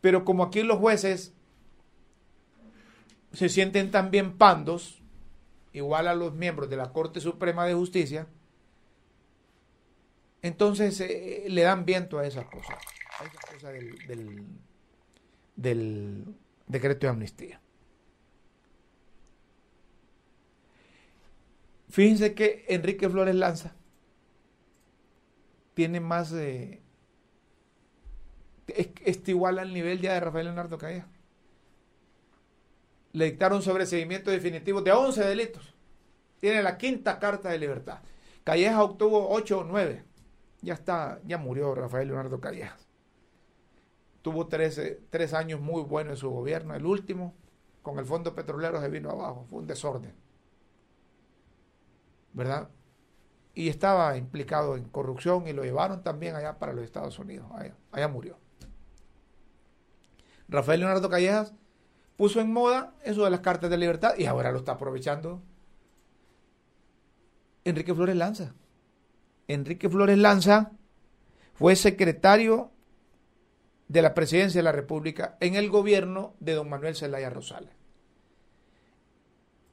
Pero 0.00 0.24
como 0.24 0.44
aquí 0.44 0.62
los 0.62 0.78
jueces 0.78 1.32
se 3.32 3.48
sienten 3.48 3.90
también 3.90 4.36
pandos, 4.36 5.00
igual 5.72 6.06
a 6.06 6.14
los 6.14 6.34
miembros 6.34 6.68
de 6.68 6.76
la 6.76 6.92
Corte 6.92 7.20
Suprema 7.20 7.66
de 7.66 7.74
Justicia, 7.74 8.26
entonces 10.42 11.00
eh, 11.00 11.46
le 11.48 11.62
dan 11.62 11.84
viento 11.84 12.18
a 12.18 12.26
esas 12.26 12.46
cosas 12.46 12.76
hay 13.18 13.26
una 13.26 13.40
cosa 13.52 13.72
del, 13.72 14.58
del, 15.56 16.24
decreto 16.66 17.06
de 17.06 17.10
amnistía. 17.10 17.60
Fíjense 21.88 22.34
que 22.34 22.64
Enrique 22.68 23.08
Flores 23.08 23.34
Lanza 23.34 23.74
tiene 25.74 26.00
más... 26.00 26.32
Eh, 26.32 26.80
es, 28.66 29.28
igual 29.28 29.58
al 29.58 29.72
nivel 29.72 30.00
ya 30.00 30.14
de 30.14 30.20
Rafael 30.20 30.46
Leonardo 30.46 30.78
Caída. 30.78 31.08
Le 33.12 33.24
dictaron 33.24 33.62
sobreseimiento 33.62 34.30
definitivo 34.30 34.82
de 34.82 34.92
11 34.92 35.24
delitos. 35.24 35.74
Tiene 36.40 36.62
la 36.62 36.78
quinta 36.78 37.18
carta 37.18 37.48
de 37.48 37.58
libertad. 37.58 38.00
Calleja 38.44 38.82
obtuvo 38.82 39.30
8 39.30 39.58
o 39.58 39.64
9. 39.64 40.04
Ya 40.60 40.74
está, 40.74 41.20
ya 41.26 41.38
murió 41.38 41.74
Rafael 41.74 42.08
Leonardo 42.08 42.40
Callejas. 42.40 42.87
Tuvo 44.22 44.48
13, 44.48 45.02
tres 45.10 45.32
años 45.34 45.60
muy 45.60 45.82
buenos 45.82 46.12
en 46.12 46.16
su 46.16 46.30
gobierno. 46.30 46.74
El 46.74 46.86
último, 46.86 47.34
con 47.82 47.98
el 47.98 48.04
fondo 48.04 48.34
petrolero, 48.34 48.80
se 48.80 48.88
vino 48.88 49.10
abajo. 49.10 49.46
Fue 49.48 49.60
un 49.60 49.66
desorden. 49.66 50.14
¿verdad? 52.38 52.68
Y 53.52 53.68
estaba 53.68 54.16
implicado 54.16 54.76
en 54.76 54.84
corrupción 54.84 55.48
y 55.48 55.52
lo 55.52 55.64
llevaron 55.64 56.04
también 56.04 56.36
allá 56.36 56.58
para 56.58 56.72
los 56.72 56.84
Estados 56.84 57.18
Unidos. 57.18 57.46
Allá, 57.90 58.08
murió. 58.08 58.38
Rafael 60.48 60.80
Leonardo 60.80 61.10
Callejas 61.10 61.52
puso 62.16 62.40
en 62.40 62.52
moda 62.52 62.94
eso 63.02 63.24
de 63.24 63.30
las 63.30 63.40
cartas 63.40 63.70
de 63.70 63.76
libertad 63.76 64.14
y 64.16 64.26
ahora 64.26 64.52
lo 64.52 64.58
está 64.58 64.72
aprovechando 64.72 65.42
Enrique 67.64 67.92
Flores 67.92 68.16
Lanza. 68.16 68.54
Enrique 69.48 69.88
Flores 69.88 70.16
Lanza 70.16 70.70
fue 71.54 71.74
secretario 71.74 72.70
de 73.88 74.02
la 74.02 74.14
presidencia 74.14 74.58
de 74.58 74.64
la 74.64 74.72
República 74.72 75.36
en 75.40 75.54
el 75.54 75.70
gobierno 75.70 76.34
de 76.40 76.54
don 76.54 76.68
Manuel 76.68 76.94
Zelaya 76.94 77.30
Rosales. 77.30 77.72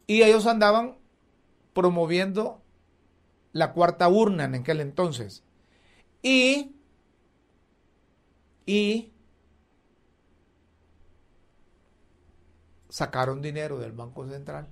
Y 0.07 0.24
ellos 0.24 0.45
andaban 0.47 0.97
promoviendo 1.74 2.61
la 3.51 3.74
cuarta 3.74 4.07
urna 4.07 4.45
en 4.45 4.55
aquel 4.55 4.80
entonces. 4.80 5.43
Y, 6.22 6.76
y 8.66 9.13
sacaron 12.89 13.41
dinero 13.41 13.78
del 13.80 13.91
Banco 13.91 14.28
Central, 14.28 14.68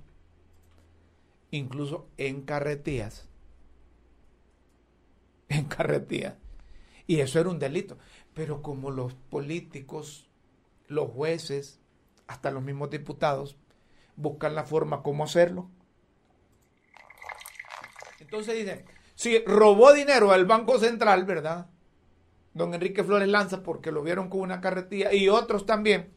incluso 1.50 2.08
en 2.16 2.42
carretillas. 2.42 3.28
En 5.48 5.66
carretillas. 5.66 6.34
Y 7.06 7.20
eso 7.20 7.38
era 7.38 7.50
un 7.50 7.58
delito. 7.58 7.98
Pero 8.34 8.62
como 8.62 8.90
los 8.90 9.14
políticos, 9.14 10.28
los 10.88 11.10
jueces, 11.10 11.80
hasta 12.26 12.50
los 12.50 12.62
mismos 12.62 12.90
diputados, 12.90 13.56
buscan 14.16 14.54
la 14.54 14.64
forma 14.64 15.02
cómo 15.02 15.24
hacerlo, 15.24 15.70
entonces 18.34 18.56
dice, 18.56 18.84
si 19.14 19.38
robó 19.44 19.92
dinero 19.92 20.32
al 20.32 20.44
Banco 20.44 20.78
Central, 20.78 21.24
¿verdad? 21.24 21.68
Don 22.52 22.74
Enrique 22.74 23.04
Flores 23.04 23.28
Lanza, 23.28 23.62
porque 23.62 23.92
lo 23.92 24.02
vieron 24.02 24.28
con 24.28 24.40
una 24.40 24.60
carretilla, 24.60 25.12
y 25.12 25.28
otros 25.28 25.66
también. 25.66 26.12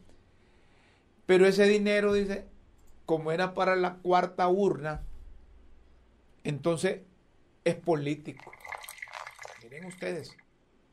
Pero 1.26 1.46
ese 1.46 1.66
dinero, 1.66 2.14
dice, 2.14 2.48
como 3.06 3.32
era 3.32 3.54
para 3.54 3.76
la 3.76 3.96
cuarta 3.96 4.48
urna, 4.48 5.04
entonces 6.44 7.02
es 7.66 7.76
político. 7.76 8.52
Miren 9.64 9.86
ustedes, 9.86 10.36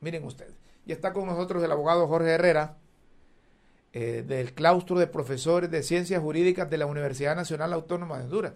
miren 0.00 0.24
ustedes. 0.24 0.63
Y 0.86 0.92
está 0.92 1.12
con 1.12 1.26
nosotros 1.26 1.62
el 1.62 1.72
abogado 1.72 2.06
Jorge 2.06 2.30
Herrera, 2.30 2.76
eh, 3.92 4.24
del 4.26 4.52
claustro 4.54 4.98
de 4.98 5.06
profesores 5.06 5.70
de 5.70 5.82
ciencias 5.82 6.20
jurídicas 6.20 6.68
de 6.68 6.78
la 6.78 6.86
Universidad 6.86 7.36
Nacional 7.36 7.72
Autónoma 7.72 8.18
de 8.18 8.24
Honduras 8.24 8.52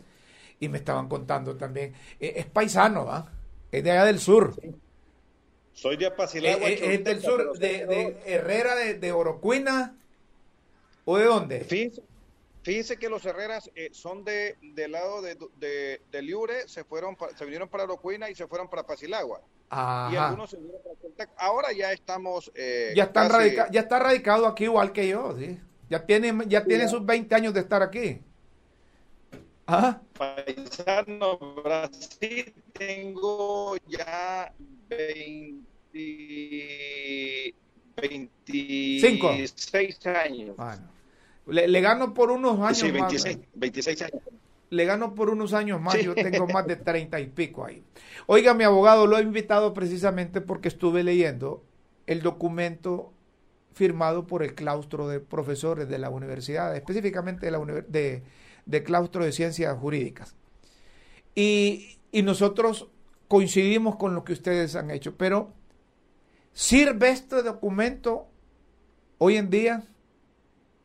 y 0.61 0.69
me 0.69 0.79
estaban 0.79 1.09
contando 1.09 1.57
también. 1.57 1.95
Eh, 2.19 2.35
es 2.37 2.47
paisano, 2.47 3.07
¿va? 3.07 3.31
Es 3.71 3.85
de 3.85 3.91
allá 3.91 4.05
del 4.05 4.19
sur. 4.19 4.55
Soy 5.73 5.97
de 5.97 6.07
Apacilagua. 6.07 6.69
Eh, 6.69 6.73
eh, 6.75 6.95
es, 6.95 7.05
del 7.05 7.21
sur, 7.21 7.57
de, 7.59 8.17
Herrera, 8.27 8.75
de, 8.75 8.95
de, 8.95 9.13
Orocuina, 9.13 9.97
¿o 11.05 11.17
de 11.19 11.25
dónde? 11.25 11.61
Fíjense, 12.63 12.99
que 12.99 13.09
los 13.09 13.25
Herreras 13.25 13.71
son 13.93 14.25
de 14.25 14.57
del 14.61 14.93
lado 14.93 15.23
de, 15.23 16.01
de, 16.11 16.23
Liure, 16.23 16.69
se 16.69 16.85
fueron 16.85 17.17
se 17.37 17.45
vinieron 17.45 17.69
para 17.69 17.85
Orocuina 17.85 18.29
y 18.29 18.35
se 18.35 18.47
fueron 18.47 18.69
para 18.69 18.85
Y 19.71 20.17
algunos 20.17 20.51
se 20.51 20.59
Ahora 21.37 21.73
ya 21.73 21.93
estamos... 21.93 22.51
ya, 22.95 23.05
están 23.05 23.31
ya 23.71 23.81
está 23.81 23.99
radicado 23.99 24.47
aquí 24.47 24.65
igual 24.65 24.93
que 24.93 25.09
yo, 25.09 25.37
¿sí? 25.39 25.59
Ya 25.91 26.05
tiene, 26.05 26.35
ya 26.47 26.65
tiene 26.65 26.89
sus 26.89 27.05
20 27.05 27.35
años 27.35 27.55
de 27.55 27.61
estar 27.61 27.83
aquí. 27.83 28.21
Paisano 30.17 31.39
Brasil 31.63 32.55
tengo 32.73 33.77
ya 33.87 34.53
20, 34.89 37.55
26 37.97 40.07
años. 40.07 40.57
Le, 41.47 41.81
gano 41.81 42.15
por 42.15 42.31
unos 42.31 42.61
años 42.61 42.79
sí, 42.79 42.91
26, 42.91 43.37
más. 43.37 43.47
26 43.55 44.03
años. 44.03 44.23
Le 44.71 44.85
gano 44.85 45.15
por 45.15 45.31
unos 45.31 45.55
años 45.55 45.81
más, 45.81 45.99
yo 46.03 46.15
tengo 46.15 46.47
más 46.47 46.67
de 46.67 46.77
30 46.77 47.21
y 47.21 47.27
pico 47.27 47.65
ahí. 47.65 47.83
Oiga, 48.27 48.53
mi 48.55 48.65
abogado, 48.65 49.07
lo 49.07 49.19
he 49.19 49.23
invitado 49.23 49.73
precisamente 49.73 50.41
porque 50.41 50.69
estuve 50.69 51.03
leyendo 51.03 51.65
el 52.07 52.23
documento 52.23 53.13
firmado 53.73 54.27
por 54.27 54.43
el 54.43 54.55
claustro 54.55 55.09
de 55.09 55.21
profesores 55.21 55.89
de 55.89 55.99
la 55.99 56.11
universidad, 56.11 56.75
específicamente 56.75 57.47
de 57.47 57.53
la 57.53 57.59
de, 57.87 58.25
de 58.67 58.83
claustro 58.83 59.25
de 59.25 59.33
ciencias 59.33 59.79
jurídicas. 59.79 60.35
Y, 61.35 61.99
y 62.11 62.23
nosotros 62.23 62.89
coincidimos 63.29 63.97
con 63.97 64.15
lo 64.15 64.25
que 64.25 64.33
ustedes 64.33 64.75
han 64.75 64.91
hecho, 64.91 65.17
pero 65.17 65.53
¿sirve 66.53 67.11
este 67.11 67.43
documento 67.43 68.27
hoy 69.19 69.37
en 69.37 69.51
día? 69.51 69.85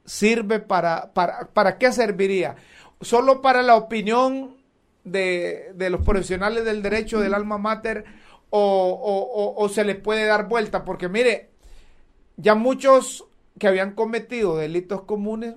¿Sirve 0.06 0.60
para, 0.60 1.14
para, 1.14 1.48
para 1.48 1.78
qué 1.78 1.92
serviría? 1.92 2.56
¿Solo 3.02 3.42
para 3.42 3.62
la 3.62 3.76
opinión 3.76 4.58
de, 5.04 5.72
de 5.76 5.90
los 5.90 6.02
profesionales 6.02 6.66
del 6.66 6.82
derecho 6.82 7.20
del 7.20 7.34
alma 7.34 7.58
mater 7.58 8.06
o, 8.50 9.56
o, 9.58 9.70
se 9.70 9.84
les 9.84 9.98
puede 9.98 10.26
dar 10.26 10.48
vuelta? 10.48 10.86
Porque 10.86 11.10
mire, 11.10 11.50
ya 12.38 12.56
muchos 12.56 13.26
que 13.60 13.68
habían 13.68 13.94
cometido 13.94 14.58
delitos 14.58 15.04
comunes 15.04 15.56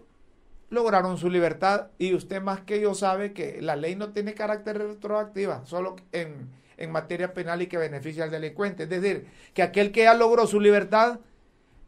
lograron 0.68 1.16
su 1.16 1.30
libertad 1.30 1.88
y 1.98 2.14
usted 2.14 2.42
más 2.42 2.60
que 2.60 2.80
yo 2.80 2.94
sabe 2.94 3.32
que 3.32 3.60
la 3.62 3.76
ley 3.76 3.94
no 3.94 4.12
tiene 4.12 4.34
carácter 4.34 4.78
retroactiva, 4.78 5.64
solo 5.64 5.96
en, 6.12 6.50
en 6.76 6.90
materia 6.90 7.32
penal 7.32 7.62
y 7.62 7.66
que 7.68 7.78
beneficia 7.78 8.24
al 8.24 8.30
delincuente. 8.30 8.84
Es 8.84 8.88
decir, 8.88 9.26
que 9.54 9.62
aquel 9.62 9.92
que 9.92 10.02
ya 10.04 10.14
logró 10.14 10.46
su 10.46 10.60
libertad, 10.60 11.20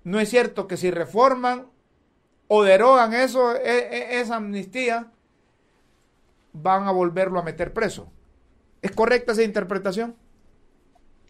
no 0.05 0.21
es 0.21 0.29
cierto 0.29 0.67
que 0.69 0.77
si 0.77 0.91
reforman 0.91 1.67
o 2.47 2.63
derogan 2.63 3.13
eso, 3.13 3.55
e, 3.55 3.79
e, 3.79 4.21
esa 4.21 4.37
amnistía, 4.37 5.13
van 6.63 6.87
a 6.87 6.93
volverlo 6.93 7.39
a 7.39 7.43
meter 7.43 7.73
preso. 7.73 8.11
¿Es 8.83 8.93
correcta 8.93 9.33
esa 9.33 9.43
interpretación? 9.43 10.17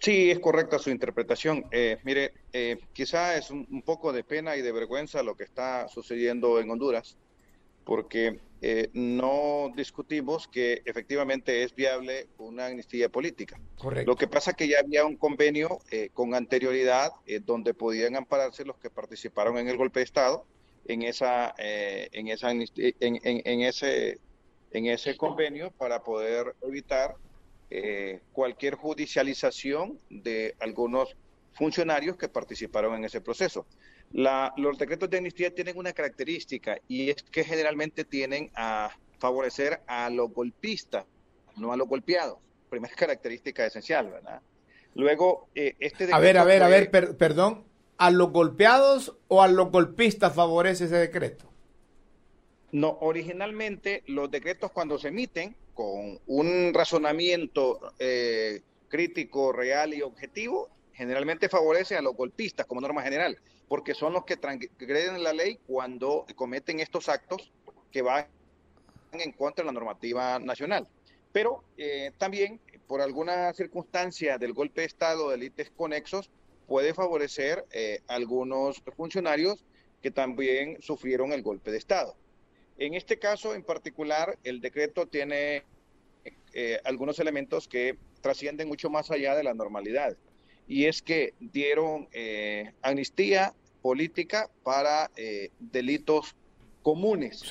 Sí, 0.00 0.30
es 0.30 0.38
correcta 0.38 0.78
su 0.78 0.90
interpretación. 0.90 1.66
Eh, 1.72 1.98
mire, 2.04 2.32
eh, 2.52 2.78
quizá 2.92 3.36
es 3.36 3.50
un, 3.50 3.82
poco 3.84 4.12
de 4.12 4.22
pena 4.22 4.56
y 4.56 4.62
de 4.62 4.72
vergüenza 4.72 5.22
lo 5.22 5.34
que 5.34 5.44
está 5.44 5.88
sucediendo 5.88 6.60
en 6.60 6.70
Honduras 6.70 7.16
porque 7.84 8.38
eh, 8.60 8.90
no 8.92 9.72
discutimos 9.74 10.46
que 10.46 10.82
efectivamente 10.84 11.62
es 11.62 11.74
viable 11.74 12.28
una 12.36 12.66
amnistía 12.66 13.08
política. 13.08 13.58
Correcto. 13.78 14.10
Lo 14.10 14.16
que 14.16 14.28
pasa 14.28 14.50
es 14.50 14.58
que 14.58 14.68
ya 14.68 14.80
había 14.80 15.06
un 15.06 15.16
convenio 15.16 15.78
eh, 15.90 16.10
con 16.12 16.34
anterioridad 16.34 17.12
donde 17.46 17.72
podían 17.72 18.14
ampararse 18.14 18.66
los 18.66 18.76
que 18.76 18.90
participaron 18.90 19.56
en 19.56 19.68
el 19.68 19.78
golpe 19.78 20.00
de 20.00 20.04
Estado 20.04 20.44
en 20.84 21.02
esa, 21.02 21.54
en 21.58 22.28
esa 22.28 22.50
en, 22.50 22.66
en, 23.00 23.60
ese 23.62 24.18
en 24.72 24.86
ese 24.86 25.16
convenio 25.16 25.70
para 25.70 26.02
poder 26.02 26.54
evitar 26.62 27.16
cualquier 28.32 28.76
judicialización 28.76 29.98
de 30.08 30.54
algunos 30.58 31.14
funcionarios 31.52 32.16
que 32.16 32.28
participaron 32.28 32.94
en 32.94 33.04
ese 33.04 33.20
proceso. 33.20 33.66
La, 34.12 34.54
los 34.56 34.78
decretos 34.78 35.10
de 35.10 35.18
amnistía 35.18 35.54
tienen 35.54 35.76
una 35.76 35.92
característica 35.92 36.78
y 36.88 37.10
es 37.10 37.22
que 37.22 37.44
generalmente 37.44 38.04
tienen 38.04 38.50
a 38.54 38.90
favorecer 39.18 39.80
a 39.86 40.08
los 40.08 40.32
golpistas, 40.32 41.04
no 41.56 41.72
a 41.72 41.76
los 41.76 41.88
golpeados. 41.88 42.38
Primera 42.70 42.94
característica 42.96 43.66
esencial, 43.66 44.10
¿verdad? 44.10 44.40
Luego, 44.94 45.48
eh, 45.54 45.74
este 45.78 46.08
A 46.12 46.18
ver, 46.18 46.38
a 46.38 46.44
ver, 46.44 46.62
a 46.62 46.68
ver, 46.68 46.90
perdón. 46.90 47.64
¿A 47.98 48.12
los 48.12 48.30
golpeados 48.30 49.16
o 49.26 49.42
a 49.42 49.48
los 49.48 49.72
golpistas 49.72 50.32
favorece 50.32 50.84
ese 50.84 50.96
decreto? 50.96 51.47
No, 52.72 52.98
originalmente 53.00 54.02
los 54.06 54.30
decretos 54.30 54.70
cuando 54.72 54.98
se 54.98 55.08
emiten 55.08 55.56
con 55.74 56.18
un 56.26 56.74
razonamiento 56.74 57.94
eh, 57.98 58.60
crítico, 58.88 59.52
real 59.52 59.94
y 59.94 60.02
objetivo, 60.02 60.68
generalmente 60.92 61.48
favorece 61.48 61.96
a 61.96 62.02
los 62.02 62.14
golpistas 62.14 62.66
como 62.66 62.80
norma 62.80 63.02
general 63.02 63.38
porque 63.68 63.94
son 63.94 64.14
los 64.14 64.24
que 64.24 64.36
transgreden 64.36 65.22
la 65.22 65.32
ley 65.32 65.60
cuando 65.66 66.26
cometen 66.34 66.80
estos 66.80 67.08
actos 67.08 67.52
que 67.92 68.02
van 68.02 68.26
en 69.12 69.32
contra 69.32 69.62
de 69.62 69.66
la 69.66 69.72
normativa 69.72 70.38
nacional. 70.38 70.88
Pero 71.32 71.62
eh, 71.76 72.12
también, 72.18 72.60
por 72.86 73.02
alguna 73.02 73.52
circunstancia 73.52 74.38
del 74.38 74.54
golpe 74.54 74.80
de 74.80 74.86
Estado, 74.86 75.30
delitos 75.30 75.70
conexos, 75.76 76.30
puede 76.66 76.94
favorecer 76.94 77.64
eh, 77.70 78.00
algunos 78.08 78.82
funcionarios 78.96 79.64
que 80.02 80.10
también 80.10 80.80
sufrieron 80.80 81.32
el 81.32 81.42
golpe 81.42 81.70
de 81.70 81.78
Estado. 81.78 82.16
En 82.78 82.94
este 82.94 83.18
caso 83.18 83.54
en 83.54 83.64
particular, 83.64 84.38
el 84.44 84.60
decreto 84.60 85.06
tiene 85.06 85.64
eh, 86.54 86.78
algunos 86.84 87.18
elementos 87.18 87.66
que 87.66 87.98
trascienden 88.20 88.68
mucho 88.68 88.88
más 88.88 89.10
allá 89.10 89.34
de 89.34 89.42
la 89.42 89.52
normalidad. 89.52 90.16
Y 90.68 90.84
es 90.84 91.02
que 91.02 91.34
dieron 91.40 92.08
eh, 92.12 92.72
amnistía 92.82 93.52
política 93.82 94.48
para 94.62 95.10
eh, 95.16 95.50
delitos 95.58 96.36
comunes, 96.82 97.42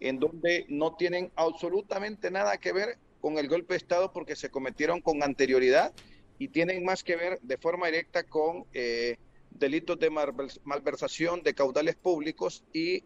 en 0.00 0.18
donde 0.18 0.66
no 0.68 0.96
tienen 0.96 1.32
absolutamente 1.34 2.30
nada 2.30 2.58
que 2.58 2.72
ver 2.72 2.98
con 3.22 3.38
el 3.38 3.48
golpe 3.48 3.72
de 3.72 3.78
Estado 3.78 4.12
porque 4.12 4.36
se 4.36 4.50
cometieron 4.50 5.00
con 5.00 5.22
anterioridad 5.22 5.92
y 6.38 6.48
tienen 6.48 6.84
más 6.84 7.02
que 7.02 7.16
ver 7.16 7.40
de 7.40 7.56
forma 7.56 7.86
directa 7.86 8.22
con 8.22 8.66
delitos 9.50 9.98
de 9.98 10.10
malversación 10.10 11.42
de 11.42 11.54
caudales 11.54 11.96
públicos 11.96 12.64
y 12.72 13.02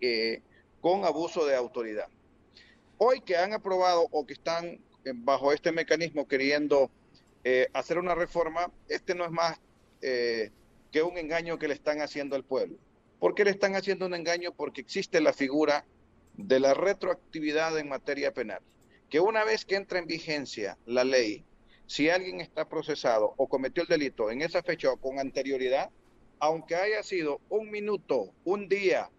con 0.83 1.05
abuso 1.05 1.47
de 1.47 1.55
autoridad. 1.55 2.09
Hoy 2.99 3.21
que 3.23 3.37
han 3.37 3.55
aprobado 3.55 4.09
o 4.11 4.27
que 4.27 4.35
están 4.35 4.67
eh, 4.67 5.13
bajo 5.15 5.53
este 5.53 5.73
mecanismo 5.73 6.27
queriendo 6.27 6.91
eh, 7.45 7.69
hacer 7.73 7.99
una 7.99 8.15
reforma, 8.15 8.71
este 8.89 9.15
no 9.15 9.25
es 9.25 9.31
más 9.31 9.59
eh, 10.03 10.51
que 10.91 11.03
un 11.03 11.17
engaño 11.17 11.59
que 11.59 11.69
le 11.69 11.75
están 11.75 12.03
haciendo 12.03 12.37
al 12.37 12.45
pueblo. 12.45 12.77
¿Por 13.21 13.35
qué 13.35 13.45
le 13.45 13.53
están 13.53 13.77
haciendo 13.77 14.07
un 14.07 14.15
engaño? 14.15 14.53
Porque 14.53 14.81
existe 14.81 15.21
la 15.21 15.33
figura 15.33 15.85
de 16.35 16.59
la 16.59 16.75
retroactividad 16.75 17.79
en 17.79 17.89
materia 17.89 18.35
penal, 18.35 18.61
que 19.09 19.21
una 19.21 19.45
vez 19.45 19.65
que 19.65 19.77
entra 19.77 20.01
en 20.01 20.07
vigencia 20.07 20.77
la 20.85 21.05
ley, 21.05 21.45
si 21.87 22.11
alguien 22.11 22.41
está 22.41 22.69
procesado 22.69 23.35
o 23.37 23.49
cometió 23.49 23.85
el 23.85 23.89
delito 23.89 24.33
en 24.33 24.43
esa 24.43 24.63
fecha 24.65 24.91
o 24.91 24.97
con 24.97 25.21
anterioridad, 25.21 25.91
aunque 26.41 26.75
haya 26.75 27.05
sido 27.05 27.41
un 27.49 27.71
minuto, 27.71 28.33
un 28.45 28.69
día 28.69 29.11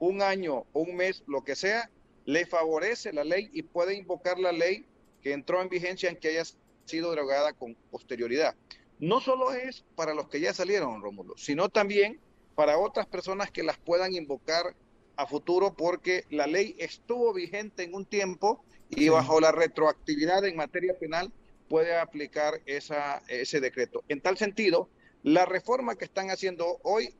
un 0.00 0.22
año 0.22 0.66
un 0.72 0.96
mes, 0.96 1.22
lo 1.28 1.44
que 1.44 1.54
sea, 1.54 1.88
le 2.24 2.46
favorece 2.46 3.12
la 3.12 3.22
ley 3.22 3.48
y 3.52 3.62
puede 3.62 3.94
invocar 3.94 4.38
la 4.38 4.50
ley 4.50 4.86
que 5.22 5.32
entró 5.32 5.62
en 5.62 5.68
vigencia 5.68 6.10
en 6.10 6.16
que 6.16 6.28
haya 6.28 6.42
sido 6.84 7.10
derogada 7.10 7.52
con 7.52 7.76
posterioridad. 7.90 8.56
No 8.98 9.20
solo 9.20 9.52
es 9.52 9.84
para 9.94 10.14
los 10.14 10.28
que 10.28 10.40
ya 10.40 10.52
salieron, 10.52 11.00
Rómulo, 11.00 11.36
sino 11.36 11.68
también 11.68 12.20
para 12.54 12.78
otras 12.78 13.06
personas 13.06 13.50
que 13.50 13.62
las 13.62 13.78
puedan 13.78 14.14
invocar 14.14 14.74
a 15.16 15.26
futuro 15.26 15.74
porque 15.74 16.24
la 16.30 16.46
ley 16.46 16.74
estuvo 16.78 17.32
vigente 17.32 17.82
en 17.82 17.94
un 17.94 18.06
tiempo 18.06 18.64
y 18.88 19.08
bajo 19.08 19.40
la 19.40 19.52
retroactividad 19.52 20.44
en 20.44 20.56
materia 20.56 20.98
penal 20.98 21.32
puede 21.68 21.96
aplicar 21.96 22.60
esa, 22.66 23.22
ese 23.28 23.60
decreto. 23.60 24.02
En 24.08 24.20
tal 24.20 24.36
sentido, 24.36 24.88
la 25.22 25.44
reforma 25.44 25.94
que 25.96 26.04
están 26.04 26.30
haciendo 26.30 26.78
hoy 26.82 27.14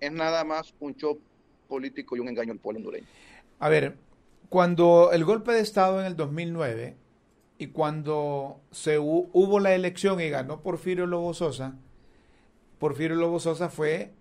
es 0.00 0.12
nada 0.12 0.44
más 0.44 0.74
un 0.80 0.94
show 0.96 1.18
político 1.68 2.16
y 2.16 2.20
un 2.20 2.28
engaño 2.28 2.52
al 2.52 2.58
pueblo 2.58 2.78
hondureño. 2.78 3.06
A 3.60 3.68
ver, 3.68 3.96
cuando 4.48 5.12
el 5.12 5.24
golpe 5.24 5.52
de 5.52 5.60
Estado 5.60 6.00
en 6.00 6.06
el 6.06 6.16
2009 6.16 6.96
y 7.58 7.66
cuando 7.68 8.60
se 8.70 8.98
hubo 8.98 9.60
la 9.60 9.74
elección 9.74 10.20
y 10.20 10.28
ganó 10.30 10.62
Porfirio 10.62 11.06
Lobo 11.06 11.34
Sosa, 11.34 11.76
Porfirio 12.78 13.16
Lobo 13.16 13.38
Sosa 13.38 13.68
fue 13.68 14.12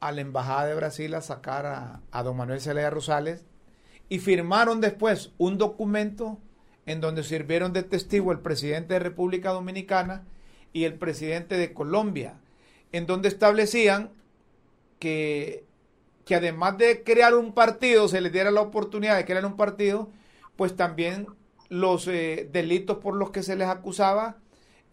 a 0.00 0.10
la 0.10 0.20
Embajada 0.20 0.66
de 0.66 0.74
Brasil 0.74 1.14
a 1.14 1.20
sacar 1.20 1.66
a, 1.66 2.00
a 2.10 2.22
don 2.22 2.36
Manuel 2.36 2.60
Zelaya 2.60 2.90
Rosales 2.90 3.44
y 4.08 4.18
firmaron 4.18 4.80
después 4.80 5.32
un 5.38 5.58
documento 5.58 6.38
en 6.86 7.00
donde 7.00 7.22
sirvieron 7.22 7.72
de 7.72 7.82
testigo 7.82 8.32
el 8.32 8.40
presidente 8.40 8.94
de 8.94 9.00
República 9.00 9.50
Dominicana 9.50 10.24
y 10.72 10.84
el 10.84 10.94
presidente 10.94 11.56
de 11.56 11.72
Colombia, 11.72 12.34
en 12.92 13.06
donde 13.06 13.28
establecían 13.28 14.10
que 14.98 15.64
que 16.24 16.34
además 16.34 16.78
de 16.78 17.02
crear 17.02 17.34
un 17.34 17.52
partido, 17.52 18.08
se 18.08 18.20
les 18.20 18.32
diera 18.32 18.50
la 18.50 18.60
oportunidad 18.60 19.16
de 19.16 19.24
crear 19.24 19.44
un 19.44 19.56
partido, 19.56 20.10
pues 20.56 20.76
también 20.76 21.26
los 21.68 22.06
eh, 22.08 22.48
delitos 22.52 22.98
por 22.98 23.16
los 23.16 23.30
que 23.30 23.42
se 23.42 23.56
les 23.56 23.68
acusaba, 23.68 24.36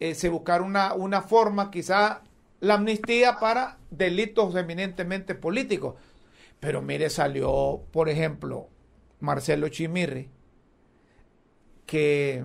eh, 0.00 0.14
se 0.14 0.28
buscara 0.28 0.64
una, 0.64 0.94
una 0.94 1.22
forma, 1.22 1.70
quizá 1.70 2.22
la 2.60 2.74
amnistía 2.74 3.38
para 3.38 3.78
delitos 3.90 4.54
eminentemente 4.54 5.34
políticos. 5.34 5.94
Pero 6.58 6.82
mire, 6.82 7.10
salió, 7.10 7.82
por 7.90 8.08
ejemplo, 8.08 8.68
Marcelo 9.20 9.68
Chimirri, 9.68 10.30
que 11.86 12.44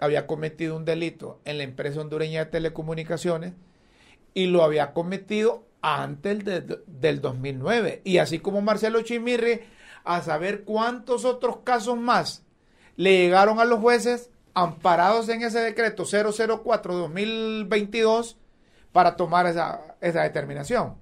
había 0.00 0.26
cometido 0.26 0.76
un 0.76 0.84
delito 0.84 1.40
en 1.44 1.58
la 1.58 1.64
empresa 1.64 2.00
hondureña 2.00 2.44
de 2.44 2.50
telecomunicaciones 2.50 3.52
y 4.34 4.46
lo 4.46 4.62
había 4.62 4.92
cometido 4.92 5.64
antes 5.82 6.44
del 6.86 7.20
2009. 7.20 8.02
Y 8.04 8.18
así 8.18 8.38
como 8.38 8.60
Marcelo 8.60 9.02
Chimirri, 9.02 9.62
a 10.04 10.22
saber 10.22 10.62
cuántos 10.64 11.24
otros 11.24 11.58
casos 11.64 11.98
más 11.98 12.44
le 12.96 13.18
llegaron 13.18 13.58
a 13.60 13.64
los 13.64 13.78
jueces 13.80 14.30
amparados 14.54 15.28
en 15.28 15.42
ese 15.42 15.58
decreto 15.60 16.04
004-2022 16.04 18.36
para 18.92 19.16
tomar 19.16 19.46
esa, 19.46 19.96
esa, 20.00 20.22
determinación. 20.22 20.96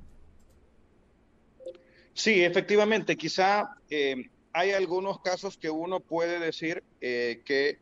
Sí, 2.13 2.45
efectivamente, 2.45 3.17
quizá 3.17 3.71
eh, 3.89 4.29
hay 4.53 4.73
algunos 4.73 5.21
casos 5.21 5.57
que 5.57 5.71
uno 5.71 6.01
puede 6.01 6.39
decir 6.41 6.83
eh, 7.01 7.41
que 7.45 7.79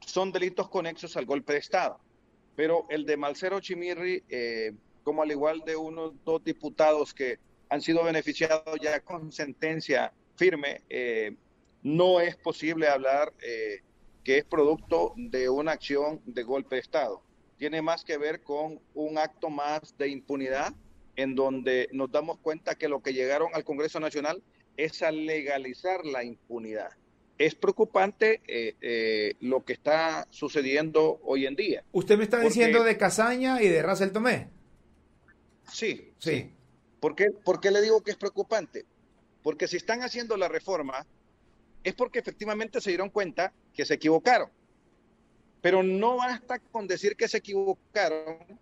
son 0.00 0.30
delitos 0.32 0.68
conexos 0.68 1.16
al 1.16 1.24
golpe 1.26 1.54
de 1.54 1.58
Estado, 1.58 1.98
pero 2.54 2.86
el 2.90 3.06
de 3.06 3.16
Marcelo 3.16 3.58
Chimirri... 3.60 4.22
Eh, 4.28 4.74
como 5.10 5.24
al 5.24 5.30
igual 5.32 5.64
de 5.66 5.74
unos 5.74 6.12
dos 6.24 6.44
diputados 6.44 7.12
que 7.12 7.40
han 7.68 7.82
sido 7.82 8.04
beneficiados 8.04 8.78
ya 8.80 9.00
con 9.00 9.32
sentencia 9.32 10.12
firme, 10.36 10.82
eh, 10.88 11.34
no 11.82 12.20
es 12.20 12.36
posible 12.36 12.86
hablar 12.86 13.32
eh, 13.42 13.80
que 14.22 14.38
es 14.38 14.44
producto 14.44 15.12
de 15.16 15.48
una 15.48 15.72
acción 15.72 16.20
de 16.26 16.44
golpe 16.44 16.76
de 16.76 16.82
Estado. 16.82 17.24
Tiene 17.58 17.82
más 17.82 18.04
que 18.04 18.18
ver 18.18 18.44
con 18.44 18.78
un 18.94 19.18
acto 19.18 19.50
más 19.50 19.98
de 19.98 20.10
impunidad 20.10 20.72
en 21.16 21.34
donde 21.34 21.88
nos 21.90 22.12
damos 22.12 22.38
cuenta 22.38 22.76
que 22.76 22.88
lo 22.88 23.02
que 23.02 23.12
llegaron 23.12 23.48
al 23.52 23.64
Congreso 23.64 23.98
Nacional 23.98 24.44
es 24.76 25.02
a 25.02 25.10
legalizar 25.10 26.06
la 26.06 26.22
impunidad. 26.22 26.90
Es 27.36 27.56
preocupante 27.56 28.42
eh, 28.46 29.34
lo 29.40 29.64
que 29.64 29.72
está 29.72 30.28
sucediendo 30.30 31.18
hoy 31.24 31.46
en 31.46 31.56
día. 31.56 31.82
Usted 31.90 32.16
me 32.16 32.22
está 32.22 32.38
diciendo 32.38 32.84
de 32.84 32.96
Casaña 32.96 33.60
y 33.60 33.66
de 33.66 33.82
Russell 33.82 34.10
Tomé. 34.10 34.59
Sí, 35.72 36.12
sí. 36.18 36.50
¿Por 37.00 37.14
qué, 37.14 37.30
¿Por 37.30 37.60
qué 37.60 37.70
le 37.70 37.80
digo 37.80 38.02
que 38.02 38.10
es 38.10 38.16
preocupante? 38.16 38.84
Porque 39.42 39.66
si 39.66 39.76
están 39.76 40.02
haciendo 40.02 40.36
la 40.36 40.48
reforma, 40.48 41.06
es 41.82 41.94
porque 41.94 42.18
efectivamente 42.18 42.80
se 42.80 42.90
dieron 42.90 43.08
cuenta 43.08 43.52
que 43.72 43.84
se 43.84 43.94
equivocaron. 43.94 44.50
Pero 45.62 45.82
no 45.82 46.16
basta 46.16 46.58
con 46.58 46.86
decir 46.86 47.16
que 47.16 47.28
se 47.28 47.38
equivocaron, 47.38 48.58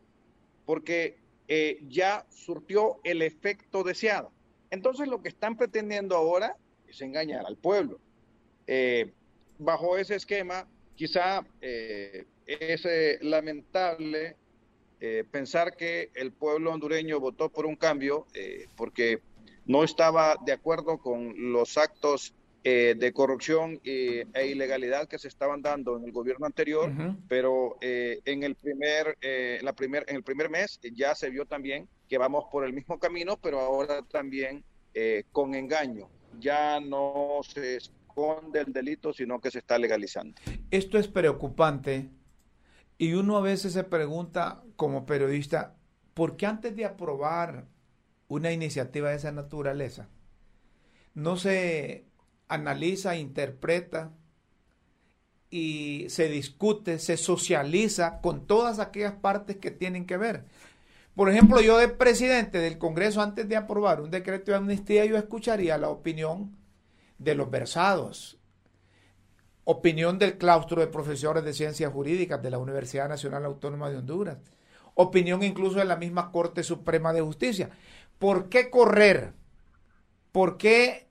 porque 0.65 1.19
eh, 1.49 1.81
ya 1.89 2.27
surtió 2.31 3.01
el 3.05 3.23
efecto 3.23 3.83
deseado. 3.83 4.31
Entonces 4.71 5.09
lo 5.09 5.23
que 5.23 5.29
están 5.29 5.57
pretendiendo 5.57 6.17
ahora 6.17 6.57
es 6.87 7.01
engañar 7.01 7.47
al 7.47 7.57
pueblo. 7.57 7.99
Eh, 8.67 9.13
bajo 9.59 9.97
ese 9.97 10.17
esquema, 10.17 10.69
quizá 10.95 11.45
eh, 11.61 12.27
es 12.47 12.87
lamentable 13.23 14.37
eh, 15.01 15.25
pensar 15.31 15.77
que 15.77 16.11
el 16.15 16.33
pueblo 16.33 16.73
hondureño 16.73 17.21
votó 17.21 17.51
por 17.51 17.67
un 17.67 17.77
cambio 17.77 18.27
eh, 18.35 18.67
porque 18.77 19.21
no 19.65 19.85
estaba 19.85 20.37
de 20.45 20.53
acuerdo 20.53 20.99
con 20.99 21.53
los 21.53 21.79
actos 21.79 22.35
eh, 22.65 22.97
de 22.99 23.13
corrupción 23.13 23.81
e 23.85 24.25
ilegalidad 24.47 25.07
que 25.07 25.19
se 25.19 25.29
estaban 25.29 25.63
dando 25.63 25.97
en 25.97 26.05
el 26.05 26.13
gobierno 26.13 26.47
anterior, 26.47 26.91
pero 27.29 27.77
en 27.81 28.43
el 28.43 28.57
primer, 28.57 29.17
la 29.63 29.73
primer, 29.75 30.05
en 30.09 30.17
el 30.17 30.23
primer 30.23 30.51
mes 30.51 30.81
ya 30.95 31.15
se 31.15 31.31
vio 31.31 31.47
también 31.47 31.89
que 32.09 32.19
vamos 32.19 32.47
por 32.51 32.65
el 32.65 32.73
mismo 32.73 32.99
camino, 32.99 33.39
pero 33.41 33.61
ahora 33.61 34.03
también 34.03 34.65
con 35.33 35.55
engaño. 35.55 36.11
Ya 36.41 36.81
no 36.81 37.41
se 37.43 37.77
esconde 37.77 38.61
el 38.61 38.73
delito, 38.73 39.13
sino 39.13 39.41
que 39.41 39.51
se 39.51 39.61
está 39.61 39.79
legalizando. 39.79 40.35
Esto 40.71 40.99
es 40.99 41.09
preocupante 41.09 42.11
y 42.99 43.13
uno 43.13 43.37
a 43.37 43.41
veces 43.41 43.73
se 43.73 43.85
pregunta 43.85 44.63
como 44.77 45.07
periodista, 45.07 45.77
¿por 46.15 46.37
qué 46.37 46.47
antes 46.47 46.75
de 46.75 46.85
aprobar 46.85 47.67
una 48.27 48.53
iniciativa 48.53 49.11
de 49.11 49.17
esa 49.17 49.33
naturaleza 49.33 50.09
no 51.15 51.37
se 51.37 52.05
analiza, 52.49 53.17
interpreta 53.17 54.13
y 55.51 56.07
se 56.11 56.29
discute, 56.29 56.99
se 56.99 57.17
socializa 57.17 58.21
con 58.21 58.47
todas 58.47 58.81
aquellas 58.81 59.15
partes 59.15 59.57
que 59.57 59.71
tienen 59.71 60.05
que 60.05 60.17
ver? 60.17 60.45
Por 61.15 61.31
ejemplo, 61.31 61.61
yo 61.61 61.79
de 61.79 61.89
presidente 61.89 62.59
del 62.59 62.79
Congreso, 62.79 63.21
antes 63.21 63.49
de 63.49 63.57
aprobar 63.57 64.01
un 64.01 64.11
decreto 64.11 64.51
de 64.51 64.57
amnistía, 64.57 65.05
yo 65.05 65.17
escucharía 65.17 65.79
la 65.79 65.89
opinión 65.89 66.57
de 67.19 67.35
los 67.35 67.51
versados, 67.51 68.38
opinión 69.71 70.19
del 70.19 70.39
claustro 70.39 70.81
de 70.81 70.87
profesores 70.87 71.45
de 71.45 71.53
ciencias 71.53 71.93
jurídicas 71.93 72.43
de 72.43 72.49
la 72.49 72.57
Universidad 72.57 73.07
Nacional 73.07 73.45
Autónoma 73.45 73.91
de 73.91 73.99
Honduras, 73.99 74.39
opinión 74.95 75.43
incluso 75.43 75.79
de 75.79 75.85
la 75.85 75.97
misma 75.97 76.33
Corte 76.33 76.62
Suprema 76.62 77.12
de 77.12 77.21
Justicia. 77.21 77.69
¿Por 78.19 78.49
qué 78.49 78.71
correr? 78.71 79.35
¿Por 80.33 80.57
qué 80.57 81.07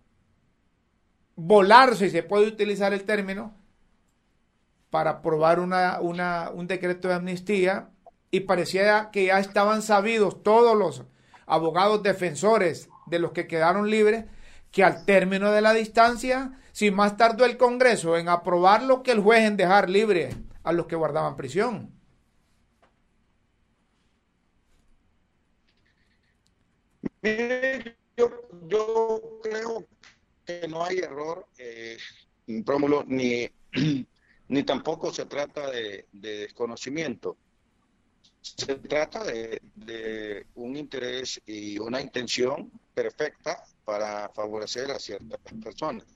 volar, 1.36 1.96
si 1.96 2.10
se 2.10 2.24
puede 2.24 2.48
utilizar 2.48 2.96
el 2.96 3.04
término, 3.04 3.54
para 4.90 5.12
aprobar 5.12 5.60
una, 5.60 6.00
un 6.02 6.66
decreto 6.66 7.10
de 7.10 7.14
amnistía 7.14 7.92
y 8.32 8.40
parecía 8.40 9.12
que 9.12 9.28
ya 9.28 9.38
estaban 9.38 9.84
sabidos 9.84 10.42
todos 10.42 10.76
los 10.76 11.04
abogados 11.46 12.02
defensores 12.02 12.90
de 13.06 13.20
los 13.20 13.34
que 13.34 13.46
quedaron 13.46 13.92
libres 13.92 14.26
que 14.78 14.84
al 14.84 15.06
término 15.06 15.52
de 15.52 15.60
la 15.60 15.74
distancia, 15.74 16.60
si 16.72 16.92
más 16.92 17.18
tardó 17.18 17.46
el 17.46 17.58
Congreso 17.58 18.16
en 18.16 18.30
aprobarlo 18.30 19.02
que 19.02 19.10
el 19.10 19.22
juez 19.22 19.42
en 19.42 19.58
dejar 19.58 19.90
libre 19.90 20.36
a 20.62 20.72
los 20.72 20.86
que 20.86 20.96
guardaban 20.96 21.36
prisión. 21.36 21.92
yo, 27.24 28.28
yo 28.68 29.40
creo 29.42 29.88
que 30.46 30.68
no 30.68 30.86
hay 30.86 31.00
error, 31.00 31.48
eh, 31.58 31.98
ni, 32.46 33.50
ni 34.48 34.64
tampoco 34.64 35.12
se 35.12 35.26
trata 35.26 35.72
de, 35.72 36.06
desconocimiento. 36.12 37.36
Se 38.44 38.76
trata 38.76 39.24
de, 39.24 40.46
un 40.54 40.78
interés 40.78 41.42
y 41.48 41.80
una 41.80 42.00
intención 42.00 42.72
perfecta 42.98 43.64
para 43.86 44.28
favorecer 44.30 44.90
a 44.90 44.98
ciertas 44.98 45.40
personas. 45.64 46.08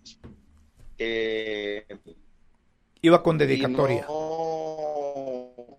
Eh, 0.97 1.85
Iba 3.03 3.21
con 3.21 3.37
dedicatoria. 3.37 4.03
No, 4.07 5.77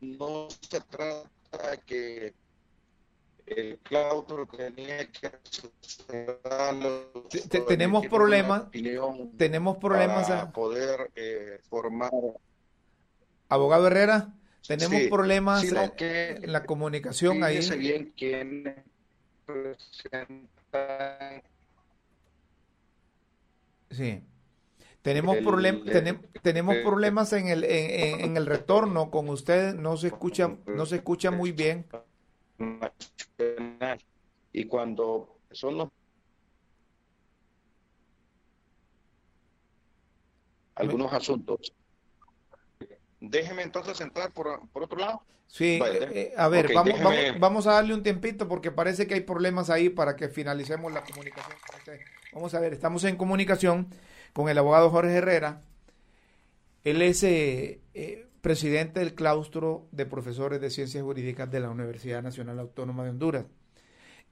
no 0.00 0.48
se 0.48 0.80
trata 0.80 1.76
que 1.84 2.32
el 3.44 3.78
claustro 3.80 4.46
tenía 4.46 5.06
que 5.12 5.30
tenemos 7.68 8.06
problemas 8.06 8.70
tenemos 9.36 9.76
problemas 9.76 10.26
para 10.26 10.50
poder 10.50 11.10
eh, 11.14 11.58
formar 11.68 12.10
abogado 13.50 13.88
Herrera 13.88 14.32
tenemos 14.66 15.02
problemas 15.10 15.62
en 15.62 16.52
la 16.52 16.64
comunicación 16.64 17.44
ahí 17.44 17.60
bien 17.76 18.14
sí 23.90 24.22
tenemos, 25.04 25.36
tenemos 26.40 26.76
problemas 26.76 27.34
en 27.34 27.48
el, 27.48 27.64
en, 27.64 28.20
en, 28.20 28.36
el 28.38 28.46
retorno 28.46 29.10
con 29.10 29.28
usted, 29.28 29.74
no 29.74 29.98
se 29.98 30.06
escucha, 30.06 30.56
no 30.66 30.86
se 30.86 30.96
escucha 30.96 31.30
muy 31.30 31.52
bien. 31.52 31.84
Y 34.50 34.64
cuando 34.64 35.36
son 35.50 35.76
los 35.76 35.88
algunos 40.74 41.12
asuntos. 41.12 41.74
Déjeme 43.30 43.62
entonces 43.62 44.00
entrar 44.00 44.32
por, 44.32 44.68
por 44.68 44.82
otro 44.82 44.98
lado. 44.98 45.22
Sí, 45.46 45.78
eh, 45.84 46.10
eh, 46.12 46.34
a 46.36 46.48
ver, 46.48 46.72
vamos, 46.74 46.98
vamos, 47.38 47.66
a 47.66 47.74
darle 47.74 47.94
un 47.94 48.02
tiempito 48.02 48.48
porque 48.48 48.72
parece 48.72 49.06
que 49.06 49.14
hay 49.14 49.20
problemas 49.20 49.70
ahí 49.70 49.88
para 49.88 50.16
que 50.16 50.28
finalicemos 50.28 50.92
la 50.92 51.02
comunicación. 51.02 51.56
Vamos 52.32 52.54
a 52.54 52.60
ver, 52.60 52.72
estamos 52.72 53.04
en 53.04 53.16
comunicación 53.16 53.88
con 54.32 54.48
el 54.48 54.58
abogado 54.58 54.90
Jorge 54.90 55.14
Herrera. 55.14 55.60
Él 56.82 57.02
es 57.02 57.22
eh, 57.22 57.80
presidente 58.40 59.00
del 59.00 59.14
claustro 59.14 59.86
de 59.92 60.06
profesores 60.06 60.60
de 60.60 60.70
ciencias 60.70 61.02
jurídicas 61.02 61.50
de 61.50 61.60
la 61.60 61.70
Universidad 61.70 62.22
Nacional 62.22 62.58
Autónoma 62.58 63.04
de 63.04 63.10
Honduras. 63.10 63.46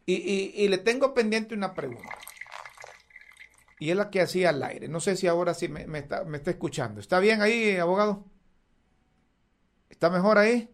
Y, 0.05 0.69
le 0.69 0.79
tengo 0.79 1.15
pendiente 1.15 1.55
una 1.55 1.75
pregunta. 1.75 2.19
Y 3.79 3.91
es 3.91 3.97
la 3.97 4.11
que 4.11 4.21
hacía 4.21 4.51
al 4.51 4.63
aire. 4.63 4.89
No 4.89 5.01
sé 5.01 5.17
si 5.17 5.27
ahora 5.27 5.55
sí 5.55 5.69
me, 5.69 5.99
está, 5.99 6.25
escuchando. 6.47 7.01
¿Está 7.01 7.21
bien 7.21 7.41
ahí, 7.41 7.77
abogado? 7.77 8.25
¿Está 9.93 10.11
mejor 10.11 10.39
ahí? 10.39 10.69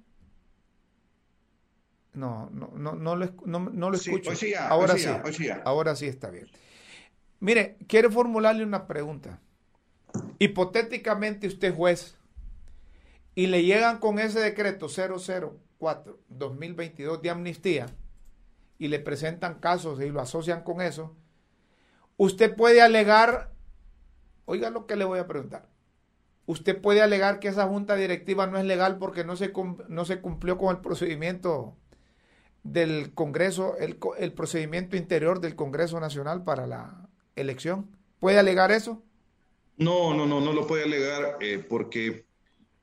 No, 2.15 2.49
no, 2.51 2.71
no, 2.75 2.95
no 2.95 3.17
lo, 3.17 3.27
no, 3.45 3.91
lo 3.91 3.97
escucho. 3.97 4.31
ahora 4.61 4.97
sí, 4.97 5.09
ahora 5.65 5.97
sí 5.97 6.07
está 6.07 6.31
bien. 6.31 6.47
Mire, 7.41 7.77
quiero 7.89 8.13
formularle 8.13 8.63
una 8.65 8.87
pregunta. 8.87 9.41
Hipotéticamente 10.39 11.49
usted 11.49 11.75
juez 11.75 12.17
y 13.35 13.49
le 13.49 13.65
llegan 13.65 13.99
con 13.99 14.21
ese 14.21 14.41
decreto 14.41 14.87
004-2022 14.87 17.21
de 17.21 17.31
amnistía 17.31 17.87
y 18.79 18.89
le 18.89 19.01
presentan 19.01 19.59
casos 19.59 20.01
y 20.01 20.09
lo 20.11 20.21
asocian 20.21 20.63
con 20.63 20.81
eso, 20.81 21.17
usted 22.17 22.55
puede 22.55 22.81
alegar, 22.81 23.53
oiga 24.45 24.71
lo 24.71 24.87
que 24.87 24.95
le 24.97 25.05
voy 25.05 25.19
a 25.19 25.27
preguntar, 25.27 25.69
usted 26.49 26.81
puede 26.81 27.03
alegar 27.03 27.41
que 27.41 27.49
esa 27.49 27.69
junta 27.69 27.95
directiva 27.95 28.47
no 28.47 28.57
es 28.57 28.65
legal 28.65 28.97
porque 28.97 29.23
no 29.23 29.37
se, 29.37 29.53
no 29.89 30.05
se 30.07 30.21
cumplió 30.23 30.57
con 30.57 30.75
el 30.75 30.81
procedimiento 30.81 31.77
del 32.63 33.13
Congreso, 33.13 33.77
el, 33.79 33.99
el 34.19 34.33
procedimiento 34.33 34.97
interior 34.97 35.41
del 35.41 35.55
Congreso 35.55 36.01
Nacional 36.01 36.45
para 36.45 36.67
la 36.67 37.07
elección. 37.37 37.91
¿Puede 38.19 38.39
alegar 38.39 38.73
eso? 38.73 39.03
No, 39.77 40.15
no, 40.15 40.25
no, 40.25 40.41
no 40.41 40.55
lo 40.55 40.67
puede 40.67 40.85
alegar 40.85 41.37
eh, 41.41 41.63
porque 41.69 42.25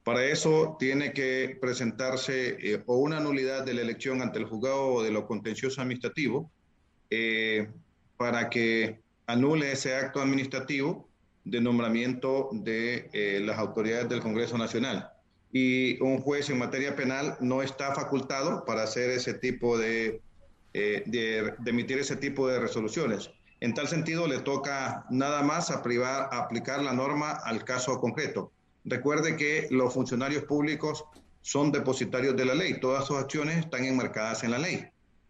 para 0.04 0.24
eso 0.26 0.78
tiene 0.78 1.12
que 1.12 1.58
presentarse 1.60 2.58
eh, 2.62 2.84
o 2.86 2.98
una 2.98 3.20
nulidad 3.20 3.66
de 3.66 3.74
la 3.74 3.82
elección 3.82 4.22
ante 4.22 4.38
el 4.38 4.46
juzgado 4.46 5.02
de 5.02 5.10
lo 5.10 5.26
contencioso 5.26 5.82
administrativo 5.82 6.52
eh, 7.10 7.68
para 8.16 8.48
que 8.52 9.00
anule 9.26 9.72
ese 9.72 9.96
acto 9.96 10.22
administrativo 10.22 11.10
de 11.46 11.62
nombramiento 11.62 12.50
de 12.52 13.10
eh, 13.14 13.40
las 13.40 13.58
autoridades 13.58 14.10
del 14.10 14.22
Congreso 14.22 14.58
Nacional. 14.58 15.12
Y 15.52 16.02
un 16.02 16.20
juez 16.20 16.50
en 16.50 16.58
materia 16.58 16.96
penal 16.96 17.38
no 17.40 17.62
está 17.62 17.96
facultado 17.96 18.66
para 18.66 18.84
hacer 18.84 19.12
ese 19.12 19.36
tipo 19.36 19.78
de, 19.78 20.22
de, 20.74 21.54
emitir 21.66 22.00
ese 22.00 22.18
tipo 22.18 22.48
de 22.48 22.60
resoluciones. 22.60 23.32
En 23.62 23.74
tal 23.74 23.88
sentido, 23.88 24.28
le 24.28 24.40
toca 24.40 25.06
nada 25.10 25.44
más 25.44 25.72
a, 25.72 25.82
privar, 25.82 26.30
aplicar 26.34 26.82
la 26.84 26.92
norma 26.92 27.32
al 27.32 27.64
caso 27.64 28.00
concreto. 28.02 28.52
Recuerde 28.84 29.38
que 29.38 29.68
los 29.72 29.94
funcionarios 29.94 30.44
públicos 30.44 31.06
son 31.42 31.72
depositarios 31.72 32.36
de 32.36 32.46
la 32.46 32.56
ley, 32.56 32.80
todas 32.80 33.06
sus 33.06 33.18
acciones 33.18 33.58
están 33.58 33.86
enmarcadas 33.86 34.44
en 34.44 34.52
la 34.52 34.58
ley. 34.58 34.86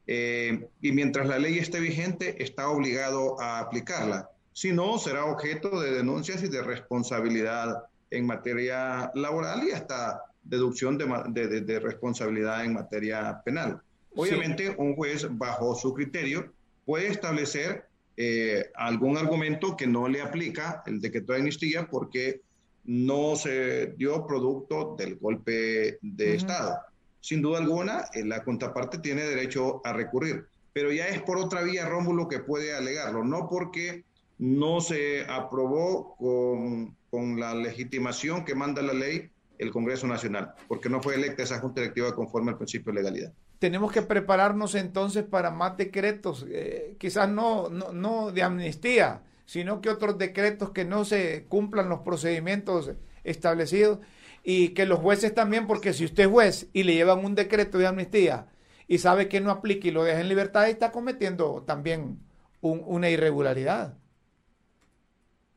Eh, 0.07 0.67
y 0.81 0.91
mientras 0.91 1.27
la 1.27 1.39
ley 1.39 1.57
esté 1.57 1.79
vigente, 1.79 2.41
está 2.41 2.69
obligado 2.69 3.39
a 3.41 3.59
aplicarla. 3.59 4.29
Si 4.55 4.71
no, 4.71 4.97
será 4.97 5.25
objeto 5.25 5.81
de 5.81 5.91
denuncias 5.91 6.41
y 6.41 6.47
de 6.47 6.61
responsabilidad 6.61 7.87
en 8.09 8.25
materia 8.25 9.11
laboral 9.13 9.67
y 9.67 9.71
hasta 9.71 10.21
deducción 10.43 10.97
de, 10.97 11.79
responsabilidad 11.81 12.63
en 12.63 12.71
materia 12.71 13.41
penal. 13.43 13.81
Obviamente, 14.15 14.73
un 14.77 14.95
juez, 14.95 15.27
bajo 15.29 15.75
su 15.75 15.93
criterio, 15.93 16.53
puede 16.85 17.07
establecer 17.07 17.83
eh, 18.15 18.71
algún 18.75 19.17
argumento 19.17 19.75
que 19.75 19.87
no 19.87 20.07
le 20.07 20.21
aplica 20.21 20.83
el 20.85 21.01
decreto 21.01 21.33
de 21.33 21.39
amnistía 21.39 21.89
porque 21.91 22.39
no 22.85 23.35
se 23.35 23.87
dio 23.97 24.25
producto 24.25 24.95
del 24.97 25.17
golpe 25.17 25.97
de 26.01 26.35
Estado. 26.35 26.77
Sin 27.19 27.41
duda 27.41 27.57
alguna, 27.57 28.05
eh, 28.13 28.23
la 28.23 28.41
contraparte 28.41 28.99
tiene 28.99 29.23
derecho 29.23 29.81
a 29.83 29.91
recurrir, 29.91 30.45
pero 30.71 30.93
ya 30.93 31.09
es 31.09 31.21
por 31.23 31.39
otra 31.39 31.61
vía 31.61 31.89
Rómulo 31.89 32.29
que 32.29 32.39
puede 32.39 32.73
alegarlo, 32.73 33.21
no 33.25 33.49
porque 33.49 34.05
no 34.37 34.81
se 34.81 35.25
aprobó 35.25 36.15
con, 36.17 36.95
la 37.39 37.55
legitimación 37.55 38.43
que 38.43 38.55
manda 38.55 38.81
la 38.81 38.93
ley 38.93 39.29
el 39.57 39.71
Congreso 39.71 40.05
Nacional, 40.05 40.53
porque 40.67 40.89
no 40.89 41.01
fue 41.01 41.15
electa 41.15 41.43
esa 41.43 41.61
Junta 41.61 41.79
Directiva 41.79 42.13
conforme 42.13 42.51
al 42.51 42.57
principio 42.57 42.91
de 42.91 42.99
legalidad. 43.01 43.33
Tenemos 43.57 43.89
que 43.93 44.01
prepararnos 44.01 44.75
entonces 44.75 45.23
para 45.23 45.49
más 45.49 45.77
decretos, 45.77 46.45
eh, 46.49 46.97
quizás 46.99 47.29
no, 47.29 47.69
no, 47.69 47.93
no 47.93 48.33
de 48.33 48.43
amnistía, 48.43 49.23
sino 49.45 49.79
que 49.79 49.89
otros 49.89 50.17
decretos 50.17 50.71
que 50.71 50.83
no 50.83 51.05
se 51.05 51.45
cumplan 51.47 51.87
los 51.87 52.01
procedimientos 52.01 52.91
establecidos 53.23 53.99
y 54.43 54.69
que 54.69 54.85
los 54.85 54.99
jueces 54.99 55.33
también, 55.33 55.67
porque 55.67 55.93
si 55.93 56.03
usted 56.03 56.23
es 56.23 56.29
juez 56.29 56.67
y 56.73 56.83
le 56.83 56.95
llevan 56.95 57.23
un 57.23 57.33
decreto 57.33 57.77
de 57.77 57.87
amnistía 57.87 58.47
y 58.87 58.97
sabe 58.97 59.29
que 59.29 59.39
no 59.39 59.51
aplica 59.51 59.87
y 59.87 59.91
lo 59.91 60.03
deja 60.03 60.19
en 60.19 60.27
libertad, 60.27 60.69
está 60.69 60.91
cometiendo 60.91 61.63
también 61.65 62.19
una 62.61 63.09
irregularidad. 63.09 63.97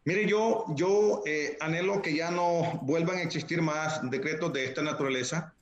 Mire, 0.05 0.27
yo, 0.27 0.65
yo 0.75 1.23
eh, 1.27 1.57
anhelo 1.61 2.01
que 2.01 2.15
ya 2.15 2.31
no 2.31 2.81
vuelvan 2.83 3.19
a 3.19 3.23
existir 3.23 3.61
más 3.61 4.01
decretos 4.11 4.53
de 4.53 4.65
esta 4.65 4.83
naturaleza 4.83 5.55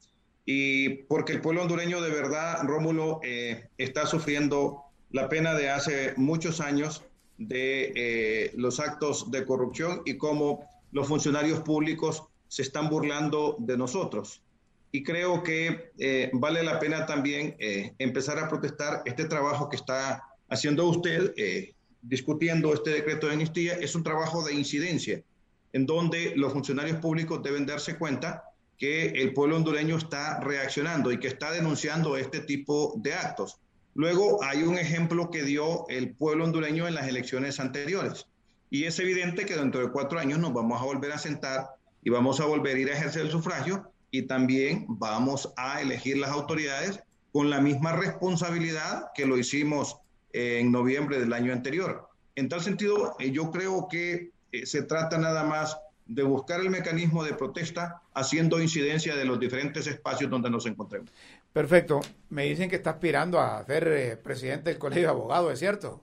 y 0.45 0.89
porque 1.05 1.33
el 1.33 1.41
pueblo 1.41 1.63
hondureño 1.63 2.01
de 2.01 2.11
verdad, 2.11 2.63
Rómulo, 2.63 3.21
eh, 3.25 3.69
está 3.79 4.07
sufriendo 4.07 4.85
la 5.11 5.29
pena 5.29 5.55
de 5.55 5.71
hace 5.71 6.15
muchos 6.17 6.61
años 6.61 7.03
de 7.39 7.93
eh, 7.95 8.53
los 8.57 8.81
actos 8.81 9.31
de 9.31 9.45
corrupción 9.45 10.03
y 10.05 10.17
cómo 10.17 10.69
los 10.93 11.09
funcionarios 11.09 11.61
públicos 11.61 12.23
se 12.49 12.63
están 12.63 12.89
burlando 12.89 13.57
de 13.59 13.77
nosotros. 13.77 14.43
Y 14.93 15.03
creo 15.03 15.43
que 15.43 15.91
eh, 15.99 16.31
vale 16.33 16.63
la 16.63 16.79
pena 16.79 17.05
también 17.07 17.57
eh, 17.59 17.95
empezar 17.99 18.39
a 18.39 18.49
protestar 18.49 19.03
este 19.05 19.27
trabajo 19.27 19.69
que 19.69 19.77
está 19.77 20.23
haciendo 20.49 20.87
usted, 20.87 21.35
discutiendo 22.09 22.73
este 22.73 22.91
decreto 22.91 23.27
de 23.27 23.35
amnistía, 23.35 23.75
es 23.75 23.95
un 23.95 24.03
trabajo 24.03 24.45
de 24.45 24.55
incidencia, 24.55 25.23
en 25.73 25.87
donde 25.87 26.35
los 26.37 26.53
funcionarios 26.53 26.99
públicos 26.99 27.43
deben 27.43 27.67
darse 27.67 27.99
cuenta 27.99 28.45
que 28.79 29.07
el 29.09 29.33
pueblo 29.33 29.57
hondureño 29.57 29.97
está 29.97 30.41
reaccionando 30.41 31.11
y 31.11 31.19
que 31.19 31.29
está 31.29 31.51
denunciando 31.51 32.17
este 32.17 32.41
tipo 32.41 32.95
de 32.97 33.15
actos. 33.15 33.59
Luego 33.95 34.43
hay 34.45 34.63
un 34.63 34.79
ejemplo 34.79 35.31
que 35.31 35.43
dio 35.43 35.89
el 35.89 36.15
pueblo 36.15 36.45
hondureño 36.45 36.87
en 36.87 36.95
las 36.95 37.09
elecciones 37.09 37.59
anteriores. 37.59 38.27
Y 38.69 38.85
es 38.85 38.99
evidente 38.99 39.47
que 39.47 39.57
dentro 39.57 39.81
de 39.81 39.91
cuatro 39.91 40.19
años 40.19 40.39
nos 40.39 40.53
vamos 40.53 40.81
a 40.81 40.85
volver 40.85 41.13
a 41.13 41.19
sentar 41.19 41.69
y 42.03 42.11
vamos 42.11 42.41
a 42.41 42.45
volver 42.45 42.77
a 42.77 42.81
ir 42.81 42.91
a 42.91 42.95
ejercer 42.95 43.23
el 43.23 43.31
sufragio 43.31 43.91
y 44.11 44.23
también 44.23 44.85
vamos 44.89 45.53
a 45.57 45.81
elegir 45.81 46.19
las 46.19 46.31
autoridades 46.31 47.01
con 47.33 47.49
la 47.49 47.61
misma 47.61 47.93
responsabilidad 47.93 49.07
que 49.15 49.27
lo 49.27 49.39
hicimos 49.39 49.97
en 50.37 50.71
noviembre 50.71 51.19
del 51.19 51.33
año 51.33 51.53
anterior. 51.53 52.09
En 52.35 52.49
tal 52.49 52.61
sentido, 52.61 53.17
eh, 53.19 53.31
yo 53.31 53.51
creo 53.51 53.89
que 53.89 54.31
eh, 54.53 54.67
se 54.67 54.83
trata 54.83 55.19
nada 55.19 55.45
más 55.45 55.77
de 56.07 56.23
buscar 56.23 56.61
el 56.61 56.71
mecanismo 56.71 57.25
de 57.25 57.35
protesta 57.35 58.03
haciendo 58.15 58.61
incidencia 58.61 59.17
de 59.17 59.25
los 59.25 59.41
diferentes 59.41 59.87
espacios 59.87 60.31
donde 60.31 60.51
nos 60.51 60.67
encontremos. 60.67 61.11
Perfecto. 61.53 62.01
Me 62.29 62.45
dicen 62.45 62.69
que 62.71 62.77
está 62.77 62.91
aspirando 62.91 63.41
a 63.41 63.65
ser 63.65 63.89
eh, 63.89 64.17
presidente 64.17 64.71
del 64.71 64.79
Colegio 64.79 65.05
de 65.05 65.09
Abogados, 65.09 65.53
¿es 65.53 65.59
cierto? 65.59 66.03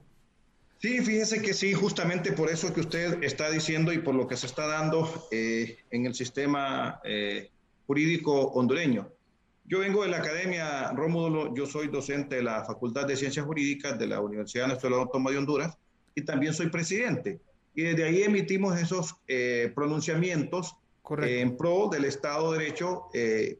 Sí, 0.78 1.00
fíjese 1.00 1.40
que 1.40 1.54
sí, 1.54 1.72
justamente 1.72 2.32
por 2.32 2.50
eso 2.50 2.74
que 2.74 2.80
usted 2.80 3.22
está 3.22 3.50
diciendo 3.50 3.92
y 3.92 3.98
por 3.98 4.14
lo 4.14 4.26
que 4.26 4.36
se 4.36 4.46
está 4.46 4.66
dando 4.66 5.28
eh, 5.30 5.78
en 5.90 6.04
el 6.04 6.14
sistema 6.14 7.00
eh, 7.04 7.50
jurídico 7.86 8.48
hondureño. 8.48 9.08
Yo 9.66 9.78
vengo 9.78 10.02
de 10.02 10.10
la 10.10 10.18
Academia 10.18 10.92
Rómulo, 10.92 11.54
yo 11.54 11.64
soy 11.66 11.88
docente 11.88 12.36
de 12.36 12.42
la 12.42 12.64
Facultad 12.64 13.06
de 13.06 13.16
Ciencias 13.16 13.46
Jurídicas 13.46 13.98
de 13.98 14.06
la 14.06 14.20
Universidad 14.20 14.68
Nacional 14.68 15.00
Autónoma 15.00 15.30
de 15.30 15.38
Honduras 15.38 15.78
y 16.14 16.22
también 16.22 16.52
soy 16.52 16.68
presidente. 16.68 17.40
Y 17.74 17.82
desde 17.82 18.04
ahí 18.04 18.22
emitimos 18.22 18.78
esos 18.78 19.16
pronunciamientos 19.74 20.76
en 21.22 21.56
pro 21.56 21.88
del 21.90 22.04
Estado 22.04 22.52
de 22.52 22.58
Derecho 22.58 23.04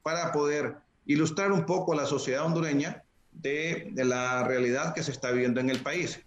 para 0.03 0.31
poder 0.31 0.77
ilustrar 1.07 1.53
un 1.53 1.65
poco 1.65 1.95
a 1.95 1.97
la 1.97 2.07
sociedad 2.07 2.45
hondureña 2.45 3.03
de, 3.33 3.91
la 3.95 4.45
realidad 4.45 4.95
que 4.95 5.03
se 5.03 5.11
está 5.11 5.31
viviendo 5.31 5.61
en 5.61 5.71
el 5.71 5.81
país. 5.81 6.21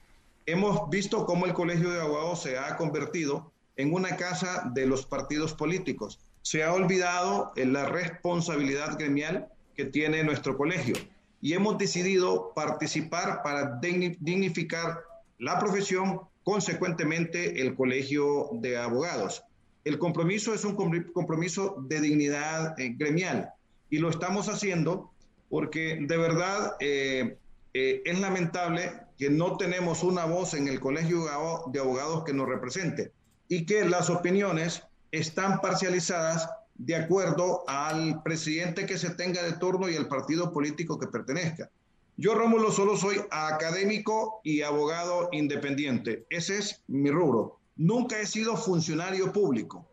Hemos 0.46 0.90
visto 0.90 1.26
cómo 1.26 1.46
el 1.46 1.54
Colegio 1.54 1.92
de 1.92 2.02
Abogados 2.02 2.42
se 2.42 2.58
ha 2.58 2.78
convertido 2.78 3.52
en 3.76 3.94
una 3.94 4.16
casa 4.16 4.72
de 4.74 4.86
los 4.88 5.06
partidos 5.06 5.54
políticos. 5.54 6.20
Se 6.42 6.64
ha 6.64 6.74
olvidado 6.74 7.52
la 7.56 7.86
responsabilidad 7.86 8.98
gremial 8.98 9.50
que 9.78 9.86
tiene 9.86 10.24
nuestro 10.24 10.58
colegio 10.58 10.96
y 11.40 11.54
hemos 11.54 11.78
decidido 11.78 12.52
participar 12.56 13.44
para 13.44 13.80
dignificar 13.80 15.04
la 15.38 15.60
profesión, 15.60 16.22
consecuentemente 16.44 17.62
el 17.62 17.76
Colegio 17.76 18.50
de 18.54 18.78
Abogados. 18.78 19.44
El 19.86 20.00
compromiso 20.00 20.54
es 20.54 20.66
un 20.66 20.76
compromiso 21.14 21.76
de 21.88 22.02
dignidad 22.02 22.78
eh, 22.80 22.96
gremial 22.98 23.54
y 23.90 24.00
lo 24.00 24.10
estamos 24.10 24.50
haciendo 24.50 25.12
porque 25.50 26.00
de 26.02 26.18
verdad 26.18 26.76
eh, 26.80 27.38
eh, 27.74 28.02
es 28.04 28.20
lamentable 28.20 28.92
que 29.18 29.30
no 29.30 29.58
tenemos 29.58 30.04
una 30.04 30.26
voz 30.26 30.56
en 30.56 30.68
el 30.68 30.80
Colegio 30.80 31.26
de 31.72 31.80
Abogados 31.80 32.24
que 32.26 32.34
nos 32.34 32.50
represente 32.50 33.12
y 33.48 33.66
que 33.66 33.86
las 33.86 34.10
opiniones 34.10 34.84
están 35.12 35.62
parcializadas 35.62 36.50
de 36.78 36.96
acuerdo 36.96 37.64
al 37.68 38.22
presidente 38.24 38.86
que 38.86 38.98
se 38.98 39.12
tenga 39.12 39.44
de 39.44 39.54
turno 39.54 39.90
y 39.90 39.96
el 39.96 40.08
partido 40.08 40.52
político 40.52 41.00
que 41.00 41.08
pertenezca. 41.08 41.70
Yo, 42.18 42.34
Rómulo, 42.34 42.72
solo 42.72 42.98
soy 42.98 43.22
académico 43.30 44.42
y 44.44 44.62
abogado 44.64 45.30
independiente. 45.32 46.26
Ese 46.30 46.58
es 46.58 46.82
mi 46.88 47.12
rubro. 47.12 47.60
Nunca 47.76 48.20
he 48.20 48.26
sido 48.26 48.58
funcionario 48.58 49.32
público. 49.32 49.88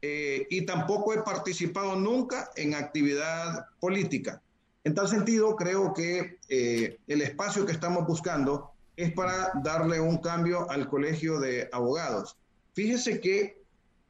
Eh, 0.00 0.46
y 0.50 0.66
tampoco 0.66 1.14
he 1.14 1.22
participado 1.22 1.96
nunca 1.96 2.50
en 2.56 2.74
actividad 2.74 3.66
política. 3.80 4.42
En 4.84 4.94
tal 4.94 5.08
sentido, 5.08 5.56
creo 5.56 5.94
que 5.94 6.38
eh, 6.48 6.98
el 7.06 7.22
espacio 7.22 7.64
que 7.64 7.72
estamos 7.72 8.06
buscando 8.06 8.70
es 8.96 9.12
para 9.12 9.50
darle 9.64 9.98
un 9.98 10.18
cambio 10.18 10.70
al 10.70 10.88
colegio 10.88 11.40
de 11.40 11.68
abogados. 11.72 12.36
Fíjese 12.74 13.20
que 13.20 13.63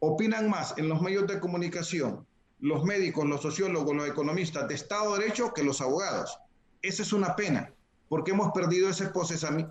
opinan 0.05 0.49
más 0.49 0.75
en 0.77 0.89
los 0.89 1.01
medios 1.01 1.27
de 1.27 1.41
comunicación 1.41 2.27
los 2.65 2.83
médicos, 2.83 3.27
los 3.27 3.43
sociólogos, 3.43 3.95
los 3.95 4.09
economistas 4.09 4.67
de 4.69 4.75
Estado 4.75 5.13
de 5.13 5.21
Derecho 5.21 5.53
que 5.53 5.63
los 5.63 5.83
abogados. 5.83 6.39
Esa 6.81 7.03
es 7.03 7.13
una 7.13 7.37
pena, 7.37 7.71
porque 8.09 8.31
hemos 8.31 8.53
perdido 8.53 8.89
ese 8.89 9.11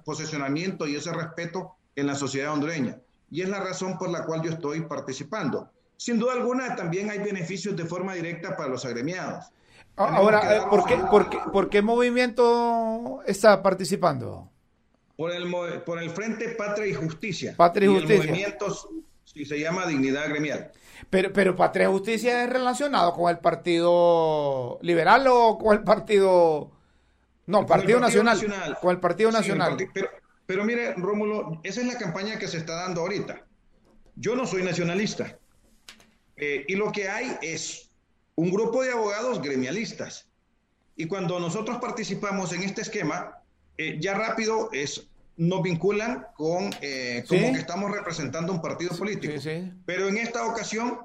posicionamiento 0.06 0.88
y 0.88 0.96
ese 0.96 1.12
respeto 1.12 1.76
en 1.96 2.06
la 2.06 2.14
sociedad 2.14 2.54
hondureña. 2.54 3.00
Y 3.32 3.42
es 3.42 3.50
la 3.50 3.60
razón 3.60 3.98
por 3.98 4.10
la 4.10 4.26
cual 4.26 4.44
yo 4.44 4.52
estoy 4.52 4.82
participando. 4.82 5.72
Sin 5.98 6.20
duda 6.20 6.34
alguna, 6.34 6.76
también 6.76 7.10
hay 7.10 7.18
beneficios 7.18 7.76
de 7.76 7.86
forma 7.86 8.14
directa 8.14 8.56
para 8.56 8.70
los 8.70 8.86
agremiados. 8.86 9.46
Ah, 9.98 10.16
ahora, 10.16 10.58
eh, 10.58 10.62
¿por 10.70 10.86
qué, 10.86 10.98
por, 10.98 11.30
qué, 11.30 11.40
¿por 11.52 11.70
qué 11.70 11.82
movimiento 11.82 13.22
está 13.26 13.64
participando? 13.64 14.52
Por 15.18 15.32
el, 15.32 15.52
por 15.84 16.02
el 16.02 16.12
Frente 16.12 16.50
Patria 16.50 16.88
y 16.88 16.94
Justicia. 16.94 17.56
Patria 17.58 17.90
y, 17.90 17.94
Justicia. 17.94 18.24
El 18.24 18.30
movimiento 18.30 18.68
sí, 19.34 19.46
se 19.46 19.60
llama 19.60 19.88
Dignidad 19.88 20.30
Gremial. 20.30 20.72
Pero, 21.10 21.34
pero 21.34 21.56
Patria 21.56 21.90
Justicia 21.90 22.44
es 22.44 22.50
relacionado 22.50 23.14
con 23.14 23.30
el 23.30 23.40
Partido 23.40 24.80
Liberal 24.82 25.28
o 25.28 25.58
con 25.58 25.78
el 25.78 25.84
Partido... 25.84 26.72
No, 27.46 27.66
Partido, 27.66 28.00
Nacional, 28.00 28.78
Con 28.80 28.92
el 28.92 29.02
Partido 29.02 29.30
Nacional. 29.30 29.76
pero, 29.94 30.10
pero 30.46 30.64
mire, 30.64 30.94
Rómulo, 30.94 31.60
esa 31.64 31.82
es 31.82 31.88
la 31.88 31.98
campaña 31.98 32.40
que 32.40 32.48
se 32.48 32.58
está 32.58 32.76
dando 32.76 33.02
ahorita. 33.02 33.44
Yo 34.16 34.36
no 34.36 34.46
soy 34.46 34.64
nacionalista. 34.64 35.38
Eh, 36.38 36.66
y 36.68 36.76
lo 36.76 36.92
que 36.92 37.10
hay 37.10 37.38
es 37.42 37.92
un 38.36 38.52
grupo 38.52 38.84
de 38.84 38.92
abogados 38.92 39.42
gremialistas. 39.42 40.30
Y 40.96 41.08
cuando 41.08 41.40
nosotros 41.40 41.80
participamos 41.80 42.54
en 42.54 42.64
este 42.64 42.82
esquema, 42.82 43.40
eh, 43.78 43.98
ya 44.00 44.14
rápido 44.14 44.70
es, 44.72 45.08
nos 45.38 45.64
vinculan 45.64 46.28
con 46.36 46.70
eh, 46.82 47.24
como 47.28 47.52
que 47.52 47.60
estamos 47.60 47.92
representando 47.92 48.54
un 48.54 48.62
partido 48.62 48.96
político. 48.96 49.34
Pero 49.86 50.08
en 50.08 50.18
esta 50.18 50.46
ocasión 50.46 51.00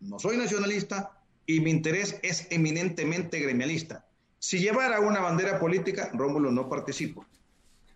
no 0.00 0.18
soy 0.18 0.36
nacionalista 0.36 1.12
y 1.46 1.60
mi 1.60 1.70
interés 1.70 2.18
es 2.22 2.46
eminentemente 2.50 3.38
gremialista. 3.40 4.06
Si 4.38 4.58
llevara 4.58 5.00
una 5.00 5.20
bandera 5.20 5.58
política, 5.58 6.10
Rómulo 6.12 6.50
no 6.50 6.68
participo, 6.68 7.26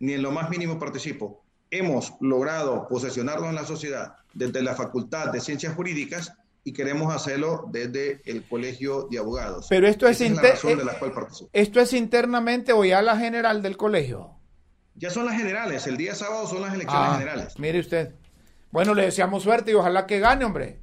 ni 0.01 0.15
en 0.15 0.23
lo 0.23 0.31
más 0.31 0.51
mínimo 0.51 0.79
participo. 0.79 1.43
Hemos 1.71 2.15
logrado 2.21 2.89
posesionarnos 2.89 3.51
en 3.51 3.55
la 3.55 3.65
sociedad 3.65 4.17
desde 4.33 4.63
la 4.63 4.75
Facultad 4.75 5.31
de 5.31 5.41
Ciencias 5.41 5.75
Jurídicas 5.75 6.33
y 6.65 6.73
queremos 6.73 7.15
hacerlo 7.15 7.67
desde 7.71 8.23
el 8.25 8.45
Colegio 8.45 9.09
de 9.11 9.19
Abogados. 9.19 9.67
Pero 9.69 9.87
esto 9.87 10.07
es, 10.07 10.21
es 10.21 10.31
eh, 10.31 10.79
¿Esto 11.53 11.81
es 11.81 11.93
internamente 11.93 12.73
o 12.73 12.85
ya 12.85 13.03
la 13.03 13.19
general 13.19 13.63
del 13.63 13.77
colegio? 13.77 14.38
Ya 14.99 15.11
son 15.11 15.27
las 15.27 15.37
generales, 15.37 15.87
el 15.87 15.97
día 15.97 16.15
sábado 16.15 16.47
son 16.49 16.61
las 16.61 16.75
elecciones 16.75 17.09
ah, 17.09 17.13
generales. 17.13 17.59
Mire 17.59 17.79
usted. 17.79 18.15
Bueno, 18.73 18.95
le 18.95 19.05
deseamos 19.05 19.45
suerte 19.45 19.71
y 19.71 19.75
ojalá 19.75 20.07
que 20.07 20.19
gane, 20.19 20.45
hombre. 20.45 20.81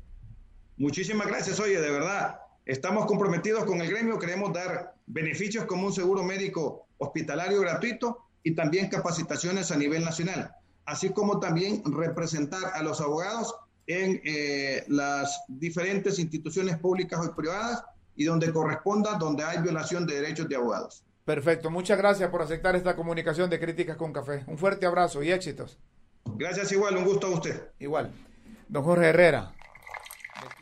Muchísimas 0.78 1.28
gracias, 1.28 1.60
oye, 1.60 1.80
de 1.80 1.92
verdad. 1.92 2.40
Estamos 2.66 3.06
comprometidos 3.06 3.66
con 3.66 3.82
el 3.82 3.90
gremio, 3.90 4.18
queremos 4.18 4.54
dar 4.54 4.96
beneficios 5.06 5.66
como 5.66 5.88
un 5.88 5.94
seguro 5.94 6.24
médico 6.24 6.88
hospitalario 6.98 7.60
gratuito 7.60 8.26
y 8.42 8.56
también 8.56 8.90
capacitaciones 8.90 9.72
a 9.72 9.76
nivel 9.76 10.04
nacional, 10.04 10.52
así 10.86 11.10
como 11.10 11.40
también 11.40 11.84
representar 11.86 12.72
a 12.74 12.82
los 12.82 13.02
abogados 13.02 13.54
en 13.88 14.22
eh, 14.24 14.86
las 14.88 15.44
diferentes 15.48 16.20
instituciones 16.20 16.78
públicas 16.78 17.20
o 17.24 17.36
privadas 17.36 17.84
y 18.16 18.24
donde 18.24 18.52
corresponda, 18.52 19.16
donde 19.16 19.44
hay 19.44 19.62
violación 19.62 20.08
de 20.08 20.22
derechos 20.22 20.48
de 20.48 20.56
abogados. 20.56 21.05
Perfecto, 21.26 21.72
muchas 21.72 21.98
gracias 21.98 22.30
por 22.30 22.44
aceptar 22.44 22.76
esta 22.76 22.96
comunicación 22.96 23.50
de 23.50 23.60
Críticas 23.60 23.98
con 23.98 24.14
Café. 24.14 24.44
Un 24.46 24.60
fuerte 24.60 24.86
abrazo 24.86 25.24
y 25.24 25.32
éxitos. 25.32 25.80
Gracias 26.36 26.72
igual, 26.72 26.96
un 26.98 27.04
gusto 27.04 27.26
a 27.26 27.32
usted. 27.32 27.72
Igual. 27.80 28.12
Don 28.68 28.84
Jorge 28.84 29.08
Herrera, 29.08 29.52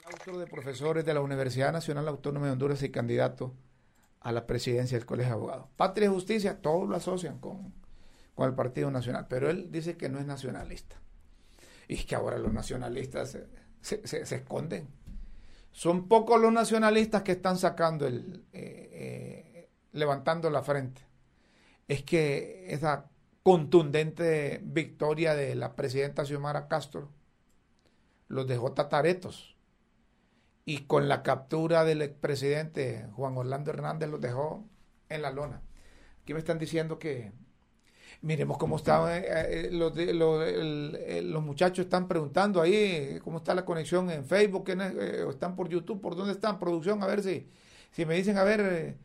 claustro 0.05 0.39
de 0.39 0.47
profesores 0.47 1.03
de 1.03 1.13
la 1.13 1.19
Universidad 1.19 1.73
Nacional 1.73 2.07
Autónoma 2.07 2.45
de 2.45 2.53
Honduras 2.53 2.81
y 2.81 2.91
candidato 2.91 3.53
a 4.21 4.31
la 4.31 4.47
presidencia 4.47 4.97
del 4.97 5.05
Colegio 5.05 5.31
de 5.31 5.35
Abogados. 5.35 5.67
Patria 5.75 6.05
y 6.05 6.11
Justicia, 6.11 6.61
todos 6.61 6.87
lo 6.87 6.95
asocian 6.95 7.39
con, 7.39 7.73
con 8.33 8.47
el 8.47 8.55
Partido 8.55 8.89
Nacional, 8.89 9.27
pero 9.27 9.49
él 9.49 9.69
dice 9.69 9.97
que 9.97 10.07
no 10.07 10.17
es 10.17 10.25
nacionalista. 10.25 10.95
Y 11.89 11.95
es 11.95 12.05
que 12.05 12.15
ahora 12.15 12.37
los 12.37 12.53
nacionalistas 12.53 13.37
se, 13.81 14.01
esconden. 14.05 14.87
Son 15.73 16.07
pocos 16.07 16.39
los 16.39 16.53
nacionalistas 16.53 17.23
que 17.23 17.33
están 17.33 17.57
sacando 17.57 18.07
el, 18.07 18.45
eh, 18.53 18.89
eh, 18.93 19.52
levantando 19.93 20.49
la 20.49 20.63
frente. 20.63 21.01
Es 21.87 22.03
que 22.03 22.65
esa 22.73 23.09
contundente 23.43 24.61
victoria 24.63 25.35
de 25.35 25.55
la 25.55 25.75
presidenta 25.75 26.25
Xiomara 26.25 26.67
Castro 26.67 27.09
los 28.27 28.47
dejó 28.47 28.73
tataretos 28.73 29.55
y 30.65 30.85
con 30.85 31.09
la 31.09 31.23
captura 31.23 31.83
del 31.83 32.01
expresidente 32.01 33.07
Juan 33.15 33.37
Orlando 33.37 33.71
Hernández 33.71 34.09
los 34.09 34.21
dejó 34.21 34.65
en 35.09 35.21
la 35.21 35.31
lona. 35.31 35.61
Aquí 36.21 36.33
me 36.33 36.39
están 36.39 36.57
diciendo 36.57 36.99
que 36.99 37.33
miremos 38.21 38.57
cómo 38.57 38.77
están 38.77 39.11
eh, 39.11 39.25
eh, 39.27 39.69
los, 39.71 39.93
los, 39.95 41.43
muchachos 41.43 41.85
están 41.85 42.07
preguntando 42.07 42.61
ahí 42.61 43.19
cómo 43.23 43.39
está 43.39 43.53
la 43.53 43.65
conexión 43.65 44.09
en 44.09 44.23
Facebook, 44.23 44.69
eh, 44.69 45.25
están 45.29 45.55
por 45.57 45.67
YouTube, 45.67 45.99
por 45.99 46.15
dónde 46.15 46.31
están, 46.31 46.59
producción, 46.59 47.03
a 47.03 47.07
ver 47.07 47.21
si, 47.21 47.49
si 47.91 48.05
me 48.05 48.15
dicen, 48.15 48.37
a 48.37 48.43
ver, 48.43 48.97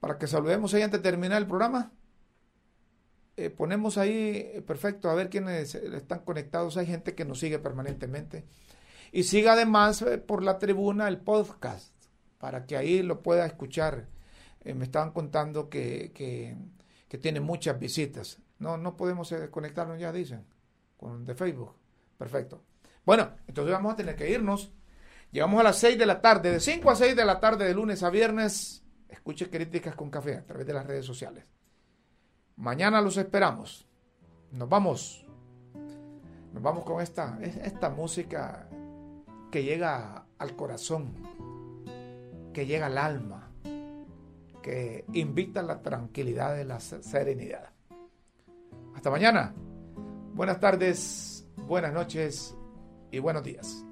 para 0.00 0.18
que 0.18 0.26
saludemos 0.26 0.74
ahí 0.74 0.82
antes 0.82 1.02
de 1.02 1.10
terminar 1.10 1.40
el 1.40 1.46
programa. 1.46 1.92
ponemos 3.56 3.96
ahí, 3.98 4.62
perfecto, 4.66 5.08
a 5.08 5.14
ver 5.14 5.30
quiénes 5.30 5.74
están 5.74 6.20
conectados. 6.20 6.76
Hay 6.76 6.86
gente 6.86 7.14
que 7.14 7.24
nos 7.24 7.38
sigue 7.38 7.58
permanentemente. 7.58 8.44
Y 9.12 9.24
siga 9.24 9.52
además 9.52 10.04
por 10.26 10.42
la 10.42 10.58
tribuna 10.58 11.08
el 11.08 11.18
podcast, 11.18 11.92
para 12.38 12.64
que 12.66 12.76
ahí 12.76 13.02
lo 13.02 13.22
pueda 13.22 13.44
escuchar. 13.46 14.06
me 14.64 14.84
estaban 14.84 15.12
contando 15.12 15.68
que, 15.68 16.12
que, 16.14 17.18
tiene 17.18 17.40
muchas 17.40 17.78
visitas. 17.78 18.38
No, 18.58 18.76
no 18.76 18.96
podemos 18.96 19.30
eh, 19.32 19.50
conectarnos 19.50 19.98
ya, 19.98 20.12
dicen, 20.12 20.44
con 20.96 21.24
de 21.24 21.34
Facebook. 21.34 21.74
Perfecto. 22.16 22.62
Bueno, 23.04 23.32
entonces 23.46 23.72
vamos 23.72 23.94
a 23.94 23.96
tener 23.96 24.14
que 24.14 24.30
irnos. 24.30 24.70
Llegamos 25.32 25.60
a 25.60 25.64
las 25.64 25.78
6 25.78 25.98
de 25.98 26.06
la 26.06 26.20
tarde, 26.20 26.52
de 26.52 26.60
5 26.60 26.90
a 26.90 26.96
6 26.96 27.16
de 27.16 27.24
la 27.24 27.40
tarde, 27.40 27.64
de 27.64 27.74
lunes 27.74 28.02
a 28.02 28.10
viernes. 28.10 28.82
Escuche 29.10 29.50
críticas 29.50 29.94
con 29.94 30.10
café 30.10 30.36
a 30.36 30.46
través 30.46 30.66
de 30.66 30.72
las 30.72 30.86
redes 30.86 31.04
sociales. 31.04 31.44
Mañana 32.56 33.00
los 33.00 33.16
esperamos. 33.16 33.86
Nos 34.52 34.68
vamos. 34.68 35.26
Nos 36.52 36.62
vamos 36.62 36.84
con 36.84 37.00
esta, 37.00 37.38
esta 37.42 37.90
música 37.90 38.68
que 39.50 39.62
llega 39.62 40.26
al 40.38 40.56
corazón, 40.56 41.12
que 42.52 42.66
llega 42.66 42.86
al 42.86 42.98
alma, 42.98 43.50
que 44.62 45.04
invita 45.12 45.60
a 45.60 45.64
la 45.64 45.82
tranquilidad 45.82 46.58
y 46.58 46.64
la 46.64 46.80
serenidad. 46.80 47.70
Hasta 48.94 49.10
mañana. 49.10 49.54
Buenas 50.34 50.60
tardes, 50.60 51.46
buenas 51.66 51.92
noches 51.92 52.56
y 53.10 53.18
buenos 53.18 53.42
días. 53.42 53.84